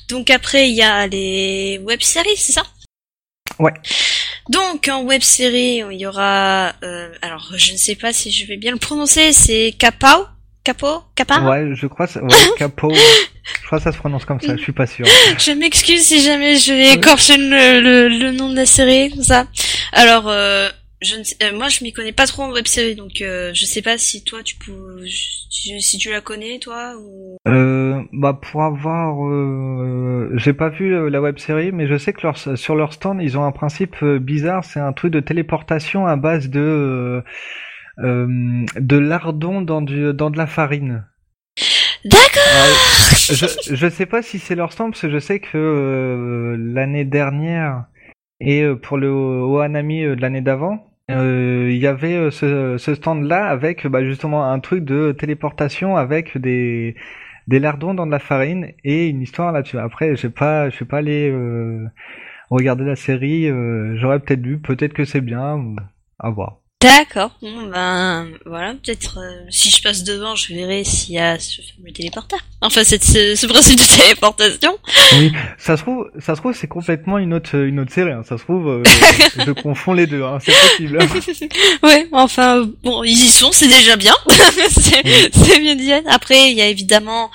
Donc 0.08 0.30
après, 0.30 0.70
il 0.70 0.76
y 0.76 0.82
a 0.82 1.06
les 1.08 1.80
web-séries, 1.84 2.38
c'est 2.38 2.54
ça? 2.54 2.64
Ouais. 3.60 3.74
Donc 4.50 4.88
en 4.88 5.04
web-série, 5.04 5.84
il 5.92 5.98
y 6.00 6.06
aura... 6.06 6.74
euh, 6.84 7.10
alors, 7.22 7.52
je 7.58 7.74
ne 7.74 7.78
sais 7.78 7.96
pas 7.96 8.14
si 8.14 8.32
je 8.32 8.46
vais 8.46 8.56
bien 8.56 8.72
le 8.72 8.78
prononcer, 8.78 9.34
c'est 9.34 9.74
Capao 9.78 10.26
Capo 10.64 11.02
Capa 11.16 11.40
Ouais, 11.42 11.76
je 11.76 11.88
crois, 11.88 12.08
ouais, 12.18 12.36
Capo. 12.58 12.94
je 12.94 13.66
crois 13.68 13.78
que 13.78 13.84
ça 13.86 13.92
se 13.94 13.98
prononce 13.98 14.26
comme 14.26 14.40
ça. 14.42 14.56
Je 14.56 14.62
suis 14.62 14.74
pas 14.74 14.86
sûr. 14.86 15.06
Je 15.38 15.52
m'excuse 15.52 16.02
si 16.02 16.22
jamais 16.22 16.58
je 16.58 16.74
vais 16.74 16.94
écorcher 16.94 17.38
le, 17.38 17.80
le, 17.82 18.08
le 18.10 18.32
nom 18.34 18.50
de 18.50 18.56
la 18.58 18.66
série, 18.66 19.10
comme 19.12 19.24
ça. 19.24 19.48
Alors, 19.94 20.28
euh, 20.28 20.70
je 21.02 21.16
ne 21.18 21.24
sais- 21.24 21.38
euh, 21.44 21.56
moi 21.56 21.70
je 21.70 21.84
m'y 21.84 21.94
connais 21.94 22.12
pas 22.12 22.26
trop 22.26 22.44
en 22.44 22.52
web-série, 22.52 22.96
donc 22.96 23.22
euh, 23.22 23.52
je 23.54 23.66
sais 23.66 23.82
pas 23.82 23.98
si 23.98 24.24
toi 24.24 24.40
tu 24.44 24.56
peux... 24.56 25.04
Si 25.10 25.98
tu 25.98 26.12
la 26.12 26.22
connais, 26.22 26.60
toi, 26.60 26.94
ou... 26.98 27.38
Euh, 27.48 28.02
bah 28.14 28.40
pour 28.40 28.64
avoir, 28.64 29.26
euh, 29.28 30.32
j'ai 30.36 30.54
pas 30.54 30.70
vu 30.70 30.96
euh, 30.96 31.10
la 31.10 31.20
web 31.20 31.38
série, 31.40 31.72
mais 31.72 31.88
je 31.88 31.98
sais 31.98 32.14
que 32.14 32.22
leur, 32.22 32.38
sur 32.38 32.76
leur 32.76 32.94
stand 32.94 33.22
ils 33.22 33.38
ont 33.38 33.44
un 33.44 33.52
principe 33.52 33.96
euh, 34.04 34.20
bizarre, 34.20 34.64
c'est 34.64 34.80
un 34.80 34.94
truc 34.94 35.12
de 35.12 35.20
téléportation 35.20 36.08
à 36.08 36.16
base 36.16 36.50
de 36.50 37.24
de 38.00 38.98
lardons 38.98 39.62
dans 39.62 39.82
du 39.82 40.14
dans 40.14 40.30
de 40.30 40.38
la 40.38 40.46
farine. 40.48 41.06
D'accord 42.06 42.44
je 43.12 43.48
je 43.76 43.90
sais 43.90 44.06
pas 44.06 44.22
si 44.22 44.38
c'est 44.40 44.56
leur 44.56 44.72
stand 44.72 44.92
parce 44.92 45.02
que 45.02 45.10
je 45.10 45.20
sais 45.20 45.40
que 45.40 45.58
euh, 45.58 46.56
l'année 46.60 47.06
dernière 47.06 47.86
et 48.40 48.62
euh, 48.64 48.76
pour 48.76 48.98
le 48.98 49.10
Ohanami 49.12 50.04
euh, 50.04 50.16
de 50.16 50.22
l'année 50.22 50.42
d'avant. 50.42 50.86
euh, 51.12 51.68
Il 51.72 51.78
y 51.78 51.88
avait 51.88 52.32
ce, 52.32 52.78
ce 52.78 52.96
stand-là 52.96 53.48
avec 53.48 53.88
bah, 53.88 54.04
justement 54.04 54.46
un 54.52 54.60
truc 54.60 54.84
de 54.86 55.12
téléportation 55.18 55.96
avec 55.98 56.38
des, 56.38 56.96
des 57.48 57.60
lardons 57.60 57.94
dans 57.94 58.06
de 58.06 58.12
la 58.12 58.20
farine 58.20 58.72
et 58.84 59.08
une 59.08 59.22
histoire 59.22 59.52
là-dessus. 59.52 59.80
Après, 59.80 60.16
j'ai 60.16 60.30
pas, 60.30 60.70
pas 60.90 60.98
allé 60.98 61.30
euh, 61.32 61.86
regarder 62.50 62.84
la 62.86 62.96
série. 62.96 63.48
euh, 63.50 63.96
J'aurais 63.98 64.20
peut-être 64.20 64.42
vu, 64.46 64.60
peut-être 64.60 64.94
que 64.94 65.06
c'est 65.06 65.22
bien, 65.22 65.76
à 66.20 66.30
voir. 66.30 66.58
D'accord. 66.82 67.36
Bon, 67.42 67.68
ben, 67.72 68.28
voilà, 68.46 68.74
peut-être, 68.74 69.18
euh, 69.18 69.46
si 69.50 69.70
je 69.72 69.82
passe 69.82 70.04
devant, 70.04 70.36
je 70.36 70.54
verrai 70.54 70.84
s'il 70.84 71.16
y 71.16 71.20
a 71.20 71.40
ce 71.40 71.62
fameux 71.62 71.92
téléporteur. 71.92 72.40
Enfin, 72.68 72.84
cette, 72.84 73.04
ce, 73.04 73.36
ce 73.36 73.48
principe 73.48 73.80
de 73.80 74.02
téléportation. 74.04 74.78
Oui, 75.20 75.32
ça 75.58 75.78
se 75.78 75.82
trouve, 75.84 76.10
ça 76.20 76.36
se 76.36 76.42
trouve, 76.42 76.54
c'est 76.54 76.68
complètement 76.68 77.18
une 77.18 77.34
autre, 77.34 77.56
une 77.56 77.80
autre 77.80 77.92
série. 77.94 78.12
hein. 78.12 78.22
Ça 78.28 78.38
se 78.38 78.44
trouve, 78.44 78.68
euh, 78.68 78.84
je 79.46 79.52
confonds 79.52 79.94
les 79.94 80.06
deux. 80.06 80.22
Hein. 80.24 80.38
C'est 80.42 80.52
possible. 80.52 81.00
ouais, 81.84 82.08
enfin, 82.12 82.70
bon, 82.84 83.04
ils 83.04 83.12
y 83.14 83.28
sont, 83.30 83.52
c'est 83.52 83.68
déjà 83.68 83.96
bien. 83.96 84.14
c'est 84.70 85.32
c'est 85.34 85.60
bien 85.60 85.76
dit. 85.76 85.92
Après, 86.08 86.52
il 86.52 86.58
y 86.58 86.62
a 86.62 86.68
évidemment 86.68 87.32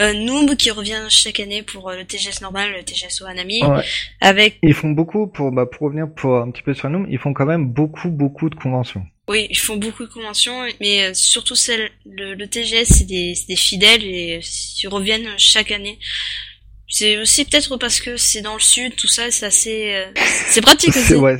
euh, 0.00 0.12
Noob 0.12 0.56
qui 0.56 0.70
revient 0.70 1.00
chaque 1.08 1.40
année 1.40 1.62
pour 1.62 1.88
euh, 1.88 1.96
le 1.96 2.04
TGS 2.04 2.42
normal, 2.42 2.70
le 2.76 2.82
TGS 2.84 3.22
Ohanami, 3.22 3.62
Ouais. 3.64 3.82
avec, 4.20 4.58
Ils 4.62 4.74
font 4.74 4.90
beaucoup 4.90 5.26
pour, 5.26 5.50
bah, 5.52 5.64
pour 5.66 5.86
revenir 5.86 6.06
pour 6.14 6.36
un 6.36 6.50
petit 6.50 6.62
peu 6.62 6.74
sur 6.74 6.90
nous. 6.90 7.06
Ils 7.08 7.18
font 7.18 7.32
quand 7.32 7.46
même 7.46 7.66
beaucoup, 7.66 8.10
beaucoup 8.10 8.50
de 8.50 8.54
conventions. 8.54 9.02
Oui, 9.28 9.46
ils 9.50 9.58
font 9.58 9.76
beaucoup 9.76 10.04
de 10.04 10.12
conventions, 10.12 10.66
mais 10.80 11.02
euh, 11.04 11.14
surtout 11.14 11.54
celle, 11.56 11.90
le, 12.04 12.34
le 12.34 12.46
TGS, 12.46 12.84
c'est 12.86 13.04
des, 13.06 13.34
des 13.48 13.56
fidèles 13.56 14.04
et 14.04 14.40
ils 14.82 14.88
reviennent 14.88 15.28
chaque 15.36 15.70
année. 15.72 15.98
C'est 16.88 17.18
aussi 17.18 17.44
peut-être 17.44 17.76
parce 17.78 18.00
que 18.00 18.16
c'est 18.16 18.42
dans 18.42 18.54
le 18.54 18.60
sud, 18.60 18.94
tout 18.94 19.08
ça, 19.08 19.30
c'est 19.32 19.46
assez, 19.46 19.94
euh, 19.94 20.06
c'est 20.48 20.60
pratique 20.60 20.90
aussi. 20.96 21.06
C'est- 21.08 21.14
ouais. 21.16 21.38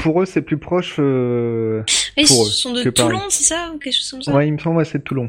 Pour 0.00 0.22
eux, 0.22 0.26
c'est 0.26 0.40
plus 0.40 0.58
proche. 0.58 0.96
Euh... 0.98 1.82
Ils 2.16 2.26
pour 2.26 2.46
eux 2.46 2.50
sont 2.50 2.72
de. 2.72 2.82
Toulon, 2.90 3.20
c'est 3.28 3.44
ça 3.44 3.70
ou 3.74 3.78
quelque 3.78 3.94
chose 3.94 4.10
comme 4.10 4.22
ça? 4.22 4.32
Ouais, 4.32 4.48
il 4.48 4.54
me 4.54 4.58
semble, 4.58 4.78
ouais, 4.78 4.86
c'est 4.86 4.98
de 4.98 5.04
Toulon. 5.04 5.28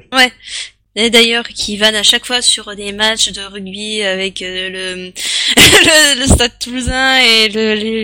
Et 0.95 1.09
d'ailleurs, 1.11 1.47
qui 1.47 1.77
vanne 1.77 1.95
à 1.95 2.03
chaque 2.03 2.25
fois 2.25 2.41
sur 2.41 2.75
des 2.75 2.91
matchs 2.91 3.31
de 3.31 3.41
rugby 3.41 4.01
avec 4.01 4.41
euh, 4.41 4.69
le, 4.69 4.95
le, 5.55 6.19
le 6.19 6.25
Stade 6.25 6.57
Toulousain 6.59 7.19
et 7.21 7.47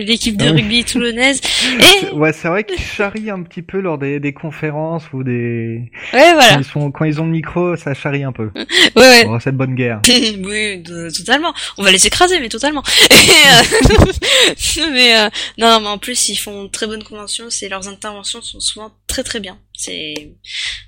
l'équipe 0.04 0.36
de 0.36 0.46
Ah 0.46 0.52
rugby 0.52 0.84
toulonnaise. 0.84 1.40
Et 2.04 2.10
Ouais, 2.12 2.32
c'est 2.32 2.48
vrai 2.48 2.64
qu'ils 2.64 2.80
charrient 2.80 3.30
un 3.30 3.42
petit 3.42 3.62
peu 3.62 3.80
lors 3.80 3.98
des, 3.98 4.20
des 4.20 4.32
conférences 4.32 5.02
ou 5.12 5.24
des. 5.24 5.90
ouais, 6.12 6.20
Quand, 6.30 6.34
voilà. 6.34 6.58
ils 6.58 6.64
sont, 6.64 6.90
quand 6.92 7.04
ils 7.04 7.20
ont 7.20 7.24
le 7.26 7.32
micro, 7.32 7.76
ça 7.76 7.92
charrie 7.92 8.22
un 8.24 8.32
peu. 8.32 8.50
Ouais, 8.96 9.02
ouais. 9.02 9.24
Bon, 9.24 9.38
cette 9.40 9.56
bonne 9.56 9.74
guerre. 9.74 10.00
oui, 10.08 10.82
totalement. 11.12 11.52
On 11.76 11.82
va 11.82 11.90
les 11.92 12.06
écraser, 12.06 12.40
mais 12.40 12.48
totalement. 12.48 12.82
Euh, 13.12 14.04
mais 14.92 15.16
euh, 15.18 15.28
non, 15.58 15.68
non, 15.70 15.80
mais 15.80 15.88
en 15.88 15.98
plus, 15.98 16.28
ils 16.28 16.36
font 16.36 16.68
très 16.68 16.86
bonnes 16.86 17.04
conventions. 17.04 17.46
C'est 17.50 17.68
leurs 17.68 17.88
interventions 17.88 18.40
sont 18.42 18.60
souvent 18.60 18.92
très 19.06 19.22
très 19.22 19.40
bien. 19.40 19.58
C'est 19.74 20.14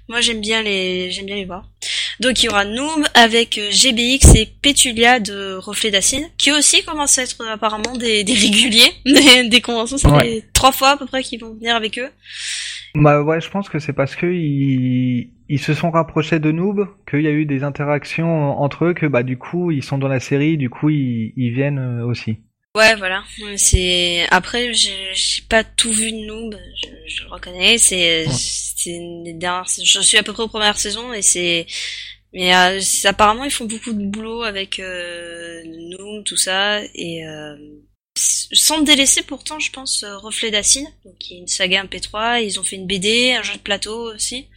moi 0.08 0.20
j'aime 0.22 0.40
bien 0.40 0.62
les 0.62 1.10
j'aime 1.10 1.26
bien 1.26 1.36
les 1.36 1.44
voir. 1.44 1.68
Donc 2.20 2.42
il 2.42 2.46
y 2.46 2.48
aura 2.48 2.64
Noob 2.64 3.04
avec 3.14 3.58
euh, 3.58 3.70
GBX 3.70 4.34
et 4.34 4.46
Pétulia 4.62 5.20
de 5.20 5.54
Reflet 5.54 5.90
d'Acide, 5.90 6.24
qui 6.36 6.50
aussi 6.52 6.82
commencent 6.84 7.18
à 7.18 7.22
être 7.22 7.46
apparemment 7.48 7.96
des, 7.96 8.24
des 8.24 8.34
réguliers 8.34 8.92
des, 9.48 9.60
conventions. 9.60 9.98
Ça 9.98 10.08
Ouais. 10.10 10.22
fait 10.24 10.44
trois 10.52 10.72
fois 10.72 10.90
à 10.90 10.96
peu 10.96 11.06
près 11.06 11.22
qu'ils 11.22 11.40
vont 11.40 11.54
venir 11.54 11.76
avec 11.76 11.98
eux. 11.98 12.08
Bah 12.94 13.22
ouais, 13.22 13.40
je 13.40 13.48
pense 13.50 13.68
que 13.68 13.78
c'est 13.78 13.92
parce 13.92 14.16
que 14.16 14.26
ils, 14.26 15.30
ils 15.48 15.60
se 15.60 15.74
sont 15.74 15.90
rapprochés 15.90 16.38
de 16.40 16.50
Noob, 16.50 16.88
qu'il 17.08 17.20
y 17.20 17.28
a 17.28 17.30
eu 17.30 17.44
des 17.46 17.62
interactions 17.62 18.58
entre 18.58 18.86
eux, 18.86 18.94
que 18.94 19.06
bah 19.06 19.22
du 19.22 19.36
coup 19.38 19.70
ils 19.70 19.84
sont 19.84 19.98
dans 19.98 20.08
la 20.08 20.20
série, 20.20 20.56
du 20.56 20.70
coup 20.70 20.88
ils, 20.90 21.32
ils 21.36 21.52
viennent 21.52 21.78
euh, 21.78 22.04
aussi. 22.06 22.38
Ouais, 22.76 22.94
voilà. 22.96 23.22
C'est 23.56 24.26
après, 24.30 24.72
j'ai 24.72 24.90
j'ai 25.14 25.42
pas 25.48 25.64
tout 25.64 25.92
vu 25.92 26.12
de 26.12 26.26
Noob, 26.26 26.54
je, 26.82 26.88
je 27.14 27.22
le 27.24 27.28
reconnais. 27.30 27.78
C'est 27.78 28.26
Ouais. 28.26 28.32
Des 28.86 29.34
dernières. 29.34 29.66
Je 29.66 30.00
suis 30.00 30.18
à 30.18 30.22
peu 30.22 30.32
près 30.32 30.42
aux 30.42 30.48
premières 30.48 30.78
saisons 30.78 31.12
et 31.12 31.22
c'est. 31.22 31.66
Mais 32.34 32.54
euh, 32.54 32.80
apparemment, 33.04 33.44
ils 33.44 33.50
font 33.50 33.64
beaucoup 33.64 33.92
de 33.92 34.04
boulot 34.04 34.42
avec 34.42 34.78
euh, 34.80 35.62
tout 36.24 36.36
ça 36.36 36.80
et. 36.94 37.26
Euh, 37.26 37.56
sans 38.52 38.82
délaisser 38.82 39.22
pourtant, 39.22 39.58
je 39.58 39.70
pense, 39.70 40.02
euh, 40.02 40.16
Reflet 40.18 40.50
d'Acide, 40.50 40.86
donc 41.04 41.16
qui 41.18 41.34
est 41.34 41.38
une 41.38 41.46
saga 41.46 41.84
MP3. 41.84 42.42
Ils 42.42 42.58
ont 42.58 42.64
fait 42.64 42.76
une 42.76 42.86
BD, 42.86 43.36
un 43.38 43.42
jeu 43.42 43.54
de 43.54 43.60
plateau 43.60 44.12
aussi. 44.14 44.48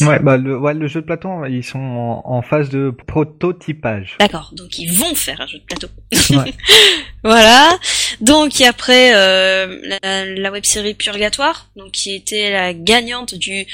Ouais, 0.00 0.20
bah 0.20 0.36
le, 0.36 0.56
ouais, 0.56 0.74
le 0.74 0.86
jeu 0.86 1.00
de 1.00 1.06
plateau, 1.06 1.44
ils 1.46 1.64
sont 1.64 1.78
en, 1.78 2.22
en 2.24 2.42
phase 2.42 2.68
de 2.70 2.94
prototypage. 3.06 4.16
D'accord, 4.20 4.52
donc 4.52 4.78
ils 4.78 4.92
vont 4.92 5.14
faire 5.14 5.40
un 5.40 5.46
jeu 5.46 5.58
de 5.58 5.64
plateau. 5.64 5.88
Ouais. 6.30 6.54
voilà. 7.24 7.78
Donc 8.20 8.60
et 8.60 8.66
après 8.66 9.14
euh, 9.14 9.96
la, 10.02 10.24
la 10.24 10.50
web 10.50 10.64
série 10.64 10.94
Purgatoire, 10.94 11.68
donc 11.76 11.92
qui 11.92 12.14
était 12.14 12.50
la 12.50 12.74
gagnante 12.74 13.34
du 13.34 13.66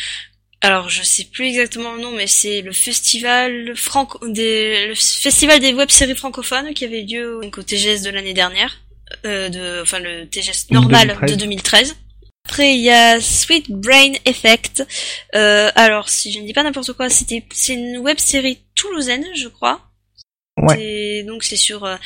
alors 0.60 0.88
je 0.88 1.02
sais 1.02 1.24
plus 1.24 1.46
exactement 1.46 1.92
le 1.92 2.00
nom, 2.00 2.12
mais 2.12 2.26
c'est 2.26 2.62
le 2.62 2.72
festival 2.72 3.76
franco 3.76 4.26
des 4.26 4.86
le 4.86 4.94
festival 4.94 5.60
des 5.60 5.74
web 5.74 5.90
séries 5.90 6.16
francophones 6.16 6.72
qui 6.72 6.84
avait 6.84 7.02
lieu 7.02 7.38
donc, 7.42 7.58
au 7.58 7.62
TGS 7.62 8.02
de 8.02 8.10
l'année 8.10 8.32
dernière, 8.32 8.80
euh, 9.26 9.48
de 9.48 9.82
enfin 9.82 9.98
le 9.98 10.26
TGS 10.26 10.70
normal 10.70 11.08
2013. 11.08 11.30
de 11.30 11.36
2013. 11.36 11.96
Après 12.46 12.74
il 12.74 12.80
y 12.80 12.90
a 12.90 13.20
Sweet 13.20 13.70
Brain 13.70 14.12
Effect. 14.24 14.86
Euh, 15.34 15.70
alors 15.74 16.08
si 16.08 16.32
je 16.32 16.38
ne 16.38 16.46
dis 16.46 16.54
pas 16.54 16.62
n'importe 16.62 16.92
quoi, 16.94 17.10
c'était 17.10 17.44
c'est 17.52 17.74
une 17.74 17.98
web 17.98 18.18
série 18.18 18.58
toulousaine, 18.74 19.24
je 19.34 19.48
crois. 19.48 19.80
Ouais. 20.56 21.24
Donc 21.26 21.42
c'est 21.42 21.56
sur 21.56 21.84
euh, 21.84 21.96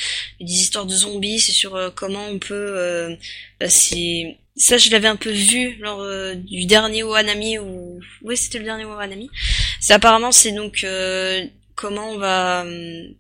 des 0.41 0.53
histoires 0.53 0.87
de 0.87 0.95
zombies, 0.95 1.39
c'est 1.39 1.53
sur 1.53 1.77
euh, 1.77 1.91
comment 1.95 2.27
on 2.29 2.39
peut. 2.39 2.55
euh, 2.55 3.15
bah, 3.61 3.69
c'est 3.69 4.37
ça, 4.57 4.79
je 4.79 4.91
l'avais 4.91 5.09
un 5.09 5.17
peu 5.17 5.31
vu 5.31 5.77
lors 5.81 6.01
euh, 6.01 6.35
du 6.35 6.65
dernier 6.67 7.03
Ohanami 7.03 7.59
ou 7.59 8.01
oui 8.23 8.37
c'était 8.37 8.59
le 8.59 8.65
dernier 8.65 8.85
Ohanami. 8.87 9.29
C'est 9.81 9.93
apparemment 9.93 10.33
c'est 10.33 10.53
donc 10.53 10.83
euh, 10.85 11.45
comment 11.75 12.11
on 12.11 12.19
va. 12.19 12.63
hum, 12.63 13.15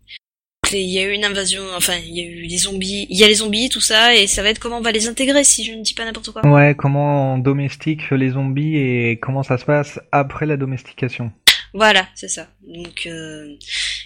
il 0.70 0.80
y 0.80 0.98
a 0.98 1.02
eu 1.04 1.12
une 1.12 1.24
invasion, 1.24 1.62
enfin 1.76 1.94
il 1.96 2.14
y 2.14 2.20
a 2.20 2.24
eu 2.24 2.46
des 2.46 2.58
zombies, 2.58 3.06
il 3.08 3.16
y 3.16 3.24
a 3.24 3.26
les 3.28 3.36
zombies, 3.36 3.70
tout 3.70 3.80
ça, 3.80 4.14
et 4.14 4.26
ça 4.26 4.42
va 4.42 4.50
être 4.50 4.58
comment 4.58 4.76
on 4.78 4.82
va 4.82 4.92
les 4.92 5.08
intégrer 5.08 5.42
si 5.42 5.64
je 5.64 5.72
ne 5.72 5.82
dis 5.82 5.94
pas 5.94 6.04
n'importe 6.04 6.30
quoi. 6.30 6.46
Ouais, 6.46 6.74
comment 6.76 7.34
on 7.34 7.38
domestique 7.38 8.10
les 8.10 8.30
zombies 8.30 8.76
et 8.76 9.18
comment 9.18 9.42
ça 9.42 9.56
se 9.56 9.64
passe 9.64 9.98
après 10.12 10.44
la 10.44 10.58
domestication. 10.58 11.32
Voilà, 11.72 12.06
c'est 12.14 12.28
ça. 12.28 12.48
Donc 12.66 13.06
euh, 13.06 13.54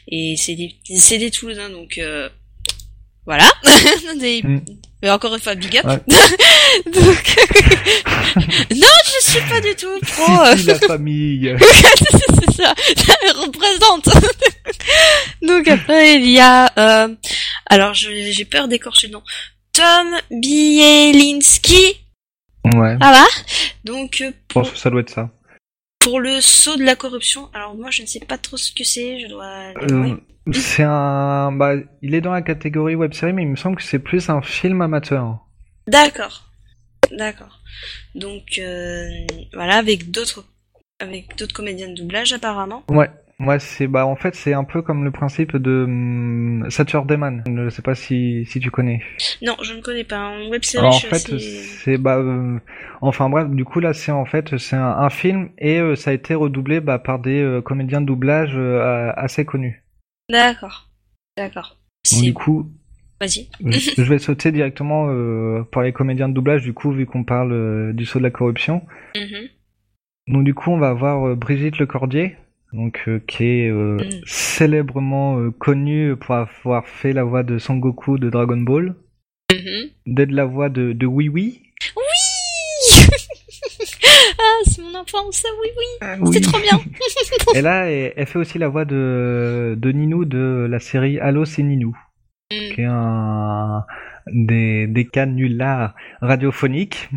et 0.08 0.34
c'est 0.36 0.54
des 0.54 0.76
c'est 0.98 1.18
des 1.18 1.30
Toulousains 1.30 1.70
donc 1.70 1.98
euh, 1.98 2.28
voilà. 3.26 3.48
Des- 4.20 4.42
Mm. 4.42 4.60
Mais 5.02 5.10
encore 5.10 5.34
une 5.34 5.40
fois 5.40 5.56
big 5.56 5.76
up. 5.78 5.84
Ouais. 5.84 5.96
donc 6.92 7.36
non, 8.76 8.86
je 9.04 9.30
suis 9.30 9.40
pas 9.48 9.60
du 9.60 9.74
tout 9.74 9.98
pro. 10.00 10.44
Si, 10.56 10.58
si, 10.60 10.66
la 10.68 10.74
famille. 10.78 11.56
c'est 11.58 12.52
ça, 12.52 12.72
ça 12.96 13.14
me 13.24 13.46
représente. 13.46 14.08
donc 15.42 15.66
après 15.66 16.16
il 16.20 16.30
y 16.30 16.38
a 16.38 16.70
euh, 16.78 17.14
alors 17.66 17.94
j'ai 17.94 18.44
peur 18.44 18.68
d'écorcher 18.68 19.08
le 19.08 19.14
nom. 19.14 19.22
Tom 19.72 20.06
Bielinski, 20.30 21.96
Ouais, 22.64 22.96
ah 23.00 23.12
va? 23.12 23.24
Donc 23.84 24.20
euh, 24.20 24.26
je 24.26 24.30
pour, 24.48 24.62
pense 24.62 24.70
que 24.70 24.78
ça 24.78 24.90
doit 24.90 25.00
être 25.00 25.10
ça. 25.10 25.30
Pour 26.02 26.20
le 26.20 26.40
saut 26.40 26.76
de 26.76 26.84
la 26.84 26.96
corruption. 26.96 27.48
Alors 27.54 27.74
moi 27.74 27.90
je 27.90 28.02
ne 28.02 28.06
sais 28.06 28.20
pas 28.20 28.38
trop 28.38 28.56
ce 28.56 28.72
que 28.72 28.84
c'est, 28.84 29.20
je 29.20 29.28
dois 29.28 29.72
Euh, 29.90 30.16
c'est 30.52 30.82
un, 30.82 31.52
bah, 31.52 31.74
il 32.02 32.14
est 32.14 32.20
dans 32.20 32.32
la 32.32 32.42
catégorie 32.42 32.96
web 32.96 33.12
série, 33.12 33.32
mais 33.32 33.42
il 33.42 33.48
me 33.48 33.56
semble 33.56 33.76
que 33.76 33.82
c'est 33.82 33.98
plus 33.98 34.28
un 34.28 34.42
film 34.42 34.82
amateur. 34.82 35.38
D'accord. 35.86 36.48
D'accord. 37.12 37.60
Donc 38.14 38.58
euh, 38.58 39.08
voilà, 39.52 39.76
avec 39.76 40.10
d'autres 40.10 40.44
avec 40.98 41.36
d'autres 41.36 41.54
comédiens 41.54 41.88
de 41.88 41.94
doublage 41.94 42.32
apparemment. 42.32 42.84
Ouais, 42.88 43.10
moi 43.42 43.58
c'est, 43.58 43.86
bah, 43.88 44.06
en 44.06 44.14
fait, 44.16 44.34
c'est 44.34 44.54
un 44.54 44.64
peu 44.64 44.82
comme 44.82 45.04
le 45.04 45.10
principe 45.10 45.56
de 45.56 45.84
hum, 45.84 46.66
Saturday 46.70 47.16
Man. 47.16 47.42
Je 47.46 47.50
ne 47.52 47.70
sais 47.70 47.82
pas 47.82 47.94
si, 47.94 48.46
si 48.46 48.60
tu 48.60 48.70
connais. 48.70 49.02
Non, 49.42 49.56
je 49.62 49.74
ne 49.74 49.80
connais 49.80 50.04
pas. 50.04 50.28
En 50.28 50.48
web 50.48 50.62
série, 50.62 50.84
Alors 50.84 50.94
en 50.94 50.98
fait, 51.00 51.14
assez- 51.16 51.38
c'est 51.38 51.98
bah, 51.98 52.18
euh, 52.18 52.58
enfin 53.00 53.28
bref, 53.28 53.48
du 53.50 53.64
coup 53.64 53.80
là, 53.80 53.92
c'est 53.92 54.12
en 54.12 54.24
fait, 54.24 54.56
c'est 54.58 54.76
un, 54.76 54.86
un 54.98 55.10
film 55.10 55.50
et 55.58 55.78
euh, 55.80 55.96
ça 55.96 56.10
a 56.10 56.14
été 56.14 56.34
redoublé 56.34 56.80
bah, 56.80 56.98
par 56.98 57.18
des 57.18 57.42
euh, 57.42 57.60
comédiens 57.60 58.00
de 58.00 58.06
doublage 58.06 58.56
assez 59.16 59.44
connus. 59.44 59.82
D'accord. 60.30 60.88
D'accord. 61.36 61.76
Du 62.20 62.32
coup, 62.34 62.70
vas-y. 63.20 63.48
je 63.64 63.92
je 63.96 64.02
vais 64.02 64.18
sauter 64.18 64.52
directement 64.52 65.06
par 65.72 65.82
les 65.82 65.92
comédiens 65.92 66.28
de 66.28 66.34
doublage, 66.34 66.62
du 66.62 66.72
coup, 66.74 66.92
vu 66.92 67.06
qu'on 67.06 67.24
parle 67.24 67.92
du 67.94 68.04
saut 68.06 68.18
de 68.18 68.24
la 68.24 68.30
corruption. 68.30 68.82
Mhm. 69.16 69.48
Donc 70.28 70.44
du 70.44 70.54
coup, 70.54 70.70
on 70.70 70.78
va 70.78 70.90
avoir 70.90 71.34
Brigitte 71.36 71.78
Lecordier, 71.78 72.36
donc 72.72 73.02
euh, 73.08 73.20
qui 73.26 73.44
est 73.44 73.70
euh, 73.70 73.96
Mm. 73.96 74.20
célèbrement 74.26 75.38
euh, 75.38 75.50
connue 75.50 76.16
pour 76.16 76.34
avoir 76.34 76.86
fait 76.88 77.12
la 77.12 77.24
voix 77.24 77.42
de 77.42 77.58
Son 77.58 77.76
Goku 77.76 78.18
de 78.18 78.30
Dragon 78.30 78.56
Ball, 78.58 78.94
Mhm. 79.52 79.90
d'être 80.06 80.30
la 80.32 80.44
voix 80.46 80.68
de, 80.70 80.92
de 80.92 81.06
Oui 81.06 81.28
Oui. 81.28 81.42
Oui 81.96 83.18
Ah, 84.38 84.58
c'est 84.64 84.82
mon 84.82 84.94
enfance, 84.98 85.44
oui, 85.62 85.68
oui. 85.78 86.32
C'était 86.32 86.40
trop 86.40 86.58
bien. 86.60 86.80
Et 87.54 87.60
là, 87.62 87.84
elle, 87.90 88.12
elle 88.16 88.26
fait 88.26 88.38
aussi 88.38 88.58
la 88.58 88.68
voix 88.68 88.84
de, 88.84 89.74
de 89.78 89.92
Ninou 89.92 90.24
de 90.24 90.66
la 90.68 90.80
série 90.80 91.18
Allo 91.20 91.44
c'est 91.44 91.62
Ninou, 91.62 91.96
Mm. 92.52 92.74
qui 92.74 92.80
est 92.82 92.86
un 92.88 93.84
des, 94.26 94.86
des 94.86 95.06
canulars 95.06 95.94
radiophoniques, 96.20 97.08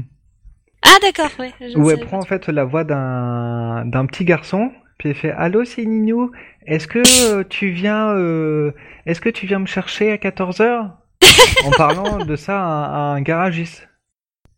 Ah 0.84 0.98
d'accord, 1.02 1.30
ouais. 1.40 1.52
où 1.76 1.90
elle 1.92 2.00
prend 2.00 2.20
en 2.20 2.26
fait 2.26 2.48
la 2.48 2.64
voix 2.64 2.84
d'un 2.86 3.86
d'un 3.86 4.06
petit 4.06 4.24
garçon, 4.26 4.72
puis 4.98 5.10
elle 5.10 5.16
fait 5.16 5.32
Allo 5.32 5.66
c'est 5.66 5.86
Ninou, 5.86 6.32
est-ce 6.66 6.88
que 6.88 7.00
euh, 7.32 7.44
tu 7.48 7.70
viens 7.70 8.10
euh, 8.16 8.72
est-ce 9.06 9.22
que 9.22 9.30
tu 9.30 9.46
viens 9.46 9.60
me 9.60 9.68
chercher 9.68 10.12
à 10.12 10.18
14h 10.18 10.92
En 11.66 11.72
parlant 11.72 12.26
de 12.26 12.36
ça 12.36 12.60
à, 12.60 13.14
un 13.14 13.22
garagiste. 13.22 13.88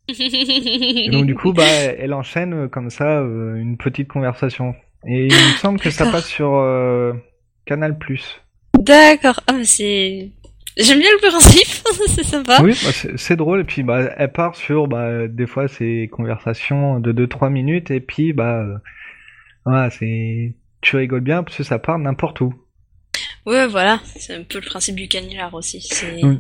Et 0.07 1.09
donc 1.09 1.25
du 1.25 1.35
coup, 1.35 1.51
bah, 1.51 1.65
elle 1.65 2.13
enchaîne 2.13 2.53
euh, 2.53 2.67
comme 2.67 2.89
ça 2.89 3.19
euh, 3.19 3.55
une 3.55 3.77
petite 3.77 4.07
conversation. 4.07 4.73
Et 5.05 5.27
il 5.27 5.33
me 5.33 5.57
semble 5.57 5.79
que 5.79 5.89
ça 5.89 6.09
passe 6.09 6.27
sur 6.27 6.55
euh, 6.55 7.13
Canal+. 7.65 7.97
D'accord. 8.79 9.41
Ah, 9.47 9.53
mais 9.53 9.65
c'est. 9.65 10.31
J'aime 10.77 10.99
bien 10.99 11.09
le 11.11 11.29
principe, 11.29 11.67
c'est 12.07 12.23
sympa. 12.23 12.59
Oui, 12.61 12.71
bah, 12.83 13.11
c'est 13.15 13.35
drôle. 13.35 13.61
Et 13.61 13.63
puis, 13.63 13.83
bah, 13.83 14.11
elle 14.15 14.31
part 14.31 14.55
sur, 14.55 14.88
bah, 14.88 15.27
des 15.27 15.47
fois, 15.47 15.67
ces 15.67 16.07
conversations 16.11 16.99
de 16.99 17.11
2-3 17.11 17.51
minutes. 17.51 17.91
Et 17.91 17.99
puis, 17.99 18.31
bah, 18.31 18.65
voilà, 19.68 19.89
c'est, 19.89 20.53
tu 20.80 20.95
rigoles 20.95 21.20
bien 21.20 21.43
parce 21.43 21.57
que 21.57 21.63
ça 21.63 21.78
part 21.78 21.99
n'importe 21.99 22.39
où. 22.39 22.53
Ouais, 23.45 23.68
voilà. 23.68 23.99
C'est 24.05 24.34
un 24.34 24.43
peu 24.43 24.59
le 24.59 24.65
principe 24.65 24.95
du 24.95 25.09
canular 25.09 25.53
aussi. 25.53 25.82
C'est. 25.82 26.24
Oui. 26.24 26.39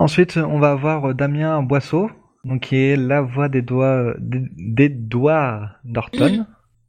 Ensuite, 0.00 0.36
on 0.38 0.58
va 0.58 0.72
avoir 0.72 1.14
Damien 1.14 1.62
Boisseau, 1.62 2.10
donc 2.44 2.62
qui 2.62 2.76
est 2.76 2.96
la 2.96 3.20
voix 3.20 3.48
des 3.48 3.62
doigts, 3.62 4.14
doigts 4.18 5.70
Norton 5.84 6.46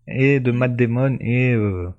et 0.08 0.40
de 0.40 0.52
Matt 0.52 0.76
Damon 0.76 1.18
et 1.22 1.54
euh, 1.54 1.90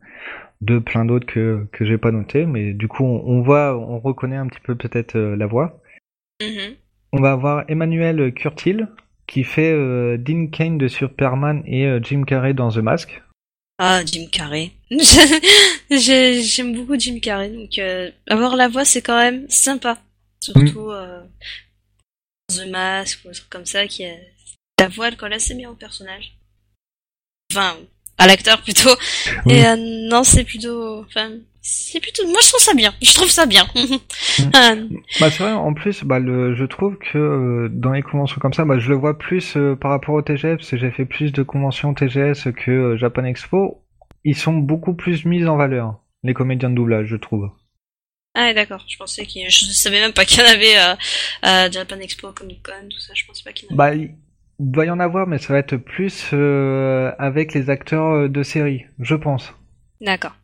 de 0.61 0.81
plein 0.81 1.05
d'autres 1.05 1.27
que 1.27 1.65
que 1.71 1.85
j'ai 1.85 1.97
pas 1.97 2.11
noté, 2.11 2.45
mais 2.45 2.73
du 2.73 2.89
coup, 2.89 3.05
on, 3.05 3.23
on 3.25 3.43
voit, 3.43 3.79
on 3.79 4.01
reconnaît 4.01 4.37
un 4.37 4.49
petit 4.49 4.61
peu 4.61 4.75
peut-être 4.75 5.15
euh, 5.15 5.37
la 5.37 5.47
voix. 5.47 5.81
Mhm. 6.43 6.75
On 7.13 7.21
va 7.21 7.31
avoir 7.31 7.65
Emmanuel 7.69 8.35
Curtil 8.35 8.89
qui 9.29 9.45
fait 9.45 9.71
euh, 9.71 10.17
Dean 10.19 10.49
Kane 10.49 10.79
de 10.79 10.89
Superman 10.89 11.63
et 11.67 11.87
euh, 11.87 12.01
Jim 12.03 12.25
Carrey 12.25 12.55
dans 12.55 12.71
The 12.73 12.79
Mask. 12.79 13.23
Ah, 13.79 14.05
Jim 14.05 14.27
Carrey. 14.33 14.73
J'aime 15.91 16.75
beaucoup 16.75 16.99
Jim 16.99 17.21
Carrey, 17.21 17.51
donc 17.51 17.79
euh, 17.79 18.11
avoir 18.29 18.57
la 18.57 18.69
voix 18.69 18.85
c'est 18.85 19.03
quand 19.03 19.19
même 19.19 19.49
sympa. 19.49 19.99
Surtout 20.41 20.91
euh, 20.91 21.23
The 22.49 22.67
Mask 22.69 23.21
ou 23.25 23.29
un 23.29 23.33
truc 23.33 23.51
comme 23.51 23.67
ça, 23.67 23.87
qui 23.87 24.05
a... 24.05 24.15
la 24.81 24.89
voix 24.89 25.09
elle 25.09 25.17
colle 25.17 25.35
assez 25.35 25.55
bien 25.55 25.71
au 25.71 25.75
personnage. 25.75 26.35
Enfin, 27.53 27.77
à 28.17 28.27
l'acteur 28.27 28.63
plutôt. 28.63 28.95
Et 29.49 29.65
non, 29.77 30.25
c'est 30.25 30.45
plutôt, 30.45 31.01
enfin, 31.01 31.33
c'est 31.61 32.01
plutôt. 32.01 32.27
Moi, 32.27 32.39
je 32.43 32.49
trouve 32.49 32.61
ça 32.61 32.75
bien. 32.75 32.95
Je 33.03 33.15
trouve 33.15 33.31
ça 33.31 33.47
bien. 33.47 33.67
Euh, 34.41 34.89
bah 35.19 35.31
c'est 35.33 35.43
vrai. 35.43 35.53
En 35.53 35.75
plus, 35.75 36.05
bah 36.05 36.21
le, 36.21 36.55
je 36.55 36.65
trouve 36.65 36.97
que 36.97 37.19
euh, 37.19 37.69
dans 37.73 37.91
les 37.91 38.03
conventions 38.03 38.39
comme 38.41 38.53
ça, 38.53 38.65
bah 38.65 38.79
je 38.79 38.89
le 38.89 38.95
vois 38.95 39.19
plus 39.19 39.59
par 39.81 39.91
rapport 39.91 40.15
au 40.15 40.23
TGS, 40.23 40.59
parce 40.59 40.71
que 40.71 40.77
j'ai 40.77 40.93
fait 40.93 41.05
plus 41.05 41.33
de 41.33 41.43
conventions 41.43 41.93
TGS 41.93 42.53
que 42.57 42.97
Japan 42.97 43.25
Expo. 43.25 43.83
Ils 44.25 44.37
sont 44.37 44.53
beaucoup 44.53 44.95
plus 44.95 45.25
mis 45.25 45.45
en 45.47 45.57
valeur, 45.57 45.99
les 46.23 46.35
comédiens 46.35 46.71
de 46.71 46.77
doublage, 46.77 47.09
je 47.09 47.17
trouve. 47.17 47.51
Ah 48.35 48.55
d'accord, 48.55 48.85
je 48.89 48.97
pensais 48.97 49.27
qu'il 49.27 49.51
je 49.51 49.65
savais 49.67 50.01
même 50.01 50.13
pas 50.13 50.25
qu'il 50.25 50.41
y 50.41 50.45
en 50.45 50.51
avait 50.51 50.77
à 51.43 51.71
Japan 51.71 51.99
Expo, 51.99 52.31
Comic 52.33 52.63
Con, 52.63 52.89
tout 52.89 53.01
ça, 53.01 53.13
je 53.15 53.25
pensais 53.27 53.43
pas 53.43 53.53
qu'il 53.53 53.69
y 53.69 53.75
en 53.75 53.79
avait. 53.79 53.97
Bah, 53.97 54.15
il 54.61 54.71
doit 54.73 54.87
y 54.87 54.91
en 54.91 55.01
avoir, 55.01 55.27
mais 55.27 55.39
ça 55.39 55.53
va 55.53 55.61
être 55.61 55.77
plus 55.77 56.31
euh, 56.33 57.13
avec 57.19 57.55
les 57.55 57.71
acteurs 57.71 58.11
euh, 58.11 58.29
de 58.29 58.43
série, 58.43 58.87
je 58.99 59.15
pense. 59.15 59.55
D'accord. 60.01 60.35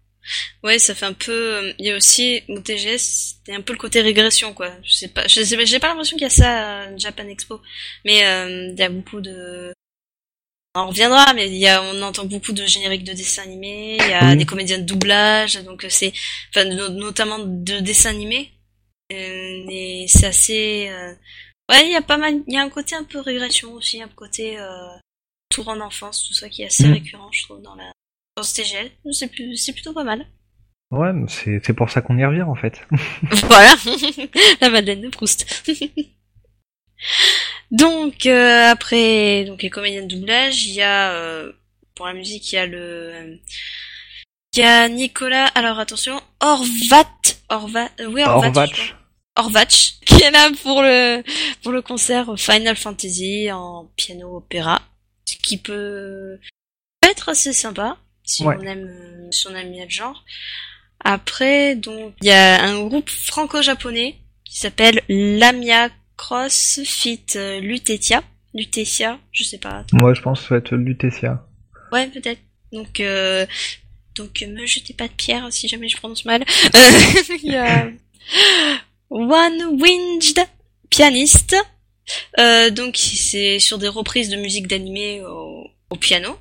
Ouais, 0.62 0.79
ça 0.79 0.95
fait 0.95 1.07
un 1.07 1.12
peu. 1.12 1.33
Euh, 1.33 1.72
il 1.79 1.87
y 1.87 1.91
a 1.91 1.97
aussi 1.97 2.43
au 2.49 2.59
TGS, 2.61 3.37
c'est 3.45 3.55
un 3.55 3.61
peu 3.61 3.72
le 3.72 3.79
côté 3.79 4.01
régression, 4.01 4.55
quoi. 4.55 4.70
Je 4.83 4.95
sais 4.95 5.09
pas, 5.09 5.27
je 5.27 5.43
sais, 5.43 5.66
j'ai 5.66 5.79
pas 5.79 5.89
l'impression 5.89 6.16
qu'il 6.16 6.25
y 6.25 6.27
a 6.27 6.31
ça 6.31 6.83
à 6.83 6.97
Japan 6.97 7.29
Expo, 7.29 7.61
mais 8.05 8.18
il 8.18 8.79
y 8.79 8.83
a 8.83 8.89
beaucoup 8.89 9.20
de. 9.20 9.72
On 10.77 10.89
reviendra, 10.89 11.33
mais 11.35 11.47
il 11.47 11.57
y 11.57 11.68
a, 11.68 11.83
on 11.83 12.03
entend 12.03 12.25
beaucoup 12.25 12.53
de 12.53 12.66
génériques 12.66 13.05
de 13.05 13.12
dessins 13.12 13.43
animés. 13.43 13.97
Il 14.01 14.09
y 14.09 14.12
a 14.12 14.35
des 14.35 14.45
comédiens 14.45 14.79
de 14.79 14.83
doublage, 14.83 15.62
donc 15.62 15.87
c'est, 15.89 16.12
enfin, 16.51 16.64
notamment 16.64 17.39
de 17.39 17.79
dessins 17.81 18.11
animés. 18.11 18.53
et 19.11 20.07
c'est 20.09 20.27
assez. 20.27 20.91
Ouais, 21.70 21.87
il 21.87 21.93
y 21.93 21.97
a 21.97 22.03
pas 22.03 22.18
mal, 22.18 22.43
il 22.47 22.55
y 22.55 22.57
a 22.59 22.62
un 22.62 22.68
côté 22.68 22.95
un 22.95 23.05
peu 23.05 23.20
régression 23.20 23.72
aussi, 23.72 24.03
un 24.03 24.09
côté 24.09 24.59
euh, 24.59 24.89
tour 25.49 25.68
en 25.68 25.81
enfance, 25.81 26.27
tout 26.29 26.35
ça 26.35 26.49
qui 26.51 26.62
est 26.62 26.66
assez 26.66 26.87
mm. 26.87 26.93
récurrent, 26.93 27.33
je 27.33 27.45
trouve, 27.45 27.62
dans 27.62 27.75
la 27.75 27.91
dans 28.37 28.43
ce 28.43 28.55
TGL. 28.55 28.91
C'est 29.12 29.30
c'est 29.57 29.72
plutôt 29.72 29.93
pas 29.93 30.05
mal. 30.05 30.26
Ouais, 30.91 31.11
c'est 31.28 31.61
c'est 31.64 31.72
pour 31.74 31.91
ça 31.91 32.01
qu'on 32.01 32.18
y 32.18 32.24
revient 32.24 32.43
en 32.43 32.55
fait. 32.55 32.80
voilà, 33.49 33.74
la 34.61 34.70
Madeleine 34.70 35.03
de 35.03 35.09
Proust. 35.09 35.47
donc 37.70 38.26
euh, 38.26 38.70
après, 38.70 39.45
donc 39.45 39.62
les 39.62 39.70
comédiens 39.70 40.03
de 40.03 40.14
doublage, 40.14 40.66
il 40.66 40.74
y 40.74 40.82
a 40.82 41.12
euh, 41.12 41.53
pour 41.95 42.07
la 42.07 42.14
musique, 42.14 42.53
il 42.53 42.57
y 42.57 42.59
a 42.59 42.66
le 42.66 43.41
il 44.55 44.61
y 44.61 44.62
a 44.62 44.89
Nicolas. 44.89 45.47
Alors 45.55 45.78
attention, 45.78 46.20
Orvat, 46.41 47.07
Orvat, 47.49 47.91
oui 48.09 48.22
Orvat. 48.22 48.49
Orvat. 48.49 48.66
Orvach, 49.37 49.99
qui 50.07 50.22
est 50.22 50.30
là 50.30 50.49
pour 50.62 50.80
le 50.82 51.24
pour 51.62 51.72
le 51.72 51.82
concert 51.82 52.39
Final 52.39 52.76
Fantasy 52.76 53.51
en 53.51 53.91
piano 53.97 54.37
opéra, 54.37 54.80
ce 55.24 55.35
qui 55.37 55.59
peut 55.59 56.39
être 57.03 57.30
assez 57.30 57.53
sympa 57.53 57.99
si 58.25 58.43
on 58.43 58.61
aime 58.61 59.29
si 59.31 59.47
on 59.47 59.55
aime 59.55 59.72
bien 59.72 59.85
le 59.85 59.91
genre. 59.91 60.25
Après, 61.01 61.77
donc 61.77 62.14
il 62.22 62.29
y 62.29 62.33
a 62.33 62.62
un 62.62 62.87
groupe 62.87 63.11
franco-japonais 63.11 64.16
qui 64.45 64.59
s'appelle 64.59 65.03
Lamia 65.09 65.91
Cross 66.16 66.81
Fit 66.85 67.25
Lutetia. 67.61 68.22
Lutetia, 68.55 69.18
je 69.33 69.43
sais 69.43 69.59
pas. 69.59 69.85
Moi, 69.93 70.14
je 70.14 70.22
pense 70.22 70.41
que 70.41 70.49
ça 70.49 70.55
va 70.55 70.59
être 70.59 70.75
Lutetia. 70.77 71.45
Ouais, 71.93 72.07
peut-être. 72.07 72.41
Donc 72.72 73.01
euh, 73.01 73.47
donc 74.16 74.43
me 74.43 74.66
jetez 74.66 74.95
pas 74.95 75.09
de 75.09 75.12
pierre 75.12 75.47
si 75.51 75.68
jamais 75.68 75.89
je 75.89 75.97
prononce 75.97 76.25
mal. 76.25 76.45
il 77.43 77.53
y 77.53 77.57
a 77.57 77.89
One 79.11 79.81
Winged 79.81 80.41
Pianiste. 80.91 81.57
Euh, 82.39 82.70
donc 82.70 82.97
c'est 82.97 83.59
sur 83.59 83.79
des 83.79 83.89
reprises 83.89 84.29
de 84.29 84.37
musique 84.37 84.66
d'animé 84.66 85.22
au, 85.22 85.70
piano. 86.01 86.37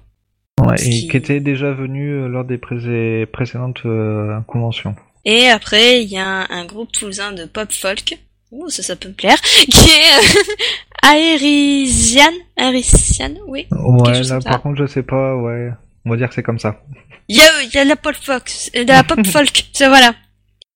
Ouais, 0.67 0.75
et 0.85 1.07
qui... 1.07 1.17
était 1.17 1.39
déjà 1.39 1.71
venu 1.71 2.11
euh, 2.11 2.27
lors 2.27 2.45
des 2.45 2.57
précédentes 2.57 3.81
euh, 3.85 4.39
conventions. 4.47 4.95
Et 5.25 5.47
après, 5.47 6.03
il 6.03 6.09
y 6.09 6.17
a 6.17 6.45
un, 6.49 6.65
groupe 6.65 6.91
toulousain 6.91 7.31
de 7.31 7.45
pop 7.45 7.71
folk. 7.71 8.17
Ouh, 8.51 8.69
ça, 8.69 8.83
ça 8.83 8.95
peut 8.95 9.09
me 9.09 9.13
plaire. 9.13 9.39
Qui 9.41 9.89
est 9.89 11.07
Aérisian. 11.07 12.33
Aérisian, 12.57 13.35
oui. 13.47 13.67
Ouais, 13.71 14.21
là, 14.23 14.39
par 14.41 14.61
contre, 14.61 14.79
je 14.79 14.85
sais 14.85 15.03
pas, 15.03 15.35
ouais. 15.35 15.69
On 16.05 16.09
va 16.09 16.17
dire 16.17 16.27
que 16.27 16.35
c'est 16.35 16.43
comme 16.43 16.59
ça. 16.59 16.81
Il 17.29 17.37
y 17.37 17.41
a, 17.41 17.63
y 17.73 17.77
a 17.77 17.85
la 17.85 17.95
pop 17.95 18.15
folk, 18.15 18.51
la 18.85 19.03
pop 19.03 19.25
folk, 19.25 19.65
c'est 19.71 19.87
voilà 19.87 20.13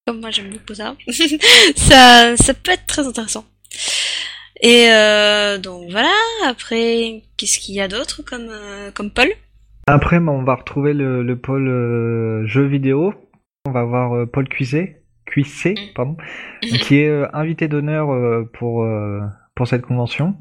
comme 0.08 0.20
moi 0.20 0.30
j'aime 0.30 0.48
beaucoup 0.48 0.74
ça, 0.74 0.96
ça, 1.76 2.34
ça 2.34 2.54
peut 2.54 2.70
être 2.70 2.86
très 2.86 3.06
intéressant. 3.06 3.44
Et 4.62 4.86
euh, 4.90 5.58
donc 5.58 5.90
voilà, 5.90 6.14
après, 6.46 7.22
qu'est-ce 7.36 7.58
qu'il 7.58 7.74
y 7.74 7.80
a 7.82 7.88
d'autre 7.88 8.22
comme, 8.22 8.48
euh, 8.50 8.90
comme 8.90 9.10
pôle 9.10 9.30
Après, 9.88 10.20
bah, 10.20 10.32
on 10.32 10.42
va 10.42 10.54
retrouver 10.54 10.92
le, 10.92 11.22
le 11.22 11.38
pôle 11.38 11.66
euh, 11.66 12.46
jeux 12.46 12.66
vidéo. 12.66 13.14
On 13.64 13.70
va 13.70 13.84
voir 13.84 14.26
Paul 14.28 14.48
Cuisset, 14.48 15.02
Cuisset 15.24 15.74
mm. 15.74 15.94
pardon, 15.94 16.16
qui 16.62 16.96
est 16.96 17.34
invité 17.34 17.68
d'honneur 17.68 18.08
pour, 18.52 18.86
pour 19.54 19.66
cette 19.66 19.82
convention. 19.82 20.36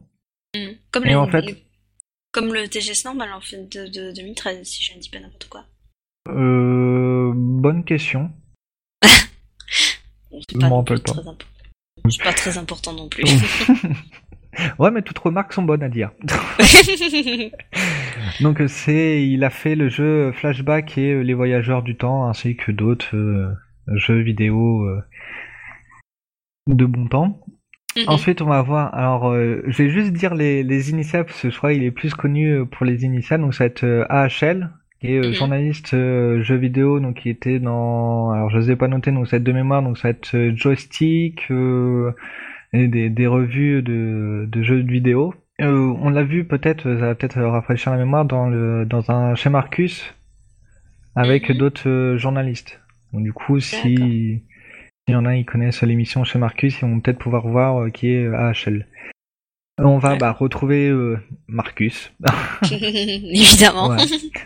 Mm. 0.55 0.71
Comme, 0.91 1.05
Et 1.05 1.15
en 1.15 1.27
fait... 1.27 1.45
comme 2.31 2.53
le 2.53 2.67
TGS 2.67 3.05
normal 3.05 3.29
en 3.33 3.41
fait 3.41 3.67
de, 3.71 3.87
de 3.87 4.13
2013, 4.13 4.65
si 4.65 4.83
je 4.83 4.93
ne 4.95 4.99
dis 4.99 5.09
pas 5.09 5.19
n'importe 5.19 5.49
quoi. 5.49 5.65
bonne 6.25 7.83
question. 7.85 8.31
C'est 10.49 10.59
pas, 10.59 10.69
pas. 12.23 12.33
très 12.33 12.57
important 12.57 12.93
non 12.93 13.09
plus. 13.09 13.23
ouais, 14.79 14.91
mais 14.91 15.01
toutes 15.01 15.19
remarques 15.19 15.53
sont 15.53 15.63
bonnes 15.63 15.83
à 15.83 15.89
dire. 15.89 16.11
Donc 18.41 18.61
c'est, 18.67 19.25
il 19.25 19.43
a 19.43 19.49
fait 19.49 19.75
le 19.75 19.89
jeu 19.89 20.31
Flashback 20.31 20.97
et 20.97 21.23
Les 21.23 21.33
Voyageurs 21.33 21.83
du 21.83 21.95
Temps, 21.95 22.27
ainsi 22.27 22.55
que 22.55 22.71
d'autres 22.71 23.15
euh, 23.15 23.53
jeux 23.95 24.19
vidéo 24.19 24.83
euh, 24.85 25.01
de 26.67 26.85
bon 26.85 27.07
temps. 27.07 27.41
Mhm. 27.95 28.03
Ensuite, 28.07 28.41
on 28.41 28.47
va 28.47 28.61
voir. 28.61 28.93
Alors, 28.93 29.29
euh, 29.29 29.63
je 29.67 29.83
vais 29.83 29.89
juste 29.89 30.13
dire 30.13 30.35
les, 30.35 30.63
les 30.63 30.89
initiales 30.91 31.25
parce 31.25 31.41
que 31.41 31.49
je 31.49 31.57
crois 31.57 31.73
qu'il 31.73 31.83
est 31.83 31.91
plus 31.91 32.13
connu 32.13 32.65
pour 32.65 32.85
les 32.85 33.05
initiales. 33.05 33.41
Donc, 33.41 33.53
ça 33.53 33.63
va 33.63 33.67
être 33.67 34.05
AHL, 34.09 34.69
qui 34.99 35.13
est 35.13 35.19
euh, 35.19 35.27
mhm. 35.27 35.33
journaliste 35.33 35.93
euh, 35.93 36.41
jeux 36.41 36.55
vidéo, 36.55 36.99
donc 36.99 37.17
qui 37.17 37.29
était 37.29 37.59
dans, 37.59 38.31
alors 38.31 38.49
je 38.49 38.57
les 38.57 38.71
ai 38.71 38.75
pas 38.75 38.87
notés, 38.87 39.11
donc 39.11 39.27
ça 39.27 39.31
va 39.31 39.37
être 39.37 39.43
de 39.43 39.51
mémoire, 39.51 39.83
donc 39.83 39.97
ça 39.97 40.07
va 40.07 40.09
être 40.11 40.35
euh, 40.35 40.55
joystick, 40.55 41.51
et 42.73 42.87
des, 42.87 43.09
des 43.09 43.27
revues 43.27 43.81
de, 43.81 44.45
de 44.47 44.63
jeux 44.63 44.81
vidéo. 44.81 45.33
On 45.59 46.09
l'a 46.09 46.23
vu 46.23 46.45
peut-être, 46.45 46.83
ça 46.83 47.07
va 47.07 47.15
peut-être 47.15 47.41
rafraîchir 47.41 47.91
la 47.91 47.97
mémoire 47.97 48.25
dans 48.25 48.47
le 48.47 48.85
dans 48.85 49.11
un 49.11 49.35
chez 49.35 49.49
Marcus 49.49 50.13
avec 51.15 51.49
mhm. 51.49 51.57
d'autres 51.57 52.15
journalistes. 52.17 52.79
Donc 53.13 53.23
du 53.23 53.33
coup, 53.33 53.59
si 53.59 54.43
il 55.07 55.13
y 55.13 55.15
en 55.15 55.25
a, 55.25 55.35
ils 55.35 55.45
connaissent 55.45 55.81
l'émission 55.83 56.23
chez 56.23 56.37
Marcus, 56.37 56.79
ils 56.81 56.85
vont 56.85 56.99
peut-être 56.99 57.19
pouvoir 57.19 57.47
voir 57.47 57.91
qui 57.91 58.09
est 58.09 58.27
AHL. 58.27 58.85
On 59.79 59.99
va 59.99 60.15
bah, 60.15 60.31
retrouver 60.31 60.89
euh, 60.89 61.19
Marcus. 61.47 62.11
Évidemment. 62.71 63.95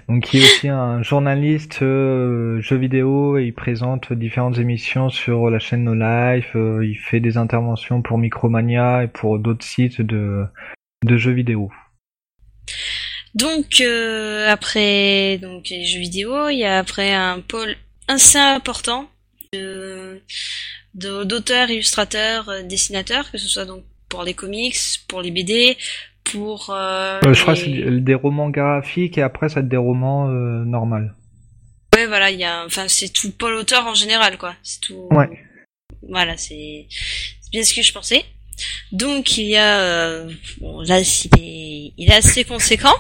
Donc 0.10 0.24
qui 0.26 0.40
est 0.40 0.42
aussi 0.42 0.68
un 0.68 1.02
journaliste 1.04 1.82
euh, 1.82 2.60
jeux 2.60 2.76
vidéo 2.76 3.38
et 3.38 3.46
il 3.46 3.54
présente 3.54 4.12
différentes 4.12 4.58
émissions 4.58 5.10
sur 5.10 5.50
la 5.50 5.60
chaîne 5.60 5.86
No 5.86 5.94
Life. 5.94 6.52
Euh, 6.56 6.86
il 6.86 6.96
fait 6.96 7.22
des 7.22 7.38
interventions 7.38 8.02
pour 8.02 8.18
Micromania 8.18 9.06
et 9.06 9.08
pour 9.08 9.40
d'autres 9.40 9.64
sites 9.64 10.02
de, 10.02 10.46
de 11.04 11.18
jeux 11.18 11.34
vidéo. 11.34 11.72
Donc 13.34 13.82
après 14.48 15.38
donc 15.38 15.70
les 15.70 15.86
jeux 15.86 16.00
vidéo, 16.00 16.50
il 16.50 16.60
y 16.60 16.66
a 16.66 16.80
après 16.80 17.14
un 17.14 17.40
pôle 17.40 17.76
assez 18.08 18.38
important 18.38 19.10
de 19.54 20.22
d'auteurs, 20.94 21.70
illustrateurs, 21.70 22.52
dessinateurs, 22.66 23.32
que 23.32 23.38
ce 23.38 23.48
soit 23.48 23.66
donc 23.66 23.84
pour 24.10 24.24
les 24.24 24.34
comics, 24.34 24.76
pour 25.08 25.22
les 25.22 25.32
BD, 25.32 25.78
pour. 26.24 26.70
Euh, 26.70 27.20
je 27.24 27.42
crois 27.42 27.54
que 27.54 27.62
c'est 27.62 28.02
des 28.02 28.16
romans 28.16 28.50
graphiques 28.50 29.18
et 29.18 29.22
après 29.22 29.50
ça 29.50 29.62
des 29.62 29.78
romans 29.78 30.30
euh, 30.30 30.64
normaux. 30.66 31.10
Ouais, 31.96 32.06
voilà, 32.06 32.32
il 32.32 32.40
y 32.40 32.44
a, 32.44 32.66
enfin 32.66 32.88
c'est 32.88 33.12
tout 33.12 33.32
Paul 33.32 33.54
auteur 33.54 33.88
en 33.88 33.94
général 33.94 34.38
quoi. 34.38 34.56
C'est 34.64 34.82
tout. 34.82 35.08
Ouais. 35.12 35.30
Voilà, 36.08 36.38
c'est 36.38 36.88
bien 37.52 37.64
ce 37.64 37.74
que 37.74 37.82
je 37.82 37.94
pensais. 37.94 38.24
Donc 38.92 39.38
il 39.38 39.48
y 39.48 39.58
a, 39.58 39.80
euh, 39.80 40.30
bon, 40.60 40.82
là 40.82 41.00
il 41.00 41.30
est, 41.40 41.94
il 41.98 42.12
est 42.12 42.16
assez 42.16 42.44
conséquent. 42.44 42.96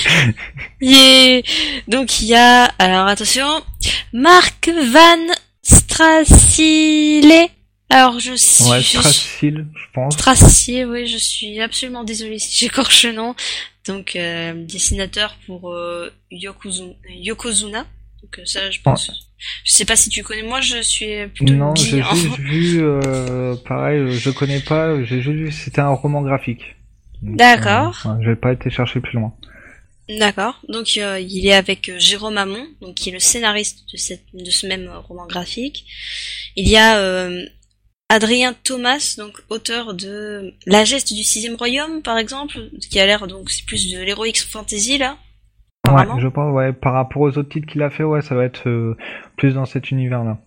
il 0.80 1.42
donc 1.88 2.20
il 2.20 2.28
y 2.28 2.34
a, 2.34 2.64
alors 2.78 3.06
attention, 3.06 3.62
Marc 4.12 4.68
Van 4.68 5.34
Strassile 5.62 7.48
alors 7.90 8.18
je 8.18 8.34
suis. 8.34 8.64
Ouais, 8.64 8.82
Stracil, 8.82 9.66
je 9.74 9.84
pense. 9.92 10.14
Stracil, 10.14 10.86
oui, 10.86 11.06
je 11.06 11.18
suis 11.18 11.60
absolument 11.60 12.02
désolée 12.02 12.38
si 12.38 12.56
j'écorche 12.56 13.04
le 13.04 13.12
nom. 13.12 13.34
donc 13.86 14.18
dessinateur 14.66 15.36
pour 15.46 15.76
Yokozuna. 16.30 17.86
Donc 18.36 18.48
ça, 18.48 18.70
je 18.70 18.80
pense. 18.80 19.10
Je 19.64 19.72
sais 19.72 19.84
pas 19.84 19.96
si 19.96 20.08
tu 20.08 20.22
connais. 20.22 20.42
Moi, 20.42 20.60
je 20.60 20.80
suis 20.80 21.26
plutôt. 21.34 21.54
Non, 21.54 21.74
j'ai 21.74 22.02
juste 22.02 22.38
vu. 22.38 22.82
pareil, 23.66 24.12
je 24.12 24.30
connais 24.30 24.60
pas. 24.60 25.02
J'ai 25.04 25.20
juste 25.20 25.36
vu. 25.36 25.52
C'était 25.52 25.80
un 25.80 25.90
roman 25.90 26.22
graphique. 26.22 26.76
D'accord. 27.24 28.02
Euh, 28.06 28.16
je 28.20 28.28
vais 28.30 28.36
pas 28.36 28.52
été 28.52 28.70
chercher 28.70 29.00
plus 29.00 29.18
loin. 29.18 29.34
D'accord. 30.08 30.60
Donc 30.68 30.98
euh, 30.98 31.18
il 31.18 31.46
est 31.46 31.54
avec 31.54 31.88
euh, 31.88 31.98
Jérôme 31.98 32.36
Amon, 32.36 32.66
donc 32.82 32.96
qui 32.96 33.08
est 33.08 33.12
le 33.12 33.18
scénariste 33.18 33.84
de, 33.90 33.96
cette, 33.96 34.24
de 34.34 34.50
ce 34.50 34.66
même 34.66 34.88
roman 35.08 35.26
graphique. 35.26 35.86
Il 36.56 36.68
y 36.68 36.76
a 36.76 37.30
Adrien 38.10 38.52
Thomas, 38.52 39.14
donc 39.16 39.40
auteur 39.48 39.94
de 39.94 40.52
La 40.66 40.84
geste 40.84 41.12
du 41.14 41.24
sixième 41.24 41.56
royaume, 41.56 42.02
par 42.02 42.18
exemple, 42.18 42.70
qui 42.90 43.00
a 43.00 43.06
l'air 43.06 43.26
donc 43.26 43.50
c'est 43.50 43.64
plus 43.64 43.90
de 43.90 44.02
l'heroic 44.02 44.34
fantasy 44.46 44.98
là. 44.98 45.16
Ouais, 45.90 46.04
je 46.18 46.28
pense 46.28 46.52
ouais 46.54 46.72
par 46.72 46.94
rapport 46.94 47.22
aux 47.22 47.38
autres 47.38 47.48
titres 47.48 47.66
qu'il 47.66 47.82
a 47.82 47.90
fait, 47.90 48.04
ouais, 48.04 48.22
ça 48.22 48.34
va 48.34 48.44
être 48.44 48.96
plus 49.36 49.54
dans 49.54 49.66
cet 49.66 49.90
univers 49.90 50.24
là. 50.24 50.38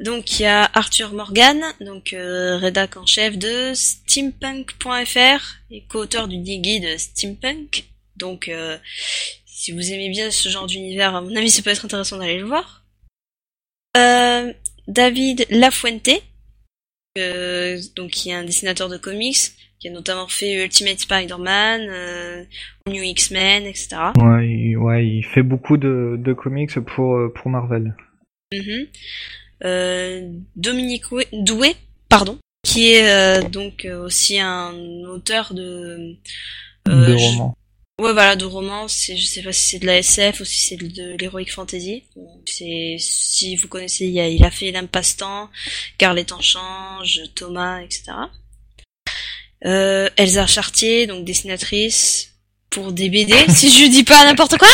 Donc 0.00 0.40
il 0.40 0.44
y 0.44 0.46
a 0.46 0.70
Arthur 0.72 1.12
Morgan, 1.12 1.62
donc 1.82 2.14
euh, 2.14 2.56
rédac 2.56 2.96
en 2.96 3.04
chef 3.04 3.36
de 3.36 3.74
steampunk.fr 3.74 5.58
et 5.70 5.84
co-auteur 5.88 6.26
du 6.26 6.38
guide 6.38 6.98
Steampunk. 6.98 7.84
Donc 8.16 8.48
euh, 8.48 8.78
si 9.44 9.72
vous 9.72 9.92
aimez 9.92 10.08
bien 10.08 10.30
ce 10.30 10.48
genre 10.48 10.66
d'univers, 10.66 11.14
à 11.14 11.20
mon 11.20 11.36
avis, 11.36 11.50
ça 11.50 11.60
peut 11.60 11.68
être 11.68 11.84
intéressant 11.84 12.16
d'aller 12.16 12.38
le 12.38 12.46
voir. 12.46 12.86
Euh, 13.98 14.54
David 14.88 15.46
Lafuente, 15.50 16.08
donc 17.94 18.10
qui 18.12 18.30
est 18.30 18.34
un 18.34 18.44
dessinateur 18.44 18.88
de 18.88 18.96
comics, 18.96 19.52
qui 19.80 19.88
a 19.88 19.90
notamment 19.90 20.28
fait 20.28 20.62
Ultimate 20.62 21.00
Spider-Man, 21.00 21.86
euh, 21.88 22.44
New 22.86 23.02
X-Men, 23.02 23.64
etc. 23.64 23.96
Ouais, 24.16 24.48
il, 24.48 24.76
ouais, 24.76 25.06
il 25.06 25.24
fait 25.24 25.42
beaucoup 25.42 25.76
de, 25.78 26.16
de 26.18 26.32
comics 26.32 26.78
pour 26.80 27.18
pour 27.34 27.50
Marvel. 27.50 27.94
Mm 28.52 28.84
euh, 29.64 30.28
Dominique 30.56 31.04
Doué, 31.32 31.76
pardon, 32.08 32.38
qui 32.64 32.92
est 32.92 33.08
euh, 33.08 33.48
donc 33.48 33.84
euh, 33.84 34.04
aussi 34.04 34.38
un 34.40 34.74
auteur 35.04 35.54
de 35.54 36.16
de 36.86 37.14
romans. 37.14 37.54
Ouais, 38.00 38.14
voilà, 38.14 38.36
de 38.36 38.46
romans. 38.46 38.88
C'est, 38.88 39.16
je 39.16 39.26
sais 39.26 39.42
pas 39.42 39.52
si 39.52 39.68
c'est 39.68 39.78
de 39.78 39.86
la 39.86 39.98
SF 39.98 40.40
ou 40.40 40.44
si 40.46 40.60
c'est 40.60 40.76
de 40.76 41.16
l'heroic 41.20 41.50
fantasy. 41.50 42.04
C'est, 42.46 42.96
si 42.98 43.56
vous 43.56 43.68
connaissez, 43.68 44.06
il 44.06 44.18
a, 44.18 44.28
il 44.28 44.42
a 44.42 44.50
fait 44.50 44.70
L'Impasse-Temps, 44.70 45.50
Car 45.98 46.14
les 46.14 46.24
temps 46.24 46.40
changent, 46.40 47.20
Thomas, 47.34 47.82
etc. 47.82 48.12
Euh, 49.66 50.08
Elsa 50.16 50.46
Chartier, 50.46 51.06
donc 51.06 51.24
dessinatrice, 51.24 52.30
pour 52.70 52.92
des 52.92 53.10
BD, 53.10 53.32
si 53.48 53.70
je 53.70 53.90
dis 53.90 54.04
pas 54.04 54.24
n'importe 54.24 54.56
quoi. 54.56 54.68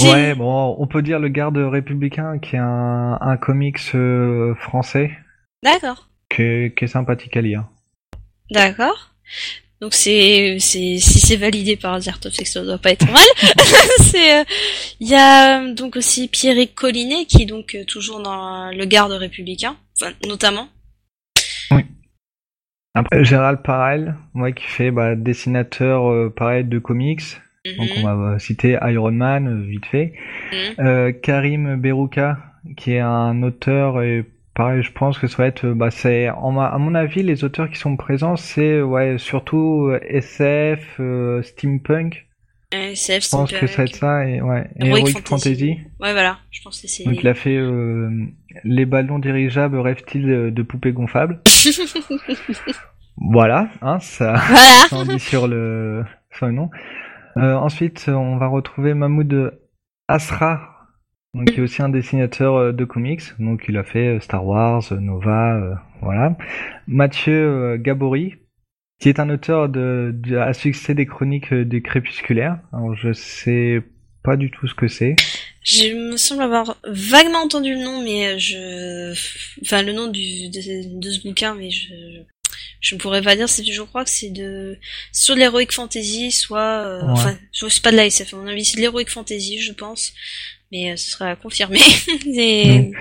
Ouais, 0.00 0.34
bon, 0.34 0.74
on 0.78 0.86
peut 0.86 1.02
dire 1.02 1.18
le 1.18 1.28
garde 1.28 1.56
républicain 1.58 2.38
qui 2.38 2.56
est 2.56 2.60
un, 2.60 3.18
un 3.20 3.36
comics 3.36 3.94
euh, 3.94 4.54
français. 4.56 5.10
D'accord. 5.62 6.08
Qui 6.34 6.42
est, 6.42 6.76
qui 6.76 6.84
est 6.84 6.88
sympathique 6.88 7.36
à 7.36 7.42
lire. 7.42 7.64
D'accord. 8.50 9.10
Donc 9.80 9.94
c'est 9.94 10.58
c'est 10.60 10.98
si 10.98 11.18
c'est 11.18 11.36
validé 11.36 11.76
par 11.76 11.98
que 11.98 12.44
ça 12.44 12.62
doit 12.62 12.78
pas 12.78 12.92
être 12.92 13.10
mal. 13.10 13.26
c'est 13.98 14.40
euh, 14.40 14.44
il 15.00 15.08
y 15.08 15.16
a 15.16 15.60
euh, 15.60 15.74
donc 15.74 15.96
aussi 15.96 16.28
Pierrick 16.28 16.76
Collinet 16.76 17.24
qui 17.24 17.42
est 17.42 17.46
donc 17.46 17.76
toujours 17.88 18.22
dans 18.22 18.70
le 18.70 18.84
garde 18.84 19.10
républicain, 19.10 19.76
enfin 19.96 20.12
notamment 20.28 20.68
après, 22.94 23.24
Gérald 23.24 23.60
Parel, 23.62 24.16
moi 24.34 24.52
qui 24.52 24.64
fait 24.64 24.90
bah, 24.90 25.14
dessinateur 25.14 26.10
euh, 26.10 26.32
pareil 26.34 26.64
de 26.64 26.78
comics. 26.78 27.22
Donc 27.64 27.88
on 27.96 28.08
mhm. 28.08 28.32
va 28.32 28.38
citer 28.40 28.76
Iron 28.82 29.12
Man 29.12 29.46
euh, 29.46 29.66
vite 29.66 29.86
fait. 29.86 30.14
Mhm. 30.52 30.84
Euh, 30.84 31.12
Karim 31.12 31.76
Berouka 31.76 32.38
qui 32.76 32.92
est 32.92 33.00
un 33.00 33.42
auteur 33.42 34.02
et 34.02 34.24
pareil 34.54 34.82
je 34.82 34.92
pense 34.92 35.18
que 35.18 35.26
ça 35.26 35.38
va 35.38 35.46
être 35.46 35.66
bah 35.66 35.90
c'est 35.90 36.26
à 36.26 36.78
mon 36.78 36.94
avis 36.94 37.24
les 37.24 37.42
auteurs 37.42 37.68
qui 37.68 37.76
sont 37.76 37.96
présents 37.96 38.36
c'est 38.36 38.80
ouais 38.80 39.18
surtout 39.18 39.92
SF, 40.02 41.00
steampunk. 41.42 42.26
SF, 42.70 43.24
je 43.24 43.30
pense 43.30 43.52
que 43.52 43.66
ça 43.66 43.76
va 43.78 43.84
être 43.84 43.96
ça 43.96 44.28
et 44.28 44.40
ouais 44.40 44.66
Heroic, 44.78 45.12
Fantasy. 45.12 45.78
Ouais 46.00 46.12
voilà, 46.12 46.38
je 46.50 46.62
pense 46.62 46.80
que 46.80 46.88
c'est. 46.88 47.04
Donc 47.04 47.20
il 47.20 47.28
a 47.28 47.34
fait 47.34 47.58
les 48.64 48.86
ballons 48.86 49.18
dirigeables 49.18 49.78
rêvent-ils 49.78 50.52
de 50.52 50.62
poupées 50.62 50.92
gonflables. 50.92 51.40
voilà, 53.16 53.68
hein, 53.80 53.98
ça, 54.00 54.34
voilà. 54.90 55.12
dit 55.12 55.20
sur 55.20 55.46
le, 55.46 56.04
sur 56.30 56.46
le 56.46 56.52
nom. 56.52 56.70
Euh, 57.36 57.54
ensuite, 57.54 58.06
on 58.08 58.36
va 58.36 58.46
retrouver 58.46 58.94
Mahmoud 58.94 59.58
Asra, 60.08 60.88
donc, 61.34 61.50
qui 61.50 61.60
est 61.60 61.62
aussi 61.62 61.82
un 61.82 61.88
dessinateur 61.88 62.56
euh, 62.56 62.72
de 62.72 62.84
comics. 62.84 63.22
Donc, 63.38 63.64
il 63.68 63.76
a 63.78 63.84
fait 63.84 64.16
euh, 64.16 64.20
Star 64.20 64.44
Wars, 64.44 64.82
Nova, 64.92 65.82
voilà. 66.02 66.36
Mathieu 66.86 67.76
Gabory, 67.78 68.34
qui 68.98 69.08
est 69.08 69.20
un 69.20 69.30
auteur 69.30 69.68
de, 69.68 70.14
à 70.38 70.52
succès 70.52 70.94
des 70.94 71.06
chroniques 71.06 71.54
du 71.54 71.82
crépusculaire. 71.82 72.58
Alors, 72.72 72.94
je 72.94 73.12
sais 73.12 73.82
pas 74.22 74.36
du 74.36 74.50
tout 74.50 74.66
ce 74.66 74.74
que 74.74 74.88
c'est. 74.88 75.16
Je 75.64 75.94
me 75.94 76.16
semble 76.16 76.42
avoir 76.42 76.76
vaguement 76.84 77.42
entendu 77.42 77.74
le 77.74 77.84
nom, 77.84 78.02
mais 78.02 78.38
je, 78.38 79.12
enfin 79.62 79.82
le 79.82 79.92
nom 79.92 80.08
du 80.08 80.48
de, 80.48 80.98
de 80.98 81.10
ce 81.10 81.22
bouquin, 81.22 81.54
mais 81.54 81.70
je 81.70 81.94
je 82.80 82.96
ne 82.96 83.00
pourrais 83.00 83.22
pas 83.22 83.36
dire. 83.36 83.48
C'est 83.48 83.64
je 83.64 83.82
crois 83.82 84.04
que 84.04 84.10
c'est 84.10 84.30
de 84.30 84.76
soit 85.12 85.36
de 85.36 85.40
l'heroic 85.40 85.70
fantasy, 85.70 86.30
soit 86.32 86.84
euh, 86.84 87.00
enfin, 87.04 87.36
je 87.52 87.68
sais 87.68 87.80
pas 87.80 87.92
de 87.92 87.96
la 87.96 88.06
SF. 88.06 88.34
À 88.34 88.36
mon 88.36 88.46
avis, 88.46 88.64
c'est 88.64 88.76
de 88.76 88.82
l'heroic 88.82 89.06
fantasy, 89.06 89.60
je 89.60 89.72
pense, 89.72 90.12
mais 90.70 90.90
euh, 90.90 90.96
ce 90.96 91.12
sera 91.12 91.30
à 91.30 91.36
confirmer. 91.36 91.78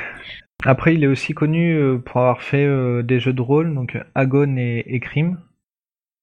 Après, 0.63 0.93
il 0.93 1.03
est 1.03 1.07
aussi 1.07 1.33
connu 1.33 1.75
euh, 1.75 1.97
pour 1.97 2.17
avoir 2.17 2.43
fait 2.43 2.67
des 3.03 3.19
jeux 3.19 3.33
de 3.33 3.41
rôle, 3.41 3.73
donc 3.73 3.97
Agon 4.13 4.55
et, 4.57 4.85
et 4.85 4.99
Crime. 4.99 5.39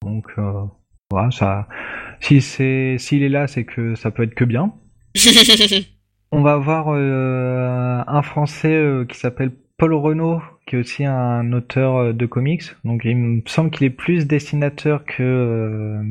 Donc 0.02 0.26
voilà, 1.10 1.30
ça. 1.32 1.68
Si 2.20 2.40
c'est 2.40 2.96
s'il 2.98 3.24
est 3.24 3.28
là, 3.28 3.48
c'est 3.48 3.64
que 3.64 3.96
ça 3.96 4.12
peut 4.12 4.22
être 4.22 4.34
que 4.34 4.44
bien. 4.44 4.72
On 6.30 6.42
va 6.42 6.52
avoir 6.52 6.88
euh, 6.90 8.02
un 8.06 8.22
Français 8.22 8.74
euh, 8.74 9.06
qui 9.06 9.16
s'appelle 9.16 9.50
Paul 9.78 9.94
Renault, 9.94 10.42
qui 10.66 10.76
est 10.76 10.78
aussi 10.78 11.04
un 11.04 11.52
auteur 11.52 11.96
euh, 11.96 12.12
de 12.12 12.26
comics. 12.26 12.64
Donc 12.84 13.02
il 13.04 13.16
me 13.16 13.42
semble 13.46 13.70
qu'il 13.70 13.86
est 13.86 13.90
plus 13.90 14.26
dessinateur 14.26 15.04
que 15.06 16.02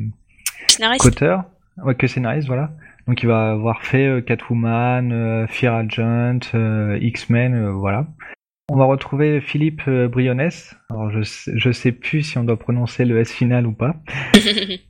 qu'auteur, 0.98 1.44
ouais, 1.84 1.94
que 1.94 2.08
scénariste, 2.08 2.48
voilà. 2.48 2.72
Donc 3.06 3.22
il 3.22 3.26
va 3.26 3.52
avoir 3.52 3.82
fait 3.82 4.22
Catwoman, 4.26 5.46
Fear 5.48 5.74
Agent, 5.74 6.40
X-Men, 7.00 7.70
voilà. 7.70 8.06
On 8.70 8.76
va 8.76 8.84
retrouver 8.84 9.40
Philippe 9.40 9.88
Brionnes. 9.88 10.50
Alors 10.90 11.10
je 11.10 11.20
je 11.22 11.72
sais 11.72 11.92
plus 11.92 12.22
si 12.22 12.36
on 12.36 12.44
doit 12.44 12.58
prononcer 12.58 13.06
le 13.06 13.18
S 13.18 13.32
final 13.32 13.66
ou 13.66 13.72
pas. 13.72 13.96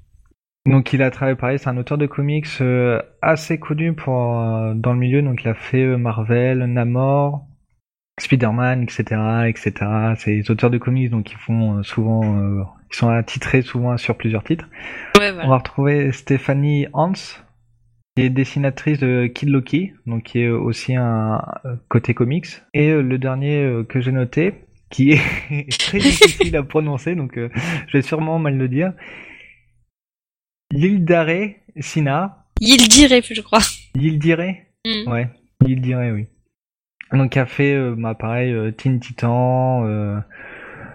Donc 0.66 0.92
il 0.92 1.02
a 1.02 1.11
travaillé 1.11 1.36
pareil, 1.36 1.59
c'est 1.59 1.68
un 1.68 1.76
auteur 1.78 1.96
de 1.96 2.06
comics 2.06 2.46
euh, 2.61 3.00
assez 3.22 3.59
connu 3.59 3.94
pour 3.94 4.38
euh, 4.38 4.74
dans 4.74 4.92
le 4.92 4.98
milieu. 4.98 5.22
Donc 5.22 5.42
il 5.42 5.48
a 5.48 5.54
fait 5.54 5.82
euh, 5.82 5.96
Marvel, 5.96 6.59
Namor, 6.59 7.46
Spider-Man, 8.20 8.82
etc., 8.82 9.02
etc. 9.46 9.72
C'est 10.16 10.36
des 10.36 10.50
auteurs 10.50 10.70
de 10.70 10.78
comics 10.78 11.11
donc 11.11 11.32
ils 11.32 11.38
font 11.38 11.82
souvent, 11.82 12.22
ils 12.90 12.96
sont 12.96 13.09
attitrés 13.09 13.62
souvent 13.62 13.96
sur 13.96 14.16
plusieurs 14.16 14.44
titres. 14.44 14.68
On 15.16 15.48
va 15.48 15.56
retrouver 15.56 16.12
Stéphanie 16.12 16.86
Hans, 16.92 17.12
qui 18.16 18.24
est 18.24 18.30
dessinatrice 18.30 18.98
de 18.98 19.26
Kid 19.26 19.48
Loki, 19.48 19.94
donc 20.06 20.24
qui 20.24 20.40
est 20.40 20.48
aussi 20.48 20.96
un 20.96 21.40
côté 21.88 22.12
comics. 22.12 22.48
Et 22.74 22.92
le 22.92 23.18
dernier 23.18 23.84
que 23.88 24.00
j'ai 24.00 24.12
noté, 24.12 24.54
qui 24.90 25.12
est 25.12 25.78
très 25.78 25.98
difficile 25.98 26.56
à 26.56 26.64
prononcer, 26.64 27.14
donc 27.14 27.36
je 27.36 27.92
vais 27.92 28.02
sûrement 28.02 28.40
mal 28.40 28.56
le 28.59 28.68
dire. 28.68 28.92
L'île 30.70 31.04
Sina. 31.80 32.44
Yildire, 32.60 33.22
je 33.22 33.40
crois. 33.40 33.60
Yildire 33.94 34.54
mm. 34.84 35.10
Ouais, 35.10 35.28
Yildire, 35.64 35.98
oui. 36.14 36.26
Donc, 37.12 37.36
a 37.36 37.46
fait, 37.46 37.74
euh, 37.74 37.94
bah, 37.96 38.14
pareil, 38.14 38.52
euh, 38.52 38.70
Teen 38.70 39.00
Titan, 39.00 39.86
euh, 39.86 40.18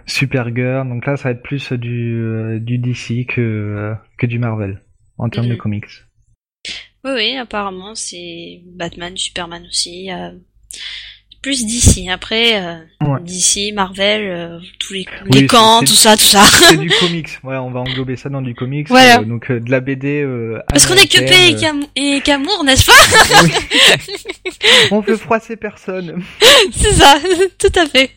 Supergirl. 0.06 0.88
Donc 0.88 1.06
là, 1.06 1.16
ça 1.16 1.24
va 1.24 1.30
être 1.32 1.42
plus 1.42 1.72
du, 1.72 2.20
euh, 2.20 2.60
du 2.60 2.78
DC 2.78 3.26
que, 3.26 3.94
que 4.16 4.26
du 4.26 4.38
Marvel, 4.38 4.80
en 5.18 5.28
termes 5.28 5.48
de 5.48 5.54
mm. 5.54 5.58
comics. 5.58 5.86
Oui, 7.04 7.10
oui, 7.14 7.36
apparemment, 7.36 7.94
c'est 7.94 8.62
Batman, 8.64 9.16
Superman 9.16 9.64
aussi 9.66 10.08
plus 11.44 11.66
d'ici. 11.66 12.08
Après, 12.08 12.56
euh, 12.56 13.18
d'ici, 13.20 13.72
Marvel, 13.72 14.22
euh, 14.24 14.58
tous 14.78 14.94
les, 14.94 15.06
les 15.30 15.46
camps, 15.46 15.80
tout 15.80 15.88
ça, 15.88 16.16
tout 16.16 16.22
ça. 16.22 16.42
C'est 16.42 16.78
du 16.78 16.88
comics. 17.00 17.38
Voilà, 17.42 17.62
on 17.62 17.70
va 17.70 17.80
englober 17.80 18.16
ça 18.16 18.30
dans 18.30 18.40
du 18.40 18.54
comics. 18.54 18.88
Voilà. 18.88 19.20
Euh, 19.20 19.24
donc 19.24 19.52
de 19.52 19.70
la 19.70 19.80
BD. 19.80 20.26
Parce 20.68 20.86
qu'on 20.86 20.94
est 20.94 21.06
que 21.06 21.18
paix 21.18 21.54
et 21.96 22.20
qu'amour, 22.22 22.64
n'est-ce 22.64 22.86
pas 22.86 23.42
oui. 23.44 23.52
On 24.90 25.00
veut 25.00 25.18
froisser 25.18 25.56
personne. 25.56 26.22
C'est 26.72 26.94
ça, 26.94 27.16
tout 27.58 27.78
à 27.78 27.84
fait. 27.84 28.10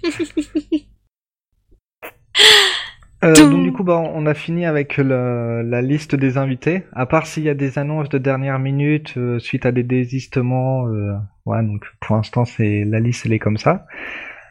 Euh, 3.24 3.34
donc 3.34 3.64
du 3.64 3.74
coup, 3.74 3.84
bah, 3.84 3.98
on 3.98 4.26
a 4.28 4.34
fini 4.34 4.66
avec 4.66 4.98
le, 4.98 5.64
la 5.64 5.82
liste 5.82 6.16
des 6.16 6.38
invités. 6.38 6.84
À 6.94 7.08
part 7.08 7.26
s'il 7.26 7.44
y 7.44 7.50
a 7.50 7.56
des 7.56 7.80
annonces 7.80 8.10
de 8.10 8.20
dernière 8.20 8.60
minute 8.60 9.18
euh, 9.18 9.40
suite 9.40 9.66
à 9.66 9.72
des 9.72 9.84
désistements, 9.84 10.88
euh, 10.88 11.14
ouais. 11.48 11.64
Donc 11.64 11.86
pour 12.00 12.16
l'instant, 12.16 12.46
c'est 12.46 12.84
la 12.86 13.00
liste, 13.00 13.26
elle 13.26 13.34
est 13.34 13.40
comme 13.40 13.58
ça. 13.58 13.86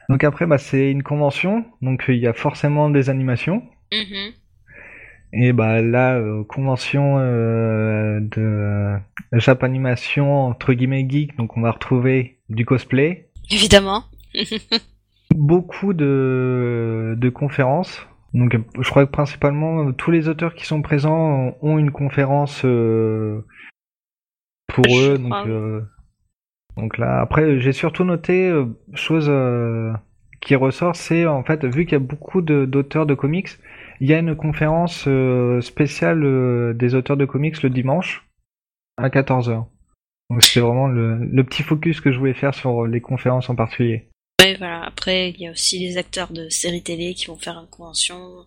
Donc 0.08 0.24
après, 0.24 0.46
bah, 0.46 0.58
c'est 0.58 0.90
une 0.90 1.02
convention, 1.02 1.64
donc 1.82 2.04
il 2.08 2.18
y 2.18 2.26
a 2.26 2.32
forcément 2.32 2.90
des 2.90 3.10
animations. 3.10 3.62
Mhm. 3.92 4.32
Et 5.32 5.52
bah 5.52 5.82
là, 5.82 6.14
euh, 6.16 6.44
convention 6.44 7.18
euh, 7.18 8.20
de 8.20 8.96
Japanimation 9.32 10.44
entre 10.46 10.72
guillemets 10.72 11.06
geek, 11.08 11.36
donc 11.36 11.56
on 11.56 11.60
va 11.60 11.72
retrouver 11.72 12.38
du 12.48 12.64
cosplay, 12.64 13.26
Évidemment. 13.50 14.04
beaucoup 15.34 15.92
de, 15.92 17.14
de 17.16 17.28
conférences. 17.28 18.06
Donc 18.34 18.56
je 18.78 18.88
crois 18.90 19.06
que 19.06 19.10
principalement 19.10 19.92
tous 19.92 20.10
les 20.10 20.28
auteurs 20.28 20.54
qui 20.54 20.66
sont 20.66 20.82
présents 20.82 21.56
ont 21.62 21.78
une 21.78 21.90
conférence 21.90 22.62
euh, 22.64 23.44
pour 24.68 24.88
Je 24.88 25.12
eux. 25.12 25.18
Crois. 25.18 25.46
Donc 26.76 26.98
là, 26.98 27.20
après 27.20 27.58
j'ai 27.58 27.72
surtout 27.72 28.04
noté 28.04 28.48
euh, 28.48 28.66
chose 28.94 29.26
euh, 29.28 29.92
qui 30.40 30.54
ressort, 30.54 30.94
c'est 30.94 31.26
en 31.26 31.42
fait 31.42 31.64
vu 31.64 31.84
qu'il 31.84 31.92
y 31.92 31.96
a 31.96 32.00
beaucoup 32.00 32.42
d'auteurs 32.42 33.06
de 33.06 33.14
comics, 33.14 33.48
il 34.00 34.08
y 34.08 34.14
a 34.14 34.18
une 34.18 34.36
conférence 34.36 35.04
euh, 35.08 35.60
spéciale 35.62 36.76
des 36.76 36.94
auteurs 36.94 37.16
de 37.16 37.24
comics 37.24 37.62
le 37.62 37.70
dimanche 37.70 38.26
à 38.98 39.08
14h. 39.08 39.64
Donc 40.28 40.42
c'est 40.42 40.60
vraiment 40.60 40.88
le, 40.88 41.18
le 41.18 41.44
petit 41.44 41.62
focus 41.62 42.00
que 42.00 42.12
je 42.12 42.18
voulais 42.18 42.34
faire 42.34 42.54
sur 42.54 42.86
les 42.86 43.00
conférences 43.00 43.48
en 43.48 43.54
particulier. 43.54 44.08
Ouais, 44.42 44.56
voilà. 44.58 44.84
Après, 44.84 45.30
il 45.30 45.40
y 45.40 45.46
a 45.46 45.52
aussi 45.52 45.78
les 45.78 45.96
acteurs 45.96 46.32
de 46.32 46.48
séries 46.48 46.82
télé 46.82 47.14
qui 47.14 47.26
vont 47.26 47.36
faire 47.36 47.58
une 47.58 47.68
convention, 47.68 48.44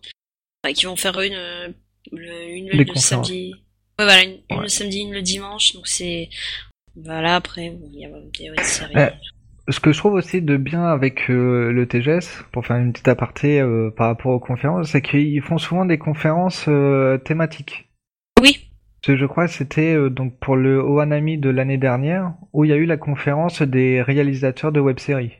qui 0.74 0.86
vont 0.86 0.96
faire 0.96 1.18
une, 1.20 1.74
le, 2.12 2.48
une 2.48 2.96
samedi. 2.96 3.54
Ouais, 3.98 4.04
voilà, 4.04 4.22
une, 4.22 4.40
le 4.50 4.68
samedi, 4.68 5.00
une 5.00 5.12
le 5.12 5.22
dimanche. 5.22 5.74
Donc 5.74 5.88
c'est, 5.88 6.28
voilà. 6.96 7.36
Après, 7.36 7.66
il 7.66 7.98
y 7.98 8.04
a 8.04 8.08
des 8.56 8.62
séries. 8.62 8.94
Ouais. 8.94 9.12
Ce 9.70 9.78
que 9.78 9.92
je 9.92 9.98
trouve 9.98 10.14
aussi 10.14 10.42
de 10.42 10.56
bien 10.56 10.84
avec 10.84 11.30
euh, 11.30 11.70
le 11.70 11.86
TGS, 11.86 12.44
pour 12.50 12.66
faire 12.66 12.76
une 12.76 12.92
petite 12.92 13.06
aparté 13.06 13.60
euh, 13.60 13.90
par 13.96 14.08
rapport 14.08 14.32
aux 14.32 14.40
conférences, 14.40 14.90
c'est 14.90 15.02
qu'ils 15.02 15.42
font 15.42 15.58
souvent 15.58 15.84
des 15.84 15.98
conférences 15.98 16.64
euh, 16.66 17.18
thématiques. 17.18 17.88
Oui. 18.40 18.68
Que 19.02 19.16
je 19.16 19.26
crois 19.26 19.46
que 19.46 19.52
c'était 19.52 20.10
donc 20.10 20.38
pour 20.40 20.56
le 20.56 20.78
Ohanami 20.78 21.38
de 21.38 21.50
l'année 21.50 21.78
dernière, 21.78 22.32
où 22.52 22.64
il 22.64 22.70
y 22.70 22.72
a 22.72 22.76
eu 22.76 22.84
la 22.84 22.96
conférence 22.96 23.62
des 23.62 24.02
réalisateurs 24.02 24.72
de 24.72 24.80
web-séries. 24.80 25.32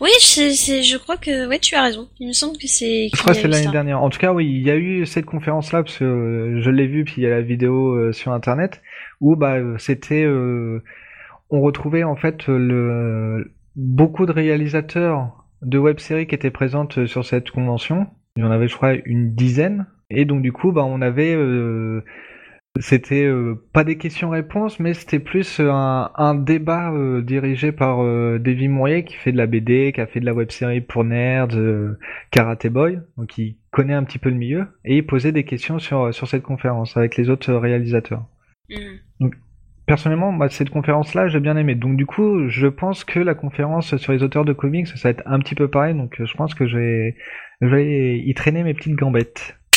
Oui, 0.00 0.10
c'est, 0.18 0.52
c'est, 0.52 0.82
je 0.82 0.98
crois 0.98 1.16
que, 1.16 1.48
ouais, 1.48 1.58
tu 1.58 1.74
as 1.74 1.82
raison. 1.82 2.08
Il 2.18 2.28
me 2.28 2.32
semble 2.32 2.58
que 2.58 2.66
c'est. 2.66 3.08
Je 3.14 3.16
crois 3.16 3.32
que 3.32 3.40
c'est 3.40 3.48
l'année 3.48 3.64
ça. 3.64 3.70
dernière. 3.70 4.02
En 4.02 4.10
tout 4.10 4.18
cas, 4.18 4.32
oui, 4.32 4.46
il 4.46 4.62
y 4.66 4.70
a 4.70 4.76
eu 4.76 5.06
cette 5.06 5.24
conférence-là, 5.24 5.84
parce 5.84 5.98
que 5.98 6.60
je 6.60 6.70
l'ai 6.70 6.86
vue, 6.86 7.04
puis 7.04 7.14
il 7.18 7.22
y 7.22 7.26
a 7.26 7.30
la 7.30 7.42
vidéo 7.42 8.12
sur 8.12 8.32
Internet, 8.32 8.82
où 9.20 9.36
bah, 9.36 9.56
euh, 9.56 9.78
c'était... 9.78 10.24
euh, 10.24 10.82
on 11.50 11.60
retrouvait 11.60 12.02
en 12.02 12.16
fait 12.16 12.48
le, 12.48 13.52
beaucoup 13.76 14.26
de 14.26 14.32
réalisateurs 14.32 15.44
de 15.62 15.78
web-séries 15.78 16.26
qui 16.26 16.34
étaient 16.34 16.50
présentes 16.50 16.98
euh, 16.98 17.06
sur 17.06 17.24
cette 17.24 17.50
convention. 17.50 18.08
Il 18.36 18.42
y 18.42 18.46
en 18.46 18.50
avait, 18.50 18.68
je 18.68 18.76
crois, 18.76 18.94
une 19.04 19.34
dizaine. 19.34 19.86
Et 20.10 20.24
donc, 20.24 20.42
du 20.42 20.52
coup, 20.52 20.72
bah, 20.72 20.84
on 20.84 21.00
avait... 21.00 21.34
euh, 21.34 22.02
c'était 22.80 23.24
euh, 23.24 23.54
pas 23.72 23.84
des 23.84 23.96
questions-réponses, 23.96 24.80
mais 24.80 24.92
c'était 24.92 25.18
plus 25.18 25.60
euh, 25.60 25.70
un, 25.72 26.34
débat 26.34 26.92
euh, 26.92 27.22
dirigé 27.22 27.72
par 27.72 28.02
euh, 28.02 28.38
Davy 28.38 28.68
Mourier, 28.68 29.04
qui 29.04 29.14
fait 29.16 29.32
de 29.32 29.38
la 29.38 29.46
BD, 29.46 29.92
qui 29.94 30.00
a 30.00 30.06
fait 30.06 30.20
de 30.20 30.26
la 30.26 30.34
web-série 30.34 30.82
pour 30.82 31.04
nerds, 31.04 31.56
euh, 31.56 31.98
Karate 32.30 32.66
Boy, 32.66 33.00
donc 33.16 33.38
il 33.38 33.56
connaît 33.70 33.94
un 33.94 34.04
petit 34.04 34.18
peu 34.18 34.28
le 34.28 34.36
milieu, 34.36 34.66
et 34.84 34.98
il 34.98 35.06
posait 35.06 35.32
des 35.32 35.44
questions 35.44 35.78
sur, 35.78 36.12
sur 36.12 36.28
cette 36.28 36.42
conférence 36.42 36.96
avec 36.96 37.16
les 37.16 37.30
autres 37.30 37.52
réalisateurs. 37.54 38.26
Mhm. 38.70 39.30
Personnellement, 39.86 40.36
cette 40.48 40.70
conférence-là, 40.70 41.28
j'ai 41.28 41.38
bien 41.38 41.56
aimé. 41.56 41.76
Donc 41.76 41.96
du 41.96 42.06
coup, 42.06 42.48
je 42.48 42.66
pense 42.66 43.04
que 43.04 43.20
la 43.20 43.34
conférence 43.34 43.96
sur 43.96 44.12
les 44.12 44.24
auteurs 44.24 44.44
de 44.44 44.52
comics, 44.52 44.88
ça 44.88 44.94
va 45.04 45.10
être 45.10 45.22
un 45.26 45.38
petit 45.38 45.54
peu 45.54 45.68
pareil, 45.68 45.94
donc 45.94 46.16
je 46.18 46.34
pense 46.34 46.54
que 46.54 46.66
je 46.66 46.76
vais, 46.76 47.16
je 47.60 47.68
vais 47.68 48.18
y 48.18 48.34
traîner 48.34 48.64
mes 48.64 48.74
petites 48.74 48.96
gambettes. 48.96 49.56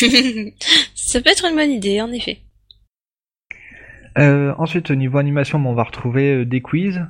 ça 0.94 1.20
peut 1.20 1.30
être 1.30 1.44
une 1.44 1.56
bonne 1.56 1.70
idée, 1.70 2.00
en 2.00 2.10
effet. 2.10 2.38
Euh, 4.18 4.54
ensuite, 4.58 4.90
au 4.90 4.94
niveau 4.94 5.18
animation, 5.18 5.58
bon, 5.58 5.70
on 5.70 5.74
va 5.74 5.84
retrouver 5.84 6.34
euh, 6.34 6.44
des 6.44 6.60
quiz, 6.60 7.00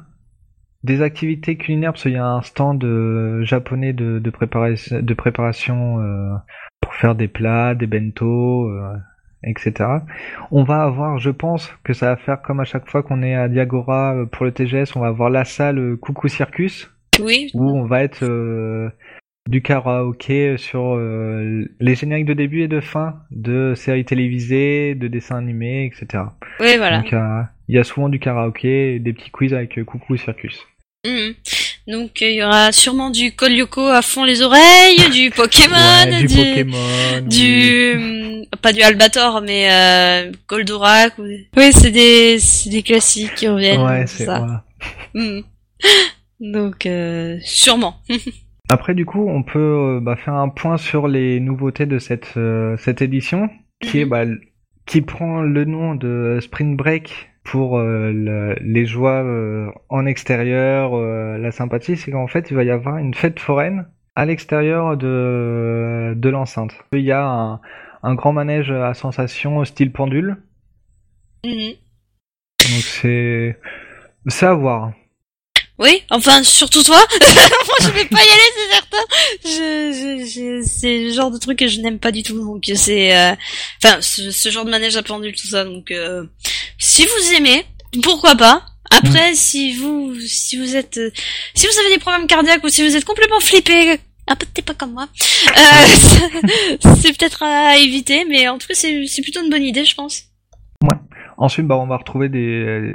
des 0.82 1.02
activités 1.02 1.56
culinaires, 1.56 1.92
parce 1.92 2.02
qu'il 2.02 2.12
y 2.12 2.16
a 2.16 2.26
un 2.26 2.42
stand 2.42 2.84
euh, 2.84 3.42
japonais 3.44 3.92
de, 3.92 4.18
de, 4.18 4.30
préparation, 4.30 5.00
de 5.00 5.14
préparation 5.14 6.00
euh, 6.00 6.34
pour 6.80 6.94
faire 6.94 7.14
des 7.14 7.28
plats, 7.28 7.74
des 7.74 7.86
bento, 7.86 8.70
etc. 9.44 9.72
On 10.50 10.64
va 10.64 10.82
avoir, 10.82 11.18
je 11.18 11.30
pense 11.30 11.70
que 11.84 11.92
ça 11.92 12.06
va 12.10 12.16
faire 12.16 12.42
comme 12.42 12.60
à 12.60 12.64
chaque 12.64 12.88
fois 12.88 13.02
qu'on 13.02 13.22
est 13.22 13.34
à 13.34 13.48
Diagora 13.48 14.14
euh, 14.14 14.26
pour 14.26 14.44
le 14.44 14.52
TGS, 14.52 14.96
on 14.96 15.00
va 15.00 15.08
avoir 15.08 15.30
la 15.30 15.44
salle 15.44 15.78
euh, 15.78 15.96
Coucou 15.96 16.28
Circus, 16.28 16.90
Oui. 17.20 17.50
où 17.54 17.64
on 17.70 17.84
va 17.84 18.02
être 18.02 18.24
euh, 18.24 18.90
du 19.48 19.62
karaoké 19.62 20.56
sur 20.58 20.94
euh, 20.96 21.64
les 21.80 21.94
génériques 21.94 22.26
de 22.26 22.34
début 22.34 22.62
et 22.62 22.68
de 22.68 22.80
fin 22.80 23.20
de 23.30 23.74
séries 23.74 24.04
télévisées, 24.04 24.94
de 24.94 25.08
dessins 25.08 25.36
animés, 25.36 25.86
etc. 25.86 26.24
Oui, 26.60 26.76
voilà. 26.76 26.98
Donc 27.00 27.12
euh, 27.12 27.42
il 27.68 27.76
y 27.76 27.78
a 27.78 27.84
souvent 27.84 28.08
du 28.08 28.18
karaoké 28.18 28.94
et 28.94 28.98
des 28.98 29.12
petits 29.12 29.30
quiz 29.30 29.54
avec 29.54 29.82
Coucou 29.84 30.16
Circus. 30.16 30.66
Mhm. 31.06 31.34
Donc, 31.88 32.22
euh, 32.22 32.28
il 32.30 32.36
y 32.36 32.42
aura 32.44 32.72
sûrement 32.72 33.10
du 33.10 33.32
Kolyoko 33.32 33.86
à 33.88 34.02
fond 34.02 34.24
les 34.24 34.42
oreilles, 34.42 35.10
du 35.12 35.30
Pokémon, 35.30 35.74
Ouais, 36.06 36.22
du, 36.24 36.34
Pokémon. 36.36 37.26
du 37.26 37.92
hum, 37.96 38.44
pas 38.62 38.72
du 38.72 38.82
Albator 38.82 39.40
mais 39.40 39.68
euh, 39.72 40.32
Goldorak 40.48 41.18
ou... 41.18 41.22
oui 41.56 41.70
c'est 41.72 41.90
des 41.90 42.38
c'est 42.38 42.70
des 42.70 42.82
classiques 42.82 43.34
qui 43.34 43.48
reviennent 43.48 43.80
Ouais, 43.82 44.06
c'est 44.06 44.24
ça 44.26 44.38
voilà. 44.38 44.64
Mhm. 45.14 45.42
donc 46.40 46.86
euh, 46.86 47.38
sûrement 47.42 47.96
Après 48.72 48.94
du 48.94 49.04
coup, 49.04 49.28
on 49.28 49.42
peut 49.42 49.58
euh, 49.58 50.00
bah, 50.00 50.14
faire 50.14 50.34
un 50.34 50.48
point 50.48 50.76
sur 50.76 51.08
les 51.08 51.40
nouveautés 51.40 51.86
de 51.86 51.98
cette 51.98 52.34
euh, 52.36 52.76
cette 52.78 53.02
édition 53.02 53.48
qui 53.82 53.98
est 54.00 54.04
Mhm. 54.04 54.10
bah, 54.10 54.24
qui 54.86 55.00
prend 55.02 55.42
le 55.42 55.64
nom 55.64 55.94
de 55.96 56.38
Spring 56.40 56.76
Break 56.76 57.29
pour 57.44 57.78
euh, 57.78 58.12
le- 58.12 58.56
les 58.60 58.86
joies 58.86 59.22
euh, 59.24 59.70
en 59.88 60.06
extérieur, 60.06 60.94
euh, 60.96 61.38
la 61.38 61.50
sympathie, 61.52 61.96
c'est 61.96 62.10
qu'en 62.12 62.26
fait 62.28 62.50
il 62.50 62.56
va 62.56 62.64
y 62.64 62.70
avoir 62.70 62.98
une 62.98 63.14
fête 63.14 63.40
foraine 63.40 63.86
à 64.16 64.26
l'extérieur 64.26 64.96
de 64.96 66.14
de 66.16 66.28
l'enceinte. 66.28 66.74
Il 66.92 67.00
y 67.00 67.12
a 67.12 67.24
un, 67.26 67.60
un 68.02 68.14
grand 68.14 68.32
manège 68.32 68.70
à 68.70 68.94
sensation 68.94 69.64
style 69.64 69.92
pendule, 69.92 70.36
Mhm. 71.44 71.74
donc 72.60 72.82
c'est 72.82 73.58
c'est 74.26 74.46
à 74.46 74.54
voir. 74.54 74.92
Oui 75.80 76.02
enfin 76.10 76.42
surtout 76.44 76.82
toi. 76.82 76.98
Moi 77.20 77.76
je 77.80 77.88
vais 77.90 78.04
pas 78.04 78.18
y 78.22 78.28
aller 78.28 78.50
c'est 78.54 78.72
certain. 78.74 79.04
Je, 79.44 79.92
je, 79.92 80.26
je- 80.26 80.62
c'est 80.68 80.98
le 81.04 81.12
genre 81.12 81.30
de 81.30 81.38
truc 81.38 81.58
que 81.58 81.66
je 81.66 81.80
n'aime 81.80 81.98
pas 81.98 82.12
du 82.12 82.22
tout 82.22 82.38
donc 82.38 82.70
c'est 82.74 83.16
euh, 83.16 83.34
enfin 83.82 84.00
ce, 84.00 84.30
ce 84.30 84.50
genre 84.50 84.64
de 84.64 84.70
manège 84.70 84.96
à 84.96 85.02
pendule 85.02 85.34
tout 85.34 85.48
ça 85.48 85.64
donc 85.64 85.90
euh, 85.90 86.24
si 86.78 87.04
vous 87.06 87.34
aimez 87.34 87.64
pourquoi 88.02 88.36
pas. 88.36 88.64
Après 88.92 89.34
si 89.34 89.72
vous 89.76 90.14
si 90.20 90.56
vous 90.56 90.76
êtes 90.76 90.98
euh, 90.98 91.10
si 91.54 91.66
vous 91.66 91.78
avez 91.80 91.90
des 91.94 91.98
problèmes 92.00 92.26
cardiaques 92.26 92.62
ou 92.64 92.68
si 92.68 92.82
vous 92.86 92.96
êtes 92.96 93.04
complètement 93.04 93.40
flippé 93.40 93.98
un 94.28 94.36
peu 94.36 94.46
t'es 94.52 94.62
pas 94.62 94.74
comme 94.74 94.92
moi 94.92 95.08
euh, 95.56 96.76
c'est 97.00 97.16
peut-être 97.16 97.42
à 97.44 97.76
éviter 97.78 98.24
mais 98.24 98.48
en 98.48 98.58
tout 98.58 98.66
cas 98.68 98.74
c'est 98.74 99.06
c'est 99.06 99.22
plutôt 99.22 99.42
une 99.42 99.50
bonne 99.50 99.62
idée 99.64 99.84
je 99.84 99.94
pense. 99.94 100.24
Ensuite, 101.38 101.66
bah, 101.66 101.76
on 101.76 101.86
va 101.86 101.96
retrouver 101.96 102.28
des, 102.28 102.94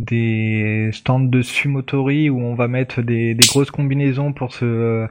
des 0.00 0.90
stands 0.92 1.20
de 1.20 1.42
sumotori 1.42 2.30
où 2.30 2.40
on 2.40 2.54
va 2.54 2.68
mettre 2.68 3.02
des, 3.02 3.34
des 3.34 3.46
grosses 3.46 3.70
combinaisons 3.70 4.32
pour 4.32 4.52
se. 4.52 5.06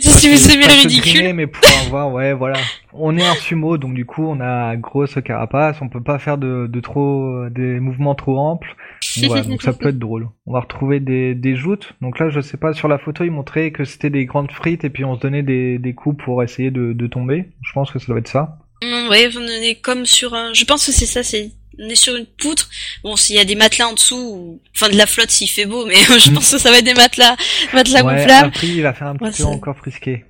Si 0.00 0.28
vous 0.28 0.50
aimez 0.50 0.66
pas 0.66 0.74
le 0.74 0.80
se 0.80 0.88
ridicule 0.88 1.12
griner, 1.12 1.32
mais 1.34 1.46
pour 1.46 1.62
avoir, 1.84 2.12
ouais, 2.12 2.32
voilà. 2.32 2.58
On 2.92 3.16
est 3.16 3.24
un 3.24 3.34
sumo, 3.34 3.76
donc 3.76 3.94
du 3.94 4.06
coup, 4.06 4.24
on 4.24 4.40
a 4.40 4.74
grosse 4.76 5.16
carapace, 5.24 5.76
on 5.80 5.88
peut 5.88 6.02
pas 6.02 6.18
faire 6.18 6.38
de, 6.38 6.66
de 6.66 6.80
trop, 6.80 7.48
des 7.50 7.78
mouvements 7.78 8.14
trop 8.14 8.38
amples. 8.38 8.74
Donc, 9.16 9.30
voilà, 9.30 9.42
donc 9.44 9.62
ça 9.62 9.72
peut 9.72 9.88
être 9.88 9.98
drôle. 9.98 10.28
On 10.44 10.52
va 10.52 10.60
retrouver 10.60 11.00
des, 11.00 11.34
des 11.34 11.56
joutes. 11.56 11.94
Donc 12.02 12.18
là, 12.18 12.28
je 12.28 12.40
sais 12.40 12.58
pas, 12.58 12.74
sur 12.74 12.86
la 12.86 12.98
photo, 12.98 13.24
ils 13.24 13.30
montraient 13.30 13.70
que 13.70 13.84
c'était 13.84 14.10
des 14.10 14.26
grandes 14.26 14.52
frites 14.52 14.84
et 14.84 14.90
puis 14.90 15.06
on 15.06 15.16
se 15.16 15.20
donnait 15.20 15.42
des, 15.42 15.78
des 15.78 15.94
coups 15.94 16.22
pour 16.22 16.42
essayer 16.42 16.70
de, 16.70 16.92
de 16.92 17.06
tomber. 17.06 17.46
Je 17.62 17.72
pense 17.72 17.90
que 17.90 17.98
ça 17.98 18.06
doit 18.08 18.18
être 18.18 18.28
ça. 18.28 18.58
Mm, 18.82 19.12
est 19.12 19.80
comme 19.80 20.04
sur 20.04 20.34
un. 20.34 20.52
Je 20.52 20.64
pense 20.64 20.86
que 20.86 20.92
c'est 20.92 21.06
ça. 21.06 21.22
C'est 21.22 21.50
on 21.80 21.88
est 21.88 21.94
sur 21.94 22.14
une 22.16 22.26
poutre. 22.26 22.68
Bon, 23.02 23.16
s'il 23.16 23.36
y 23.36 23.38
a 23.38 23.44
des 23.44 23.54
matelas 23.54 23.88
en 23.88 23.94
dessous, 23.94 24.16
ou... 24.16 24.62
enfin 24.76 24.88
de 24.90 24.96
la 24.96 25.06
flotte 25.06 25.30
s'il 25.30 25.48
fait 25.50 25.66
beau, 25.66 25.86
mais 25.86 25.94
je 26.18 26.30
pense 26.30 26.50
que 26.50 26.58
ça 26.58 26.70
va 26.70 26.78
être 26.78 26.84
des 26.84 26.94
matelas, 26.94 27.36
matelas 27.72 28.04
ouais, 28.04 28.16
gonflables. 28.16 28.48
après, 28.48 28.66
il 28.68 28.82
va 28.82 28.92
faire 28.92 29.08
un 29.08 29.16
Ouais, 29.16 29.30
petit 29.30 29.42
peu 29.42 29.48
encore 29.48 29.76
frisqué. 29.78 30.24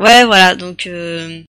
Ouais, 0.00 0.24
voilà. 0.24 0.54
Donc 0.54 0.86
euh... 0.86 1.42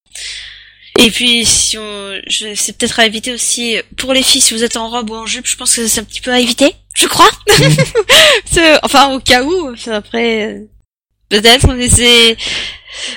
et 0.99 1.11
puis 1.11 1.45
si 1.45 1.77
on, 1.77 2.19
je... 2.27 2.55
c'est 2.55 2.77
peut-être 2.77 2.99
à 2.99 3.05
éviter 3.05 3.31
aussi 3.33 3.77
pour 3.97 4.13
les 4.13 4.23
filles 4.23 4.41
si 4.41 4.53
vous 4.53 4.63
êtes 4.63 4.77
en 4.77 4.89
robe 4.89 5.09
ou 5.09 5.15
en 5.15 5.25
jupe. 5.25 5.45
Je 5.47 5.55
pense 5.57 5.75
que 5.75 5.85
c'est 5.87 5.99
un 6.01 6.03
petit 6.05 6.21
peu 6.21 6.31
à 6.31 6.39
éviter. 6.39 6.73
Je 6.95 7.07
crois. 7.07 7.29
C'est- 8.45 8.79
enfin, 8.83 9.13
au 9.13 9.19
cas 9.19 9.43
où. 9.43 9.75
après, 9.91 10.45
euh, 10.47 10.59
peut-être. 11.29 11.73
Mais 11.73 11.89
c'est 11.89 12.37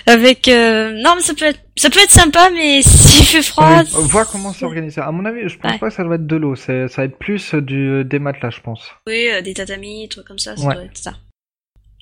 avec 0.06 0.46
non 0.48 1.14
mais 1.16 1.22
ça 1.22 1.34
peut 1.34 1.46
être 1.46 1.60
ça 1.76 1.90
peut 1.90 2.00
être 2.00 2.10
sympa 2.10 2.50
mais 2.50 2.82
s'il 2.82 3.24
fait 3.24 3.42
froid. 3.42 3.82
On 3.94 4.00
voir 4.02 4.28
comment 4.30 4.52
c'est 4.52 4.64
organisé. 4.64 5.00
À 5.00 5.10
mon 5.10 5.24
avis, 5.24 5.48
je 5.48 5.58
pense 5.58 5.78
pas 5.78 5.88
que 5.88 5.94
ça 5.94 6.04
doit 6.04 6.16
être 6.16 6.26
de 6.26 6.36
l'eau. 6.36 6.56
Ça 6.56 6.86
va 6.86 7.04
être 7.04 7.18
plus 7.18 7.54
du 7.54 8.04
des 8.04 8.18
matelas, 8.18 8.50
je 8.50 8.60
pense. 8.60 8.82
Oui, 9.06 9.28
des 9.42 9.54
tatamis, 9.54 10.08
trucs 10.08 10.26
comme 10.26 10.38
ça. 10.38 10.56
Ça 10.56 10.62
doit 10.62 10.84
être 10.84 10.98
ça. 10.98 11.14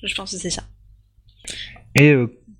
Je 0.03 0.15
pense 0.15 0.31
que 0.31 0.37
c'est 0.37 0.49
ça. 0.49 0.63
Et 1.95 2.15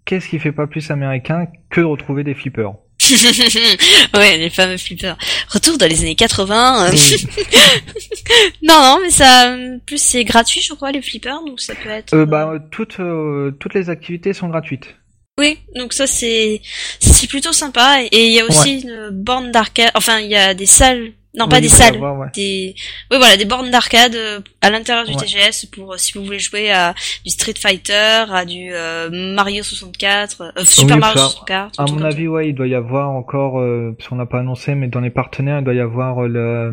qu'est-ce 0.05 0.29
qui 0.29 0.39
fait 0.39 0.51
pas 0.51 0.67
plus 0.67 0.89
américain 0.91 1.47
que 1.69 1.81
de 1.81 1.85
retrouver 1.85 2.23
des 2.23 2.33
flippers? 2.33 2.73
Ouais, 4.13 4.37
les 4.37 4.49
fameux 4.49 4.77
flippers. 4.77 5.17
Retour 5.49 5.77
dans 5.77 5.87
les 5.87 6.01
années 6.01 6.15
80. 6.15 6.91
non, 8.61 8.81
non, 8.81 8.99
mais 9.01 9.09
ça, 9.09 9.55
plus 9.85 10.01
c'est 10.01 10.23
gratuit, 10.23 10.61
je 10.61 10.73
crois, 10.73 10.91
les 10.91 11.01
flippers, 11.01 11.43
donc 11.45 11.59
ça 11.59 11.75
peut 11.75 11.89
être. 11.89 12.13
Euh, 12.13 12.25
bah, 12.25 12.51
euh, 12.53 12.59
toutes, 12.71 12.99
euh, 12.99 13.51
toutes 13.59 13.73
les 13.73 13.89
activités 13.89 14.33
sont 14.33 14.47
gratuites. 14.49 14.95
Oui, 15.39 15.57
donc 15.75 15.93
ça 15.93 16.05
c'est, 16.05 16.61
c'est 16.99 17.27
plutôt 17.27 17.53
sympa. 17.53 18.03
Et 18.11 18.27
il 18.27 18.33
y 18.33 18.39
a 18.39 18.45
aussi 18.45 18.81
une 18.81 19.09
borne 19.11 19.51
d'arcade. 19.51 19.91
Enfin, 19.95 20.19
il 20.19 20.29
y 20.29 20.35
a 20.35 20.53
des 20.53 20.65
salles 20.65 21.13
non, 21.37 21.47
pas 21.47 21.61
des 21.61 21.69
salles. 21.69 21.99
Des, 22.33 22.73
oui, 23.11 23.17
voilà, 23.17 23.37
des 23.37 23.45
bornes 23.45 23.69
d'arcade 23.69 24.15
euh, 24.15 24.39
à 24.61 24.71
l'intérieur 24.71 25.05
du 25.05 25.15
TGS 25.15 25.67
pour 25.71 25.93
euh, 25.93 25.97
si 25.97 26.17
vous 26.17 26.25
voulez 26.25 26.39
jouer 26.39 26.71
à 26.71 26.95
du 27.23 27.29
Street 27.29 27.53
Fighter, 27.57 28.25
à 28.31 28.45
du 28.45 28.69
euh, 28.73 29.09
Mario 29.35 29.61
64, 29.61 30.53
Super 30.65 30.97
Mario 30.97 31.17
64. 31.19 31.79
À 31.79 31.85
mon 31.85 32.03
avis, 32.03 32.27
ouais, 32.27 32.49
il 32.49 32.55
doit 32.55 32.67
y 32.67 32.73
avoir 32.73 33.11
encore, 33.11 33.63
parce 33.95 34.09
qu'on 34.09 34.15
n'a 34.15 34.25
pas 34.25 34.39
annoncé, 34.39 34.73
mais 34.73 34.87
dans 34.87 35.01
les 35.01 35.11
partenaires, 35.11 35.59
il 35.59 35.63
doit 35.63 35.75
y 35.75 35.79
avoir 35.79 36.27
le 36.27 36.71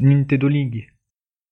Nintendo 0.00 0.48
League. 0.48 0.88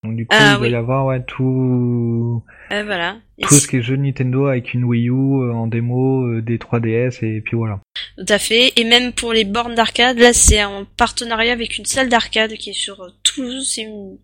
Donc 0.04 0.16
du 0.16 0.26
coup, 0.26 0.36
ah 0.38 0.54
il 0.54 0.58
doit 0.58 0.68
y 0.68 0.74
avoir 0.74 1.06
ouais 1.06 1.22
tout 1.26 2.42
euh, 2.72 2.82
voilà. 2.84 3.16
tout 3.42 3.54
ce 3.54 3.66
qui 3.66 3.76
est 3.76 3.82
jeu 3.82 3.96
Nintendo 3.96 4.46
avec 4.46 4.74
une 4.74 4.84
Wii 4.84 5.08
U 5.08 5.12
euh, 5.12 5.52
en 5.52 5.66
démo, 5.66 6.26
euh, 6.26 6.42
des 6.42 6.58
3DS 6.58 7.24
et 7.24 7.40
puis 7.40 7.56
voilà. 7.56 7.80
Tout 8.16 8.26
à 8.28 8.38
fait. 8.38 8.72
Et 8.76 8.84
même 8.84 9.12
pour 9.12 9.32
les 9.32 9.44
bornes 9.44 9.74
d'arcade, 9.74 10.18
là 10.18 10.32
c'est 10.32 10.62
en 10.64 10.84
partenariat 10.96 11.52
avec 11.52 11.78
une 11.78 11.84
salle 11.84 12.08
d'arcade 12.08 12.52
qui 12.54 12.70
est 12.70 12.74
sur 12.74 13.12
Toulouse. 13.22 13.68
C'est 13.68 13.82
une... 13.82 14.18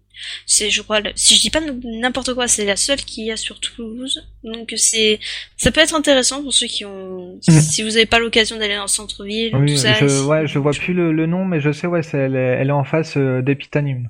c'est 0.47 0.71
je 0.71 0.83
crois 0.83 1.01
si 1.15 1.37
je 1.37 1.41
dis 1.41 1.51
pas 1.51 1.61
n'importe 1.85 2.35
quoi, 2.35 2.49
c'est 2.49 2.65
la 2.65 2.77
seule 2.77 3.01
qu'il 3.01 3.25
y 3.25 3.33
a 3.33 3.37
sur 3.37 3.59
Toulouse. 3.59 4.29
Donc 4.45 4.73
c'est 4.77 5.19
ça 5.57 5.73
peut 5.73 5.81
être 5.81 5.95
intéressant 5.95 6.43
pour 6.43 6.53
ceux 6.53 6.67
qui 6.67 6.85
ont 6.85 7.41
mhm. 7.49 7.61
si 7.61 7.83
vous 7.83 7.91
n'avez 7.91 8.07
pas 8.07 8.19
l'occasion 8.19 8.57
d'aller 8.59 8.77
dans 8.77 8.83
le 8.83 8.89
centre-ville 8.89 9.57
oui, 9.57 9.73
tout 9.73 9.79
ça. 9.79 9.95
Je, 9.95 10.25
ouais, 10.25 10.47
je 10.47 10.59
vois 10.59 10.73
plus 10.73 10.95
le, 10.95 11.27
nom 11.27 11.45
mais 11.45 11.61
je 11.61 11.73
sais 11.73 11.87
ouais, 11.87 12.03
c'est 12.03 12.19
elle, 12.19 12.37
est, 12.37 12.57
elle 12.61 12.69
est 12.69 12.73
en 12.73 12.85
face 12.85 13.17
d'Epitanim. 13.17 14.09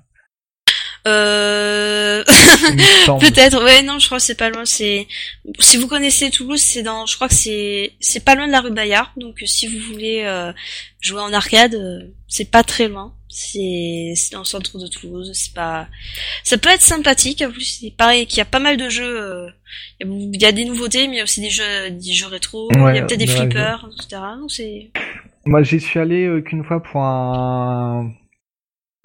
Euh... 1.07 2.23
Peut-être. 3.21 3.63
Ouais, 3.65 3.83
non, 3.83 3.99
je 3.99 4.07
crois 4.07 4.19
que 4.19 4.25
c'est 4.25 4.37
pas 4.37 4.51
loin. 4.51 4.65
C'est 4.65 5.07
si 5.59 5.77
vous 5.77 5.89
connaissez 5.89 6.31
Toulouse, 6.31 6.61
c'est 6.61 6.83
dans. 6.83 7.07
Je 7.07 7.17
crois 7.17 7.29
que 7.29 7.35
c'est 7.35 7.93
c'est 8.01 8.25
pas 8.25 8.35
loin 8.35 8.47
de 8.47 8.53
la 8.53 8.61
rue 8.61 8.71
Bayard. 8.71 9.11
Donc 9.17 9.43
euh, 9.43 9.47
si 9.47 9.67
vous 9.67 9.93
voulez 9.93 10.23
euh, 10.25 10.53
jouer 11.01 11.21
en 11.21 11.33
arcade, 11.33 11.75
euh, 11.75 12.01
c'est 12.29 12.51
pas 12.51 12.63
très 12.63 12.89
loin. 12.89 13.15
C'est 13.29 14.13
c'est 14.15 14.33
dans 14.33 14.41
le 14.41 14.45
centre 14.45 14.79
de 14.79 14.87
Toulouse. 14.87 15.33
C'est 15.35 15.55
pas. 15.55 15.89
Ça 16.45 16.59
peut 16.59 16.71
être 16.71 16.83
sympathique. 16.83 17.43
En 17.43 17.51
plus, 17.51 17.81
c'est 17.81 17.91
pareil 17.97 18.27
qu'il 18.27 18.39
y 18.39 18.43
a 18.43 18.47
pas 18.47 18.61
mal 18.61 18.77
de 18.77 18.89
jeux. 18.89 19.49
Il 20.01 20.41
y, 20.41 20.45
a 20.45 20.53
des 20.53 20.65
nouveautés, 20.65 21.09
mais 21.09 21.15
il 21.15 21.19
y 21.19 21.21
a 21.21 21.25
aussi 21.25 21.41
des 21.41 21.51
jeux 21.51 21.91
des 21.91 22.13
jeux 22.13 22.27
rétro. 22.27 22.69
il 22.73 22.79
y 22.79 22.99
a 22.99 23.03
peut-être 23.03 23.19
des 23.19 23.27
flippers, 23.27 23.89
etc. 23.99 24.23
Donc 24.39 24.51
c'est. 24.51 24.91
Moi, 25.45 25.63
j'y 25.65 25.81
suis 25.81 25.99
allé 25.99 26.41
qu'une 26.45 26.63
fois 26.63 26.81
pour 26.81 27.03
un 27.03 28.13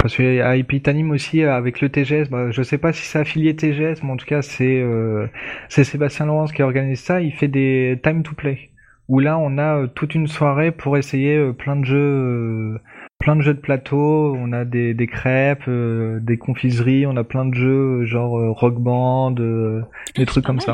parce 0.08 0.16
que 0.16 0.40
à 0.40 1.14
aussi 1.14 1.44
avec 1.44 1.82
le 1.82 1.90
TGS, 1.90 2.30
bah, 2.30 2.50
je 2.50 2.62
sais 2.64 2.78
pas 2.78 2.94
si 2.94 3.04
c'est 3.04 3.20
affilié 3.20 3.58
TGS, 3.58 4.04
mais 4.04 4.12
en 4.12 4.16
tout 4.16 4.26
cas 4.26 4.42
c'est 4.42 4.80
euh, 4.82 5.28
c'est 5.68 5.84
Sébastien 5.84 6.28
Laurence 6.28 6.54
qui 6.54 6.64
organise 6.64 7.02
ça. 7.02 7.20
Il 7.20 7.34
fait 7.34 7.50
des 7.50 8.00
time 8.02 8.24
to 8.24 8.34
play 8.34 8.70
où 9.10 9.20
là 9.20 9.38
on 9.38 9.58
a 9.58 9.80
euh, 9.80 9.88
toute 9.88 10.16
une 10.16 10.28
soirée 10.28 10.72
pour 10.72 10.96
essayer 10.96 11.36
euh, 11.36 11.52
plein 11.52 11.76
de 11.76 11.84
jeux, 11.84 12.80
plein 13.20 13.36
de 13.36 13.42
jeux 13.42 13.54
de 13.54 13.60
plateau. 13.60 14.34
On 14.40 14.54
a 14.54 14.64
des, 14.64 14.94
des 14.94 15.08
crêpes, 15.08 15.70
des 15.70 16.38
confiseries, 16.38 17.06
on 17.06 17.18
a 17.18 17.26
plein 17.26 17.44
de 17.44 17.54
jeux 17.54 18.06
genre 18.06 18.56
Rock 18.58 18.80
Band, 18.80 19.32
des 19.32 20.26
trucs 20.26 20.46
comme 20.46 20.62
ça. 20.62 20.72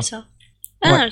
Ah, 0.84 1.08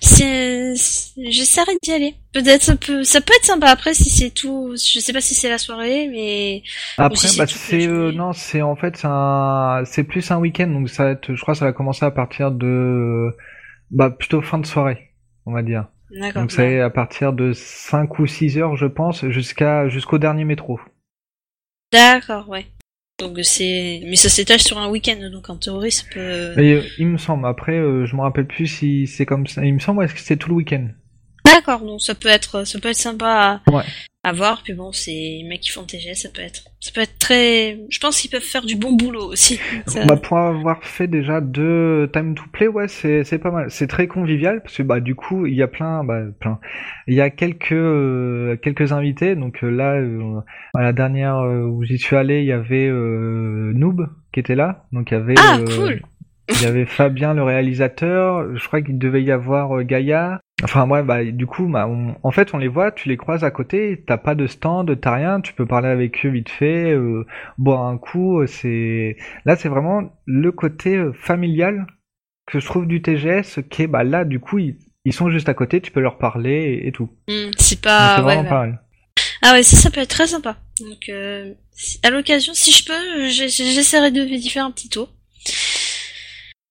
c'est, 0.00 0.74
j'essaierai 1.16 1.72
d'y 1.82 1.92
aller. 1.92 2.14
Peut-être 2.32 2.62
ça 2.62 2.76
peut, 2.76 3.02
ça 3.02 3.20
peut 3.20 3.32
être 3.36 3.44
sympa. 3.44 3.68
Après, 3.68 3.94
si 3.94 4.10
c'est 4.10 4.30
tout, 4.30 4.72
je 4.72 5.00
sais 5.00 5.12
pas 5.12 5.20
si 5.20 5.34
c'est 5.34 5.48
la 5.48 5.58
soirée, 5.58 6.08
mais 6.08 6.62
après, 6.98 7.28
bah, 7.36 7.46
c'est 7.46 7.86
euh, 7.86 8.12
non, 8.12 8.32
c'est 8.32 8.62
en 8.62 8.76
fait 8.76 9.00
un, 9.04 9.82
c'est 9.84 10.04
plus 10.04 10.30
un 10.30 10.38
week-end, 10.38 10.68
donc 10.68 10.88
ça 10.88 11.04
va 11.04 11.10
être, 11.10 11.34
je 11.34 11.40
crois, 11.40 11.54
que 11.54 11.58
ça 11.58 11.64
va 11.64 11.72
commencer 11.72 12.04
à 12.04 12.10
partir 12.10 12.52
de, 12.52 13.30
bah, 13.90 14.10
plutôt 14.10 14.40
fin 14.40 14.58
de 14.58 14.66
soirée, 14.66 15.10
on 15.46 15.52
va 15.52 15.62
dire. 15.62 15.86
D'accord. 16.10 16.42
Donc 16.42 16.52
c'est 16.52 16.80
à 16.80 16.90
partir 16.90 17.32
de 17.32 17.52
5 17.52 18.18
ou 18.18 18.26
6 18.26 18.58
heures, 18.58 18.76
je 18.76 18.86
pense, 18.86 19.26
jusqu'à 19.28 19.88
jusqu'au 19.88 20.18
dernier 20.18 20.44
métro. 20.44 20.78
D'accord, 21.90 22.48
ouais. 22.48 22.66
Donc 23.22 23.38
c'est, 23.42 24.02
mais 24.04 24.16
ça 24.16 24.28
s'étale 24.28 24.58
sur 24.58 24.78
un 24.78 24.88
week-end, 24.88 25.30
donc 25.30 25.48
en 25.48 25.56
théorie 25.56 25.92
ça 25.92 26.04
peut. 26.12 26.20
Euh, 26.20 26.82
il 26.98 27.06
me 27.06 27.18
semble. 27.18 27.46
Après, 27.46 27.78
euh, 27.78 28.04
je 28.04 28.16
me 28.16 28.22
rappelle 28.22 28.46
plus 28.46 28.66
si 28.66 29.06
c'est 29.06 29.26
comme 29.26 29.46
ça. 29.46 29.64
Il 29.64 29.74
me 29.74 29.78
semble 29.78 30.06
que 30.08 30.20
c'est 30.20 30.36
tout 30.36 30.48
le 30.48 30.56
week-end. 30.56 30.88
D'accord, 31.44 31.80
donc 31.80 32.00
ça 32.00 32.14
peut 32.14 32.28
être, 32.28 32.66
ça 32.66 32.78
peut 32.78 32.88
être 32.88 32.96
sympa 32.96 33.60
à, 33.66 33.70
ouais. 33.70 33.82
à 34.22 34.32
voir. 34.32 34.62
Puis 34.62 34.74
bon, 34.74 34.92
c'est 34.92 35.10
les 35.10 35.44
mecs 35.48 35.60
qui 35.60 35.70
font 35.70 35.84
TG, 35.84 36.14
ça 36.14 36.28
peut 36.32 36.42
être, 36.42 36.64
ça 36.80 36.90
peut 36.94 37.00
être 37.00 37.18
très. 37.18 37.80
Je 37.90 37.98
pense 37.98 38.20
qu'ils 38.20 38.30
peuvent 38.30 38.40
faire 38.40 38.64
du 38.64 38.76
bon 38.76 38.92
boulot 38.92 39.24
aussi. 39.24 39.60
Bah, 40.06 40.16
pour 40.16 40.38
avoir 40.38 40.82
fait 40.84 41.06
déjà 41.06 41.40
deux 41.40 42.10
time 42.12 42.34
to 42.34 42.44
play, 42.52 42.68
ouais, 42.68 42.88
c'est 42.88 43.24
c'est 43.24 43.38
pas 43.38 43.50
mal. 43.50 43.70
C'est 43.70 43.86
très 43.86 44.06
convivial 44.06 44.62
parce 44.62 44.76
que 44.76 44.82
bah 44.82 45.00
du 45.00 45.14
coup 45.14 45.46
il 45.46 45.54
y 45.54 45.62
a 45.62 45.68
plein, 45.68 46.04
bah 46.04 46.22
plein. 46.40 46.58
Il 47.06 47.14
y 47.14 47.20
a 47.20 47.30
quelques 47.30 47.72
euh, 47.72 48.56
quelques 48.56 48.92
invités. 48.92 49.34
Donc 49.34 49.62
euh, 49.62 49.70
là, 49.70 49.94
euh, 49.94 50.40
à 50.74 50.82
la 50.82 50.92
dernière 50.92 51.38
où 51.38 51.82
j'y 51.84 51.98
suis 51.98 52.16
allé, 52.16 52.40
il 52.40 52.46
y 52.46 52.52
avait 52.52 52.88
Noob 52.88 54.08
qui 54.32 54.40
était 54.40 54.54
là. 54.54 54.84
Donc 54.92 55.10
il 55.10 55.14
y 55.14 55.16
avait. 55.16 55.34
Ah 55.38 55.58
cool. 55.76 56.00
Il 56.48 56.62
y 56.62 56.66
avait 56.66 56.86
Fabien 56.86 57.34
le 57.34 57.42
réalisateur, 57.42 58.56
je 58.56 58.66
crois 58.66 58.82
qu'il 58.82 58.98
devait 58.98 59.22
y 59.22 59.30
avoir 59.30 59.78
euh, 59.78 59.84
Gaïa. 59.84 60.40
Enfin 60.62 60.88
ouais, 60.88 61.02
bah 61.02 61.24
du 61.24 61.46
coup, 61.46 61.66
bah, 61.66 61.88
en 61.88 62.30
fait 62.30 62.54
on 62.54 62.58
les 62.58 62.68
voit, 62.68 62.92
tu 62.92 63.08
les 63.08 63.16
croises 63.16 63.42
à 63.42 63.50
côté, 63.50 64.04
t'as 64.06 64.16
pas 64.16 64.36
de 64.36 64.46
stand, 64.46 65.00
t'as 65.00 65.14
rien, 65.14 65.40
tu 65.40 65.52
peux 65.54 65.66
parler 65.66 65.88
avec 65.88 66.24
eux 66.24 66.28
vite 66.28 66.50
fait, 66.50 66.92
euh, 66.92 67.26
boire 67.58 67.86
un 67.86 67.98
coup. 67.98 68.40
Euh, 68.40 68.46
c'est 68.46 69.16
là 69.44 69.56
c'est 69.56 69.68
vraiment 69.68 70.12
le 70.24 70.52
côté 70.52 70.96
euh, 70.96 71.12
familial 71.12 71.86
que 72.46 72.60
je 72.60 72.66
trouve 72.66 72.86
du 72.86 73.02
TGS, 73.02 73.60
qui 73.70 73.82
est 73.82 73.86
bah 73.88 74.04
là 74.04 74.24
du 74.24 74.38
coup 74.38 74.58
ils, 74.58 75.12
sont 75.12 75.30
juste 75.30 75.48
à 75.48 75.54
côté, 75.54 75.80
tu 75.80 75.90
peux 75.90 76.00
leur 76.00 76.16
parler 76.16 76.80
et, 76.84 76.92
tout. 76.92 77.10
Hmm, 77.28 77.50
c'est 77.58 77.80
pas 77.80 78.20
vraiment 78.20 78.48
ouais, 78.48 78.72
Ah 79.42 79.52
ouais, 79.54 79.64
ça 79.64 79.76
ça 79.76 79.90
peut 79.90 80.00
être 80.00 80.10
très 80.10 80.28
sympa. 80.28 80.58
Donc 80.80 81.10
à 82.04 82.10
l'occasion, 82.10 82.54
si 82.54 82.70
je 82.70 82.84
peux, 82.84 83.28
j'essaierai 83.28 84.12
de 84.12 84.26
faire 84.48 84.64
un 84.64 84.70
petit 84.70 84.88
tour. 84.88 85.12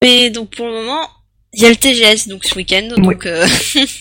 Mais 0.02 0.30
donc 0.30 0.56
pour 0.56 0.66
le 0.68 0.74
moment, 0.74 1.08
il 1.54 1.64
y 1.64 1.66
a 1.66 1.70
le 1.70 1.76
TGS 1.76 2.28
donc 2.30 2.44
ce 2.46 2.56
week-end, 2.56 2.96
donc 2.98 3.26
euh, 3.26 3.46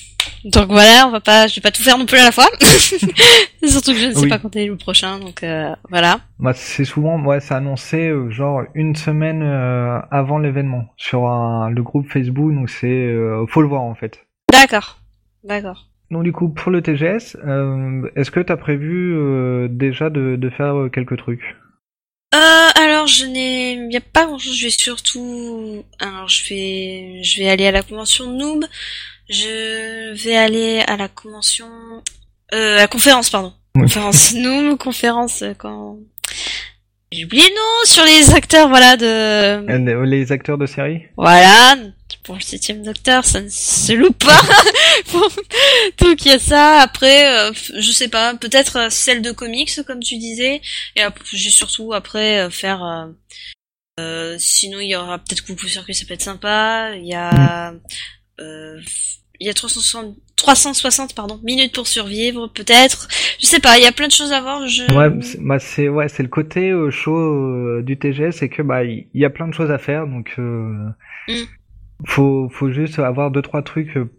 donc 0.44 0.68
voilà, 0.68 1.06
on 1.06 1.10
va 1.10 1.20
pas, 1.20 1.46
je 1.46 1.56
vais 1.56 1.60
pas 1.60 1.70
tout 1.70 1.82
faire 1.82 1.98
non 1.98 2.06
plus 2.06 2.18
à 2.18 2.24
la 2.24 2.32
fois. 2.32 2.48
Surtout 3.64 3.92
que 3.92 3.98
je 3.98 4.06
ne 4.06 4.14
sais 4.14 4.28
pas 4.28 4.38
quand 4.38 4.54
est 4.54 4.66
le 4.66 4.76
prochain, 4.76 5.18
donc 5.18 5.42
euh, 5.42 5.74
voilà. 5.88 6.20
Bah, 6.38 6.52
c'est 6.54 6.84
souvent, 6.84 7.20
ouais, 7.24 7.40
c'est 7.40 7.54
annoncé 7.54 8.08
euh, 8.08 8.30
genre 8.30 8.62
une 8.74 8.94
semaine 8.94 9.42
avant 10.10 10.38
l'événement 10.38 10.86
sur 10.96 11.22
le 11.22 11.82
groupe 11.82 12.08
Facebook, 12.08 12.54
donc 12.54 12.70
c'est 12.70 13.12
faut 13.48 13.62
le 13.62 13.68
voir 13.68 13.82
en 13.82 13.94
fait. 13.94 14.26
D'accord, 14.52 14.98
d'accord. 15.44 15.86
Donc 16.10 16.24
du 16.24 16.32
coup 16.32 16.48
pour 16.48 16.70
le 16.70 16.82
TGS, 16.82 17.36
est-ce 18.16 18.30
que 18.30 18.40
tu 18.40 18.52
as 18.52 18.56
prévu 18.56 19.68
déjà 19.70 20.10
de, 20.10 20.36
de 20.36 20.50
faire 20.50 20.88
quelques 20.92 21.18
trucs? 21.18 21.56
Euh, 22.32 22.69
alors 22.90 23.06
je 23.06 23.24
n'ai, 23.24 23.72
il 23.72 23.96
a 23.96 24.00
pas 24.00 24.26
grand 24.26 24.38
chose. 24.38 24.56
Je 24.56 24.64
vais 24.66 24.70
surtout, 24.70 25.84
alors 25.98 26.28
je 26.28 26.48
vais, 26.48 27.22
je 27.22 27.40
vais 27.40 27.48
aller 27.48 27.66
à 27.66 27.72
la 27.72 27.82
convention 27.82 28.26
Noob. 28.26 28.64
Je 29.28 30.12
vais 30.12 30.36
aller 30.36 30.80
à 30.86 30.96
la 30.96 31.08
convention, 31.08 31.68
euh, 32.52 32.74
à 32.76 32.80
la 32.80 32.88
conférence 32.88 33.30
pardon. 33.30 33.52
Conférence 33.74 34.34
Noob, 34.34 34.76
conférence 34.78 35.42
euh, 35.42 35.54
quand. 35.56 35.98
J'ai 37.12 37.24
oublié 37.24 37.42
le 37.48 37.54
nom 37.56 37.84
sur 37.86 38.04
les 38.04 38.34
acteurs, 38.34 38.68
voilà 38.68 38.96
de. 38.96 39.04
Euh, 39.04 40.06
les 40.06 40.30
acteurs 40.30 40.58
de 40.58 40.66
série. 40.66 41.02
Voilà, 41.16 41.74
pour 42.22 42.36
le 42.36 42.40
septième 42.40 42.84
docteur, 42.84 43.24
ça 43.24 43.40
ne 43.40 43.48
se 43.48 43.92
loupe 43.92 44.24
pas. 44.24 44.40
Donc 45.98 46.24
il 46.24 46.28
y 46.28 46.30
a 46.30 46.38
ça. 46.38 46.80
Après, 46.80 47.26
euh, 47.26 47.52
je 47.52 47.90
sais 47.90 48.06
pas, 48.06 48.36
peut-être 48.36 48.76
euh, 48.76 48.90
celle 48.90 49.22
de 49.22 49.32
comics 49.32 49.82
comme 49.84 49.98
tu 49.98 50.18
disais. 50.18 50.60
Et 50.94 51.02
j'ai 51.32 51.50
surtout 51.50 51.92
après 51.92 52.42
euh, 52.42 52.50
faire. 52.50 53.10
Euh, 53.98 54.36
sinon 54.38 54.78
il 54.78 54.90
y 54.90 54.96
aura 54.96 55.18
peut-être 55.18 55.44
coucou 55.44 55.66
circuit, 55.66 55.94
ça 55.94 56.06
peut 56.06 56.14
être 56.14 56.22
sympa. 56.22 56.92
Il 56.94 57.08
y 57.08 57.14
a. 57.14 57.74
il 59.40 59.46
y 59.46 59.50
a 59.50 59.54
360, 59.54 60.16
360 60.36 61.14
pardon, 61.14 61.40
minutes 61.42 61.74
pour 61.74 61.86
survivre, 61.86 62.48
peut-être. 62.54 63.08
Je 63.40 63.46
sais 63.46 63.60
pas, 63.60 63.78
il 63.78 63.84
y 63.84 63.86
a 63.86 63.92
plein 63.92 64.06
de 64.06 64.12
choses 64.12 64.32
à 64.32 64.40
voir. 64.40 64.66
Je... 64.66 64.82
Ouais, 64.94 65.10
bah 65.40 65.58
c'est 65.58 65.88
ouais, 65.88 66.08
c'est 66.08 66.22
le 66.22 66.28
côté 66.28 66.72
chaud 66.90 67.80
du 67.82 67.98
TGS, 67.98 68.32
c'est 68.32 68.48
que 68.48 68.62
bah 68.62 68.84
il 68.84 69.06
y 69.14 69.24
a 69.24 69.30
plein 69.30 69.48
de 69.48 69.54
choses 69.54 69.70
à 69.70 69.78
faire, 69.78 70.06
donc 70.06 70.34
mm 70.38 70.90
faut 72.06 72.48
faut 72.50 72.70
juste 72.70 72.98
avoir 72.98 73.30
deux 73.30 73.42
trois 73.42 73.62
trucs 73.62 73.94
euh, 73.96 74.10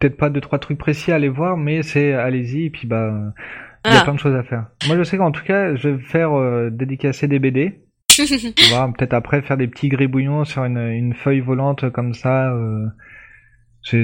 peut-être 0.00 0.16
pas 0.16 0.28
deux 0.28 0.40
trois 0.40 0.58
trucs 0.58 0.78
précis 0.78 1.12
à 1.12 1.16
aller 1.16 1.28
voir, 1.28 1.56
mais 1.56 1.82
c'est 1.84 2.12
allez-y 2.12 2.64
et 2.66 2.70
puis 2.70 2.86
bah 2.88 3.12
il 3.84 3.92
y 3.92 3.94
a 3.96 4.00
Ah. 4.00 4.04
plein 4.04 4.14
de 4.14 4.18
choses 4.18 4.34
à 4.34 4.42
faire. 4.42 4.66
Moi 4.88 4.96
je 4.96 5.04
sais 5.04 5.16
qu'en 5.18 5.30
tout 5.30 5.44
cas 5.44 5.76
je 5.76 5.88
vais 5.90 6.02
faire 6.02 6.32
euh, 6.36 6.68
dédicacer 6.70 7.28
des 7.28 7.38
BD. 7.38 7.80
On 8.18 8.74
va 8.76 8.92
peut-être 8.96 9.14
après 9.14 9.40
faire 9.42 9.56
des 9.56 9.68
petits 9.68 9.88
gribouillons 9.88 10.44
sur 10.44 10.64
une, 10.64 10.78
une 10.78 11.14
feuille 11.14 11.38
volante 11.40 11.88
comme 11.90 12.12
ça. 12.12 12.52
euh, 12.52 12.86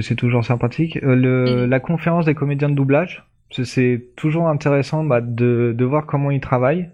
c'est 0.03 0.15
toujours 0.17 0.45
sympathique. 0.45 0.99
Euh, 1.03 1.15
le. 1.15 1.67
La 1.67 1.81
conférence 1.81 2.25
des 2.27 2.35
comédiens 2.35 2.69
de 2.69 2.75
doublage, 2.75 3.25
c'est- 3.51 4.03
toujours 4.17 4.49
intéressant 4.49 5.05
bah, 5.05 5.21
de, 5.21 5.75
de 5.77 5.85
voir 5.85 6.07
comment 6.07 6.31
ils 6.31 6.41
travaillent. 6.41 6.89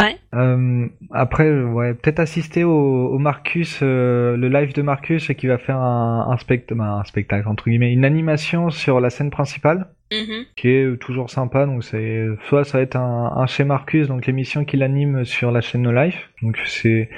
Ouais. 0.00 0.16
Euh, 0.34 0.86
après, 1.10 1.50
ouais, 1.62 1.92
peut-être 1.94 2.20
assister 2.20 2.64
au, 2.64 3.08
au 3.08 3.18
Marcus, 3.18 3.80
euh, 3.82 4.36
le 4.36 4.48
live 4.48 4.72
de 4.72 4.80
Marcus 4.82 5.26
qui 5.36 5.46
va 5.46 5.58
faire 5.58 5.76
un, 5.76 6.28
un, 6.30 6.36
spect- 6.36 6.72
bah, 6.72 6.84
un 7.00 7.04
spectacle 7.04 7.46
entre 7.48 7.68
guillemets, 7.68 7.92
une 7.92 8.04
animation 8.04 8.70
sur 8.70 9.00
la 9.00 9.10
scène 9.10 9.30
principale 9.30 9.88
Mhm. 10.12 10.44
qui 10.56 10.68
est 10.68 10.96
toujours 11.00 11.30
sympa. 11.30 11.66
Donc 11.66 11.84
c'est 11.84 12.26
soit 12.48 12.64
ça 12.64 12.78
va 12.78 12.82
être 12.82 12.96
un, 12.96 13.32
un 13.36 13.46
chez 13.46 13.62
Marcus, 13.64 14.08
donc 14.08 14.26
l'émission 14.26 14.64
qu'il 14.64 14.82
anime 14.82 15.24
sur 15.24 15.50
la 15.52 15.60
chaîne 15.60 15.82
No 15.82 15.92
Life. 15.92 16.30
Donc 16.42 16.56
c'est 16.64 17.10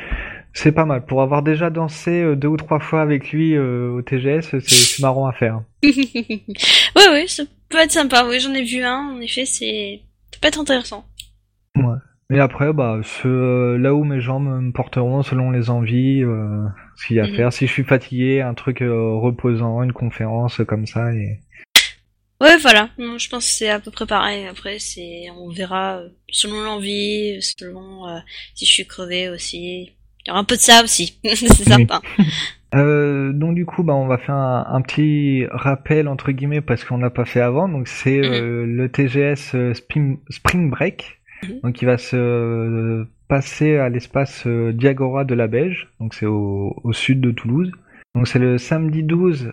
c'est 0.54 0.72
pas 0.72 0.84
mal. 0.84 1.04
Pour 1.04 1.22
avoir 1.22 1.42
déjà 1.42 1.70
dansé 1.70 2.22
euh, 2.22 2.36
deux 2.36 2.48
ou 2.48 2.56
trois 2.56 2.80
fois 2.80 3.02
avec 3.02 3.30
lui 3.32 3.54
euh, 3.56 3.90
au 3.90 4.02
TGS, 4.02 4.58
c'est 4.60 5.02
marrant 5.02 5.26
à 5.26 5.32
faire. 5.32 5.62
ouais, 5.82 7.08
ouais, 7.08 7.26
ça 7.26 7.44
peut 7.68 7.78
être 7.78 7.92
sympa. 7.92 8.24
Oui, 8.28 8.40
j'en 8.40 8.52
ai 8.54 8.62
vu 8.64 8.82
un. 8.82 9.14
En 9.16 9.20
effet, 9.20 9.44
c'est 9.44 10.02
ça 10.32 10.38
peut 10.40 10.48
être 10.48 10.60
intéressant. 10.60 11.06
Et 12.34 12.38
après, 12.38 12.72
bah, 12.72 13.00
ce, 13.02 13.28
euh, 13.28 13.78
là 13.78 13.94
où 13.94 14.04
mes 14.04 14.20
jambes 14.20 14.46
me 14.48 14.72
porteront 14.72 15.22
selon 15.22 15.50
les 15.50 15.68
envies, 15.68 16.22
euh, 16.22 16.64
ce 16.96 17.06
qu'il 17.06 17.16
y 17.16 17.20
a 17.20 17.24
à 17.24 17.26
Mhm. 17.26 17.34
faire. 17.36 17.52
Si 17.52 17.66
je 17.66 17.72
suis 17.72 17.84
fatigué, 17.84 18.40
un 18.40 18.54
truc 18.54 18.78
reposant, 18.80 19.82
une 19.82 19.92
conférence 19.92 20.60
comme 20.66 20.86
ça. 20.86 21.12
Et... 21.12 21.40
Ouais, 22.40 22.56
voilà. 22.56 22.88
Non, 22.98 23.18
je 23.18 23.28
pense 23.28 23.44
que 23.44 23.50
c'est 23.50 23.68
à 23.68 23.80
peu 23.80 23.90
près 23.90 24.06
pareil. 24.06 24.46
Après, 24.46 24.78
c'est, 24.78 25.26
on 25.36 25.50
verra 25.50 26.00
selon 26.30 26.62
l'envie, 26.62 27.38
selon 27.42 28.04
si 28.54 28.64
je 28.64 28.72
suis 28.72 28.86
crevé 28.86 29.28
aussi. 29.28 29.92
Il 30.24 30.28
y 30.28 30.30
aura 30.30 30.40
un 30.40 30.44
peu 30.44 30.56
de 30.56 30.60
ça 30.60 30.82
aussi. 30.84 31.18
c'est 31.24 31.48
sympa. 31.48 32.00
Euh, 32.74 33.34
donc 33.34 33.54
du 33.54 33.66
coup, 33.66 33.82
bah, 33.82 33.92
on 33.94 34.06
va 34.06 34.16
faire 34.16 34.34
un, 34.34 34.64
un 34.66 34.80
petit 34.80 35.44
rappel 35.50 36.08
entre 36.08 36.32
guillemets 36.32 36.62
parce 36.62 36.84
qu'on 36.84 36.96
l'a 36.96 37.10
pas 37.10 37.26
fait 37.26 37.42
avant. 37.42 37.68
Donc 37.68 37.86
c'est 37.86 38.18
euh, 38.24 38.64
le 38.64 38.88
TGS 38.88 39.54
euh, 39.54 39.74
Spring, 39.74 40.16
Spring 40.30 40.70
Break, 40.70 41.18
Mhm. 41.42 41.60
donc 41.64 41.82
il 41.82 41.84
va 41.86 41.98
se 41.98 43.04
passer 43.28 43.76
à 43.76 43.90
l'espace 43.90 44.44
euh, 44.46 44.72
Diagora 44.72 45.24
de 45.24 45.34
la 45.34 45.48
Beige. 45.48 45.88
Donc 46.00 46.14
c'est 46.14 46.24
au, 46.24 46.74
au 46.82 46.92
sud 46.94 47.20
de 47.20 47.30
Toulouse. 47.30 47.70
Donc 48.14 48.26
c'est 48.26 48.38
le 48.38 48.56
samedi 48.56 49.02
12 49.02 49.52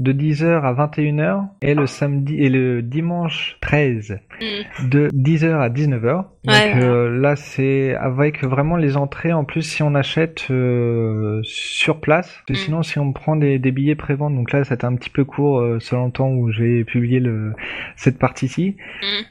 de 0.00 0.12
10h 0.12 0.62
à 0.62 0.72
21h 0.74 1.46
et 1.62 1.74
le 1.74 1.86
samedi 1.86 2.34
et 2.36 2.48
le 2.48 2.82
dimanche 2.82 3.56
13 3.60 4.18
Mm. 4.40 4.88
de 4.88 5.08
10h 5.14 5.60
à 5.60 5.68
19h. 5.68 6.14
Donc 6.16 6.26
Ouais, 6.48 6.74
euh, 6.82 7.08
là 7.20 7.36
c'est 7.36 7.94
avec 7.94 8.42
vraiment 8.42 8.76
les 8.76 8.96
entrées 8.96 9.32
en 9.32 9.44
plus 9.44 9.62
si 9.62 9.84
on 9.84 9.94
achète 9.94 10.48
euh, 10.50 11.40
sur 11.44 12.00
place. 12.00 12.26
Parce 12.28 12.44
que 12.46 12.52
Mm. 12.54 12.66
Sinon 12.66 12.82
si 12.82 12.98
on 12.98 13.12
prend 13.12 13.36
des, 13.36 13.60
des 13.60 13.70
billets 13.70 13.94
prévente, 13.94 14.34
donc 14.34 14.50
là 14.50 14.64
c'était 14.64 14.84
un 14.84 14.96
petit 14.96 15.10
peu 15.10 15.24
court 15.24 15.60
euh, 15.60 15.78
selon 15.78 16.06
le 16.06 16.12
temps 16.12 16.30
où 16.30 16.50
j'ai 16.50 16.82
publié 16.84 17.20
le, 17.20 17.52
cette 17.94 18.18
partie-ci. 18.18 18.76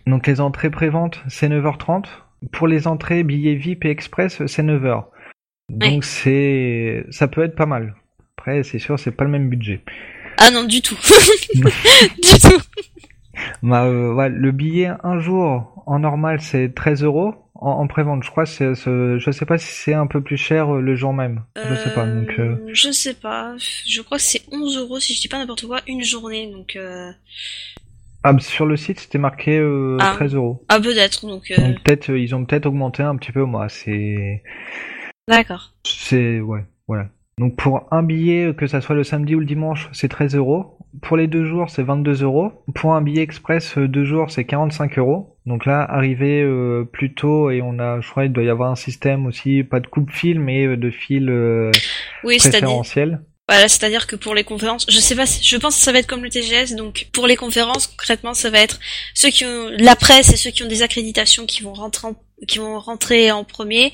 Mm. 0.06 0.12
Donc 0.12 0.28
les 0.28 0.40
entrées 0.40 0.70
prévente 0.70 1.22
c'est 1.28 1.50
9h30. 1.50 2.06
Pour 2.54 2.68
les 2.68 2.88
entrées 2.88 3.24
billets 3.24 3.56
VIP 3.56 3.84
et 3.86 3.90
express 3.90 4.46
c'est 4.46 4.64
9h. 4.64 5.04
Donc 5.70 6.04
c'est 6.06 7.06
ça 7.10 7.28
peut 7.28 7.44
être 7.44 7.56
pas 7.56 7.66
mal. 7.66 7.96
Après 8.38 8.64
c'est 8.64 8.80
sûr 8.80 8.98
c'est 8.98 9.12
pas 9.12 9.26
le 9.26 9.30
même 9.30 9.50
budget. 9.50 9.82
Ah 10.38 10.52
non, 10.52 10.64
du 10.64 10.82
tout. 10.82 10.98
du 11.56 11.62
tout. 12.40 12.62
Bah, 13.62 13.86
euh, 13.86 14.14
ouais, 14.14 14.30
le 14.30 14.52
billet 14.52 14.92
un 15.04 15.20
jour 15.20 15.84
en 15.86 16.00
normal 16.00 16.40
c'est 16.42 16.74
13 16.74 17.04
euros. 17.04 17.34
En, 17.56 17.72
en 17.72 17.88
prévente, 17.88 18.24
je 18.24 18.30
crois, 18.30 18.46
c'est, 18.46 18.76
c'est- 18.76 19.20
je 19.20 19.32
sais 19.32 19.46
pas 19.46 19.58
si 19.58 19.72
c'est 19.72 19.94
un 19.94 20.06
peu 20.08 20.22
plus 20.22 20.36
cher 20.38 20.76
euh, 20.76 20.82
le 20.82 20.96
jour 20.96 21.14
même. 21.14 21.44
Je 21.56 21.76
sais 21.76 21.94
pas. 21.94 22.06
Donc, 22.06 22.38
euh, 22.40 22.58
Je 22.74 22.92
sais 22.92 23.14
pas. 23.14 23.56
Je 23.88 24.02
crois 24.02 24.18
que 24.18 24.24
c'est 24.24 24.42
11 24.52 24.78
euros 24.78 25.00
si 25.00 25.14
je 25.14 25.22
dis 25.22 25.28
pas 25.30 25.38
n'importe 25.38 25.66
quoi 25.66 25.80
une 25.88 26.04
journée. 26.04 26.52
Donc, 26.52 26.78
ah, 28.26 28.34
sur 28.40 28.66
le 28.66 28.76
site 28.78 29.00
c'était 29.00 29.18
marqué 29.18 29.62
Ah. 30.00 30.14
13 30.16 30.36
euros. 30.36 30.66
ah 30.70 30.80
peut-être. 30.80 31.26
Donc, 31.26 31.52
euh... 31.52 31.56
Donc 31.62 31.82
peut-être 31.84 32.10
ils 32.10 32.36
ont 32.36 32.44
peut-être 32.46 32.66
augmenté 32.66 33.02
un 33.04 33.16
petit 33.16 33.32
peu. 33.32 33.44
Moi, 33.46 33.70
c'est, 33.70 34.44
d'accord. 35.28 35.74
c'est 35.86 36.40
ouais, 36.42 36.66
voilà. 36.88 37.08
Donc 37.38 37.56
pour 37.56 37.88
un 37.92 38.04
billet, 38.04 38.48
euh, 38.48 38.54
que 38.54 38.68
ça 38.68 38.82
soit 38.82 38.96
le 38.96 39.04
samedi 39.04 39.36
ou 39.36 39.40
le 39.40 39.46
dimanche, 39.46 39.90
c'est 39.94 40.08
13 40.08 40.36
euros. 40.36 40.78
Pour 41.02 41.18
les 41.18 41.28
deux 41.28 41.46
jours, 41.46 41.70
c'est 41.70 41.84
22 41.84 42.24
euros. 42.24 42.52
Pour 42.76 42.94
un 42.94 43.02
billet 43.02 43.24
express 43.24 43.78
euh, 43.78 43.88
deux 43.88 44.06
jours, 44.06 44.30
c'est 44.30 44.46
45 44.46 44.98
euros. 45.00 45.34
Donc 45.46 45.66
là, 45.66 45.84
arrivé 45.84 46.42
euh, 46.42 46.86
plus 46.86 47.14
tôt 47.14 47.50
et 47.52 47.62
on 47.62 47.78
a, 47.80 48.00
je 48.00 48.10
crois, 48.10 48.26
il 48.26 48.32
doit 48.32 48.44
y 48.44 48.50
avoir 48.50 48.72
un 48.72 48.76
système 48.76 49.26
aussi, 49.26 49.64
pas 49.64 49.82
de 49.82 49.88
coupe-fil, 49.88 50.40
mais 50.40 50.66
euh, 50.66 50.78
de 50.78 50.90
fil 50.90 51.30
euh, 51.30 51.72
Oui, 52.24 52.38
préférentiel. 52.38 53.22
Voilà, 53.50 53.68
c'est-à-dire 53.68 54.08
que 54.08 54.16
pour 54.16 54.36
les 54.36 54.46
conférences, 54.46 54.86
je 54.90 54.98
sais 55.00 55.16
pas, 55.16 55.26
je 55.26 55.58
pense 55.58 55.76
que 55.76 55.82
ça 55.82 55.92
va 55.92 56.00
être 56.00 56.08
comme 56.08 56.24
le 56.24 56.30
TGS, 56.30 56.76
donc 56.78 57.08
pour 57.12 57.28
les 57.28 57.36
conférences, 57.36 57.88
concrètement, 57.88 58.34
ça 58.34 58.50
va 58.50 58.60
être 58.60 58.80
ceux 59.14 59.30
qui 59.30 59.44
ont 59.44 59.70
la 59.78 59.98
presse 59.98 60.32
et 60.32 60.38
ceux 60.38 60.50
qui 60.50 60.64
ont 60.64 60.68
des 60.68 60.82
accréditations 60.82 61.46
qui 61.46 61.62
vont 61.62 61.74
rentrer 61.74 62.08
en, 62.08 62.16
qui 62.48 62.60
vont 62.60 62.80
rentrer 62.80 63.32
en 63.32 63.44
premier, 63.44 63.92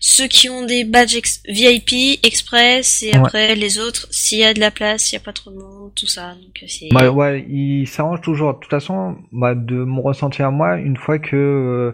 ceux 0.00 0.26
qui 0.26 0.48
ont 0.48 0.64
des 0.64 0.84
badges 0.84 1.16
ex- 1.16 1.42
VIP, 1.48 2.18
express, 2.24 3.02
et 3.02 3.10
Ouais. 3.10 3.16
après 3.18 3.54
les 3.54 3.78
autres, 3.78 4.06
s'il 4.10 4.38
y 4.38 4.44
a 4.44 4.54
de 4.54 4.60
la 4.60 4.70
place, 4.70 5.04
s'il 5.04 5.18
y 5.18 5.22
a 5.22 5.24
pas 5.24 5.32
trop 5.32 5.50
de 5.50 5.56
monde, 5.56 5.92
tout 5.94 6.06
ça, 6.06 6.34
donc 6.34 6.62
euh. 6.62 6.66
Bah 6.92 7.10
ouais, 7.10 7.44
il 7.48 7.86
s'arrange 7.86 8.20
toujours. 8.20 8.54
De 8.54 8.58
toute 8.60 8.70
façon, 8.70 9.16
bah, 9.32 9.54
de 9.54 9.76
mon 9.76 10.02
ressenti 10.02 10.42
à 10.42 10.50
moi, 10.50 10.76
une 10.78 10.96
fois 10.96 11.18
que 11.18 11.36
euh, 11.36 11.92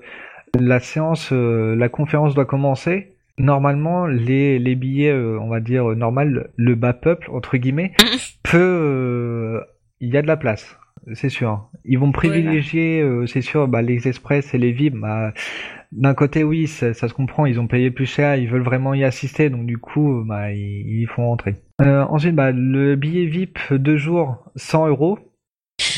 la 0.59 0.81
séance, 0.81 1.31
euh, 1.33 1.75
la 1.77 1.89
conférence 1.89 2.35
doit 2.35 2.45
commencer, 2.47 3.13
normalement 3.39 4.07
les, 4.07 4.59
les 4.59 4.75
billets, 4.75 5.11
euh, 5.13 5.39
on 5.41 5.49
va 5.49 5.61
dire 5.61 5.85
normal, 5.97 6.51
le 6.57 6.75
bas 6.75 6.93
peuple 6.95 7.31
entre 7.33 7.57
guillemets, 7.59 7.93
peut, 8.43 8.57
euh, 8.59 9.61
il 10.01 10.13
y 10.13 10.17
a 10.17 10.23
de 10.23 10.27
la 10.27 10.37
place, 10.37 10.77
c'est 11.15 11.29
sûr. 11.29 11.69
Ils 11.85 11.99
vont 11.99 12.13
privilégier, 12.13 13.01
euh, 13.01 13.27
c'est 13.27 13.43
sûr, 13.43 13.69
bah, 13.69 13.83
les 13.83 14.09
express 14.09 14.55
et 14.55 14.59
les 14.59 14.73
VIP. 14.73 14.95
Bah, 14.97 15.33
d'un 15.93 16.15
côté, 16.15 16.45
oui, 16.45 16.67
ça, 16.67 16.95
ça 16.95 17.09
se 17.09 17.15
comprend, 17.15 17.47
ils 17.47 17.59
ont 17.61 17.67
payé 17.67 17.91
plus 17.91 18.07
cher, 18.07 18.37
ils 18.37 18.49
veulent 18.49 18.63
vraiment 18.65 18.95
y 18.95 19.05
assister, 19.05 19.51
donc 19.51 19.67
du 19.67 19.79
coup, 19.79 20.23
bah, 20.27 20.53
ils, 20.53 21.01
ils 21.03 21.07
font 21.07 21.27
rentrer. 21.27 21.55
Euh, 21.83 22.03
ensuite, 22.09 22.35
bah, 22.35 22.53
le 22.53 22.97
billet 22.97 23.27
VIP 23.27 23.59
deux 23.73 23.97
jours, 23.97 24.45
100 24.57 24.89
euros. 24.89 25.19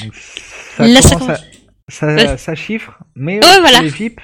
Donc, 0.04 0.14
Ça 0.14 0.86
Là, 0.86 1.00
ça 1.02 1.16
commence 1.16 1.44
ça, 1.90 2.06
Ouais. 2.14 2.36
ça 2.36 2.54
chiffre, 2.54 2.98
mais 3.16 3.36
Ouais, 3.36 3.60
voilà. 3.60 3.80
les 3.80 3.88
VIP, 3.88 4.20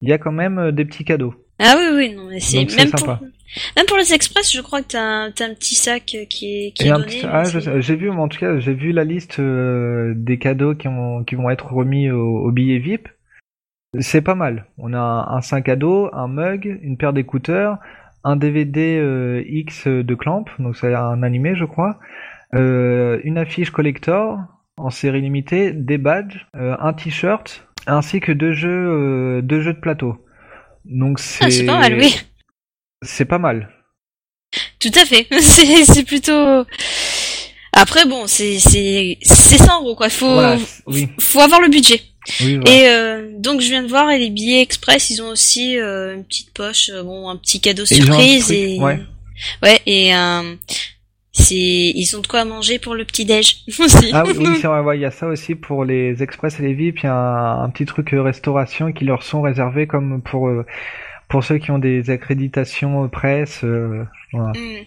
il 0.00 0.08
y 0.08 0.12
a 0.12 0.18
quand 0.18 0.30
même 0.32 0.58
euh, 0.58 0.72
des 0.72 0.84
petits 0.84 1.04
cadeaux. 1.04 1.34
Ah 1.58 1.74
oui, 1.78 1.86
oui, 1.94 2.14
non, 2.14 2.28
mais 2.30 2.40
c'est 2.40 2.58
même 2.76 2.88
sympa. 2.88 3.16
pour 3.16 3.26
même 3.76 3.86
pour 3.86 3.96
les 3.96 4.14
express, 4.14 4.50
je 4.54 4.60
crois 4.60 4.80
que 4.80 4.88
t'as 4.92 5.02
un, 5.02 5.26
un 5.26 5.54
petit 5.54 5.74
sac 5.74 6.04
qui 6.06 6.16
est 6.18 6.72
qui 6.72 6.86
est 6.86 6.90
donné. 6.92 7.04
petit- 7.04 7.26
ah, 7.28 7.42
j'ai 7.80 7.96
vu, 7.96 8.08
mais 8.10 8.16
en 8.20 8.28
tout 8.28 8.38
cas, 8.38 8.60
j'ai 8.60 8.72
vu 8.74 8.92
la 8.92 9.02
liste 9.02 9.40
euh, 9.40 10.14
des 10.16 10.38
cadeaux 10.38 10.76
qui, 10.76 10.86
ont, 10.86 11.24
qui 11.24 11.34
vont 11.34 11.50
être 11.50 11.72
remis 11.72 12.10
au, 12.12 12.44
au 12.46 12.52
billet 12.52 12.78
VIP. 12.78 13.08
C'est 13.98 14.20
pas 14.22 14.34
mal. 14.36 14.66
On 14.78 14.92
a 14.94 14.98
un, 14.98 15.36
un 15.36 15.40
sac 15.40 15.68
à 15.68 15.76
dos, 15.76 16.08
un 16.12 16.28
mug, 16.28 16.78
une 16.82 16.96
paire 16.96 17.12
d'écouteurs, 17.12 17.78
un 18.22 18.36
DVD 18.36 18.98
euh, 18.98 19.42
X 19.46 19.88
de 19.88 20.14
Clamp, 20.14 20.44
donc 20.58 20.76
c'est 20.76 20.94
un 20.94 21.22
animé, 21.22 21.56
je 21.56 21.64
crois, 21.64 21.98
euh, 22.54 23.18
une 23.24 23.38
affiche 23.38 23.70
collector 23.70 24.38
en 24.76 24.90
série 24.90 25.20
limitée, 25.22 25.72
des 25.72 25.98
badges, 25.98 26.46
euh, 26.56 26.76
un 26.78 26.92
t-shirt, 26.92 27.66
ainsi 27.86 28.20
que 28.20 28.30
deux 28.32 28.52
jeux, 28.52 28.68
euh, 28.70 29.42
deux 29.42 29.60
jeux 29.60 29.74
de 29.74 29.80
plateau. 29.80 30.24
Donc 30.84 31.18
c'est 31.18 31.44
Ah, 31.44 31.50
c'est 31.50 31.66
pas 31.66 31.78
mal, 31.78 31.94
oui. 31.98 32.14
C'est 33.02 33.24
pas 33.24 33.38
mal. 33.38 33.70
Tout 34.78 34.90
à 34.94 35.04
fait. 35.04 35.26
C'est 35.40 36.04
plutôt. 36.04 36.64
Après 37.72 38.04
bon, 38.04 38.26
c'est 38.26 38.58
c'est 38.58 39.16
c'est 39.22 39.56
100 39.58 39.80
euros 39.82 39.94
quoi. 39.94 40.08
Faut 40.10 40.32
Voilà, 40.32 40.58
c- 40.58 40.82
oui, 40.86 41.08
faut 41.20 41.40
avoir 41.40 41.60
le 41.60 41.68
budget. 41.68 42.00
Oui, 42.40 42.56
voilà. 42.56 42.70
Et 42.70 42.88
euh, 42.88 43.30
donc 43.38 43.60
je 43.60 43.68
viens 43.68 43.82
de 43.82 43.88
voir 43.88 44.10
et 44.10 44.18
les 44.18 44.30
billets 44.30 44.60
express, 44.60 45.10
ils 45.10 45.22
ont 45.22 45.28
aussi 45.28 45.78
euh, 45.78 46.14
une 46.14 46.24
petite 46.24 46.52
poche, 46.52 46.90
euh, 46.90 47.02
bon 47.02 47.28
un 47.28 47.36
petit 47.36 47.60
cadeau 47.60 47.84
Et 47.84 47.94
surprise 47.94 48.50
et 48.52 48.78
ouais. 48.78 49.00
ouais 49.62 49.80
et 49.86 50.12
c'est 51.32 51.54
ils 51.54 52.16
ont 52.16 52.20
de 52.20 52.26
quoi 52.26 52.44
manger 52.44 52.78
pour 52.78 52.94
le 52.94 53.04
petit 53.04 53.24
déj 53.24 53.64
aussi. 53.80 54.10
Ah 54.12 54.24
oui, 54.26 54.34
oui 54.36 54.58
c'est 54.60 54.66
vrai, 54.66 54.80
ouais, 54.80 54.98
il 54.98 55.00
y 55.00 55.06
a 55.06 55.10
ça 55.10 55.26
aussi 55.26 55.54
pour 55.54 55.84
les 55.84 56.22
express 56.22 56.58
et 56.60 56.62
les 56.62 56.74
VIP, 56.74 56.98
il 56.98 57.04
y 57.04 57.06
a 57.06 57.14
un, 57.14 57.64
un 57.64 57.70
petit 57.70 57.86
truc 57.86 58.10
restauration 58.12 58.92
qui 58.92 59.04
leur 59.04 59.22
sont 59.22 59.40
réservés 59.40 59.86
comme 59.86 60.22
pour 60.22 60.50
pour 61.28 61.44
ceux 61.44 61.58
qui 61.58 61.70
ont 61.70 61.78
des 61.78 62.10
accréditations 62.10 63.08
presse, 63.08 63.64
voilà. 64.32 64.50
Mm, 64.50 64.84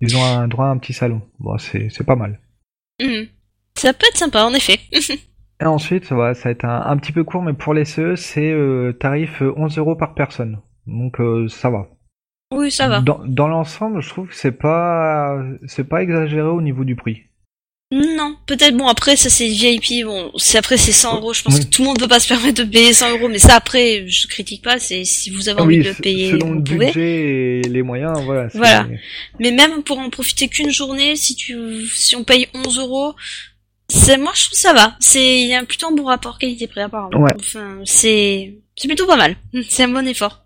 ils 0.00 0.16
ont 0.16 0.24
un 0.24 0.48
droit 0.48 0.66
à 0.66 0.70
un 0.70 0.78
petit 0.78 0.92
salon. 0.92 1.22
Bon, 1.38 1.56
c'est 1.58 1.88
c'est 1.90 2.04
pas 2.04 2.16
mal. 2.16 2.40
mm. 3.00 3.24
Ça 3.76 3.92
peut 3.92 4.06
être 4.08 4.18
sympa 4.18 4.42
en 4.44 4.52
effet. 4.52 4.80
Et 5.60 5.64
ensuite, 5.66 6.10
ouais, 6.10 6.34
ça 6.34 6.44
va 6.44 6.50
être 6.50 6.64
un, 6.64 6.82
un 6.86 6.96
petit 6.98 7.12
peu 7.12 7.24
court, 7.24 7.42
mais 7.42 7.52
pour 7.52 7.74
les 7.74 7.84
CE, 7.84 8.14
c'est 8.16 8.50
euh, 8.52 8.92
tarif 8.92 9.42
euh, 9.42 9.52
11 9.56 9.76
euros 9.78 9.96
par 9.96 10.14
personne. 10.14 10.58
Donc 10.86 11.20
euh, 11.20 11.48
ça 11.48 11.68
va. 11.70 11.88
oui, 12.54 12.70
ça 12.70 12.88
va. 12.88 13.00
Dans, 13.00 13.20
dans 13.26 13.48
l'ensemble, 13.48 14.00
je 14.00 14.08
trouve 14.08 14.28
que 14.28 14.34
c'est 14.36 14.52
pas 14.52 15.36
c'est 15.66 15.88
pas 15.88 16.02
exagéré 16.02 16.48
au 16.48 16.62
niveau 16.62 16.84
du 16.84 16.94
prix. 16.96 17.24
Non, 17.90 18.36
peut-être 18.46 18.76
bon 18.76 18.86
après 18.86 19.16
ça 19.16 19.30
c'est 19.30 19.48
VIP 19.48 20.04
bon 20.04 20.30
c'est 20.36 20.58
après 20.58 20.76
c'est 20.76 20.92
100 20.92 21.16
euros 21.16 21.32
je 21.32 21.42
pense 21.42 21.54
Oui. 21.54 21.60
que 21.64 21.70
tout 21.70 21.80
le 21.80 21.88
monde 21.88 21.98
peut 21.98 22.06
pas 22.06 22.20
se 22.20 22.28
permettre 22.28 22.62
de 22.62 22.68
payer 22.70 22.92
100 22.92 23.12
euros 23.12 23.28
mais 23.28 23.38
ça 23.38 23.54
après 23.56 24.06
je 24.06 24.28
critique 24.28 24.62
pas 24.62 24.78
c'est 24.78 25.04
si 25.04 25.30
vous 25.30 25.48
avez 25.48 25.62
envie 25.62 25.78
oui, 25.78 25.84
de 25.84 25.88
le 25.88 25.94
payer 25.94 26.32
selon 26.32 26.48
vous 26.48 26.54
le 26.56 26.62
pouvez 26.64 26.86
budget 26.88 27.00
et 27.00 27.62
les 27.62 27.82
moyens, 27.82 28.20
voilà. 28.26 28.48
Voilà. 28.52 28.86
mais 29.40 29.52
même 29.52 29.82
pour 29.84 29.98
en 29.98 30.10
profiter 30.10 30.48
qu'une 30.48 30.70
journée 30.70 31.16
si 31.16 31.34
tu 31.34 31.56
si 31.86 32.14
on 32.14 32.24
paye 32.24 32.48
11 32.52 32.78
euros 32.78 33.14
moi 34.18 34.32
je 34.34 34.44
trouve 34.46 34.58
ça 34.58 34.72
va 34.74 34.94
c'est 35.00 35.40
il 35.42 35.48
y 35.48 35.54
a 35.54 35.64
plutôt 35.64 35.88
un 35.88 35.92
bon 35.94 36.04
rapport 36.04 36.38
qualité-prix 36.38 36.80
apparemment 36.82 37.18
Ouais. 37.20 37.32
enfin 37.38 37.78
c'est 37.84 38.56
c'est 38.76 38.88
plutôt 38.88 39.06
pas 39.06 39.16
mal 39.16 39.36
c'est 39.68 39.84
un 39.84 39.88
bon 39.88 40.06
effort 40.06 40.44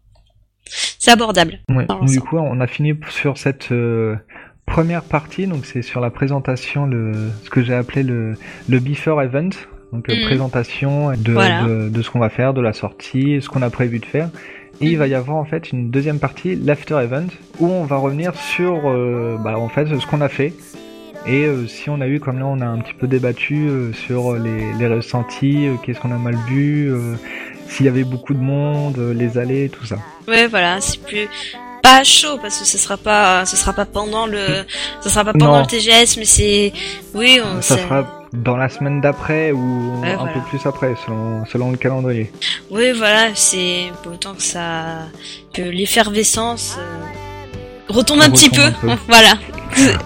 c'est 0.99 1.11
abordable 1.11 1.59
Ouais. 1.69 1.85
Donc, 1.87 2.07
du 2.09 2.21
coup, 2.21 2.39
on 2.39 2.61
a 2.61 2.67
fini 2.67 2.95
sur 3.11 3.37
cette 3.37 3.73
euh, 3.73 4.17
première 4.65 5.03
partie. 5.03 5.47
Donc, 5.47 5.67
c'est 5.67 5.83
sur 5.83 6.01
la 6.01 6.09
présentation, 6.11 6.87
le 6.87 7.13
ce 7.45 7.51
que 7.51 7.63
j'ai 7.63 7.75
appelé 7.75 8.03
le 8.05 8.37
le 8.69 8.79
before 8.79 9.21
event. 9.21 9.51
Donc, 9.93 10.09
euh, 10.09 10.15
Mhm. 10.15 10.25
présentation 10.25 11.11
de, 11.13 11.33
Voilà. 11.33 11.65
de 11.65 11.89
de 11.91 12.03
ce 12.03 12.09
qu'on 12.11 12.21
va 12.21 12.31
faire, 12.31 12.55
de 12.55 12.63
la 12.63 12.73
sortie, 12.73 13.43
ce 13.43 13.49
qu'on 13.51 13.61
a 13.61 13.69
prévu 13.69 13.99
de 13.99 14.07
faire. 14.07 14.31
Et 14.81 14.87
il 14.87 14.97
va 14.97 15.09
y 15.09 15.15
avoir 15.15 15.37
en 15.37 15.45
fait 15.45 15.73
une 15.73 15.91
deuxième 15.91 16.21
partie, 16.21 16.55
l'after 16.57 16.95
event, 17.03 17.27
où 17.59 17.67
on 17.67 17.85
va 17.85 17.97
revenir 17.97 18.35
sur 18.37 18.89
euh, 18.89 19.37
bah, 19.45 19.59
en 19.59 19.69
fait 19.69 19.87
ce 19.87 20.07
qu'on 20.07 20.23
a 20.23 20.29
fait. 20.31 20.55
Et 21.27 21.45
euh, 21.45 21.67
si 21.69 21.89
on 21.89 22.01
a 22.01 22.09
eu, 22.09 22.19
comme 22.19 22.39
là 22.41 22.47
on 22.47 22.61
a 22.61 22.67
un 22.67 22.79
petit 22.79 22.95
peu 22.95 23.07
débattu 23.07 23.69
euh, 23.69 23.93
sur 23.93 24.35
les, 24.35 24.73
les 24.79 24.87
ressentis, 24.89 25.69
euh, 25.69 25.75
qu'est-ce 25.83 26.01
qu'on 26.01 26.11
a 26.13 26.19
mal 26.19 26.37
vu, 26.49 26.93
euh, 26.93 27.15
s'il 27.69 27.87
y 27.87 27.89
avait 27.89 28.03
beaucoup 28.05 28.35
de 28.35 28.41
monde, 28.41 28.99
euh, 28.99 29.15
les 29.15 29.39
allées, 29.39 29.69
tout 29.69 29.87
ça. 29.87 29.97
Ouais, 30.27 30.49
voilà, 30.49 30.81
c'est 30.81 31.01
plus 31.01 31.29
pas 31.83 32.03
chaud 32.05 32.39
parce 32.41 32.59
que 32.59 32.65
ce 32.65 32.77
sera 32.79 32.97
pas, 32.97 33.45
ce 33.45 33.57
sera 33.57 33.73
pas 33.73 33.85
pendant 33.85 34.27
le, 34.27 34.65
ce 35.01 35.09
sera 35.09 35.25
pas 35.25 35.33
pendant 35.33 35.55
Non. 35.57 35.61
le 35.61 35.67
TGS, 35.67 36.17
mais 36.17 36.25
c'est, 36.25 36.73
oui, 37.15 37.41
on, 37.45 37.61
Ça 37.63 37.77
sera 37.79 38.29
dans 38.33 38.57
la 38.57 38.69
semaine 38.69 39.01
d'après 39.01 39.53
ou 39.53 40.01
Ouais, 40.01 40.13
un 40.13 40.17
voilà. 40.17 40.33
peu 40.33 40.41
plus 40.49 40.65
après, 40.67 40.95
selon, 41.07 41.45
selon 41.47 41.71
le 41.71 41.77
calendrier. 41.77 42.33
oui, 42.71 42.93
voilà, 42.97 43.29
c'est 43.35 43.93
autant 44.07 44.35
que 44.35 44.43
ça, 44.43 45.07
que 45.53 45.63
l'effervescence 45.63 46.79
retombe 47.93 48.21
un 48.21 48.31
petit 48.31 48.51
peu, 48.51 48.63
voilà, 49.07 49.35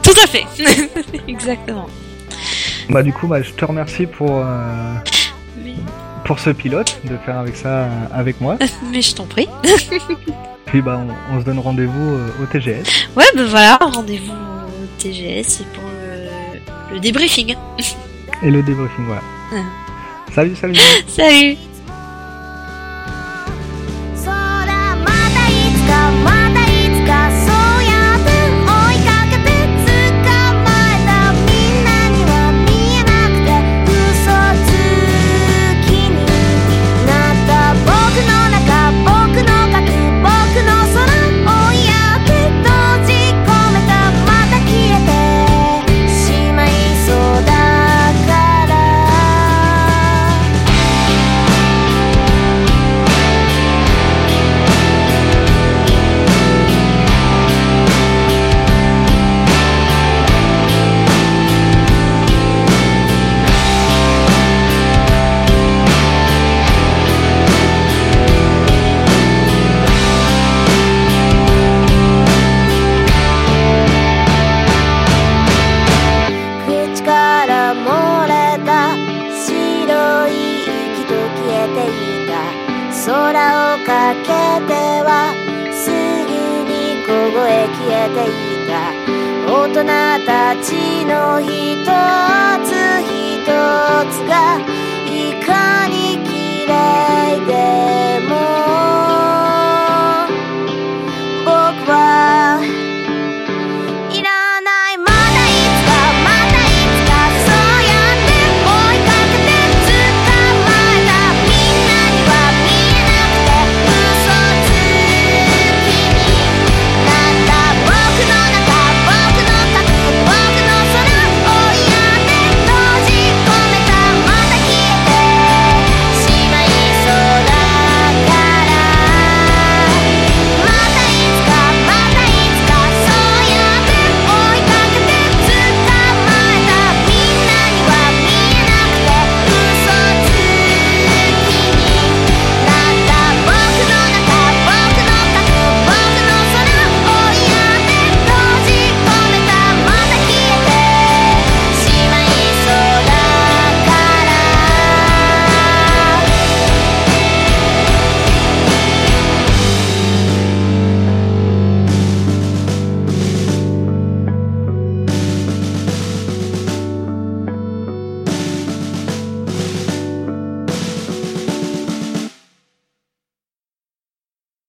tout 0.03 0.15
à 0.23 0.27
fait, 0.27 0.45
exactement. 1.29 1.89
Bah 2.89 3.03
du 3.03 3.13
coup, 3.13 3.27
bah, 3.27 3.43
je 3.43 3.51
te 3.51 3.65
remercie 3.65 4.07
pour 4.07 4.43
euh, 4.45 4.95
pour 6.25 6.39
ce 6.39 6.51
pilote 6.51 7.01
de 7.05 7.17
faire 7.25 7.39
avec 7.39 7.57
ça 7.57 7.69
euh, 7.69 7.89
avec 8.13 8.41
moi. 8.41 8.59
mais 8.93 9.03
je 9.03 9.15
t'en 9.15 9.25
prie. 9.27 9.49
Puis 10.67 10.83
bah 10.83 11.01
on, 11.31 11.37
on 11.37 11.41
se 11.41 11.45
donne 11.45 11.59
rendez-vous 11.59 12.15
euh, 12.15 12.29
au 12.43 12.47
TGS. 12.47 13.09
Ouais, 13.17 13.25
ben 13.35 13.45
voilà, 13.47 13.77
rendez-vous 13.81 14.33
au 14.33 15.03
TGS 15.03 15.61
et 15.61 15.65
pour 15.75 15.85
le, 15.85 16.95
le 16.95 17.01
débriefing. 17.01 17.57
Et 18.43 18.51
le 18.51 18.63
débriefing, 18.63 19.07
voilà. 19.07 19.23
Ah. 19.53 19.57
Salut, 20.35 20.55
salut. 20.57 20.77
Salut. 21.09 21.57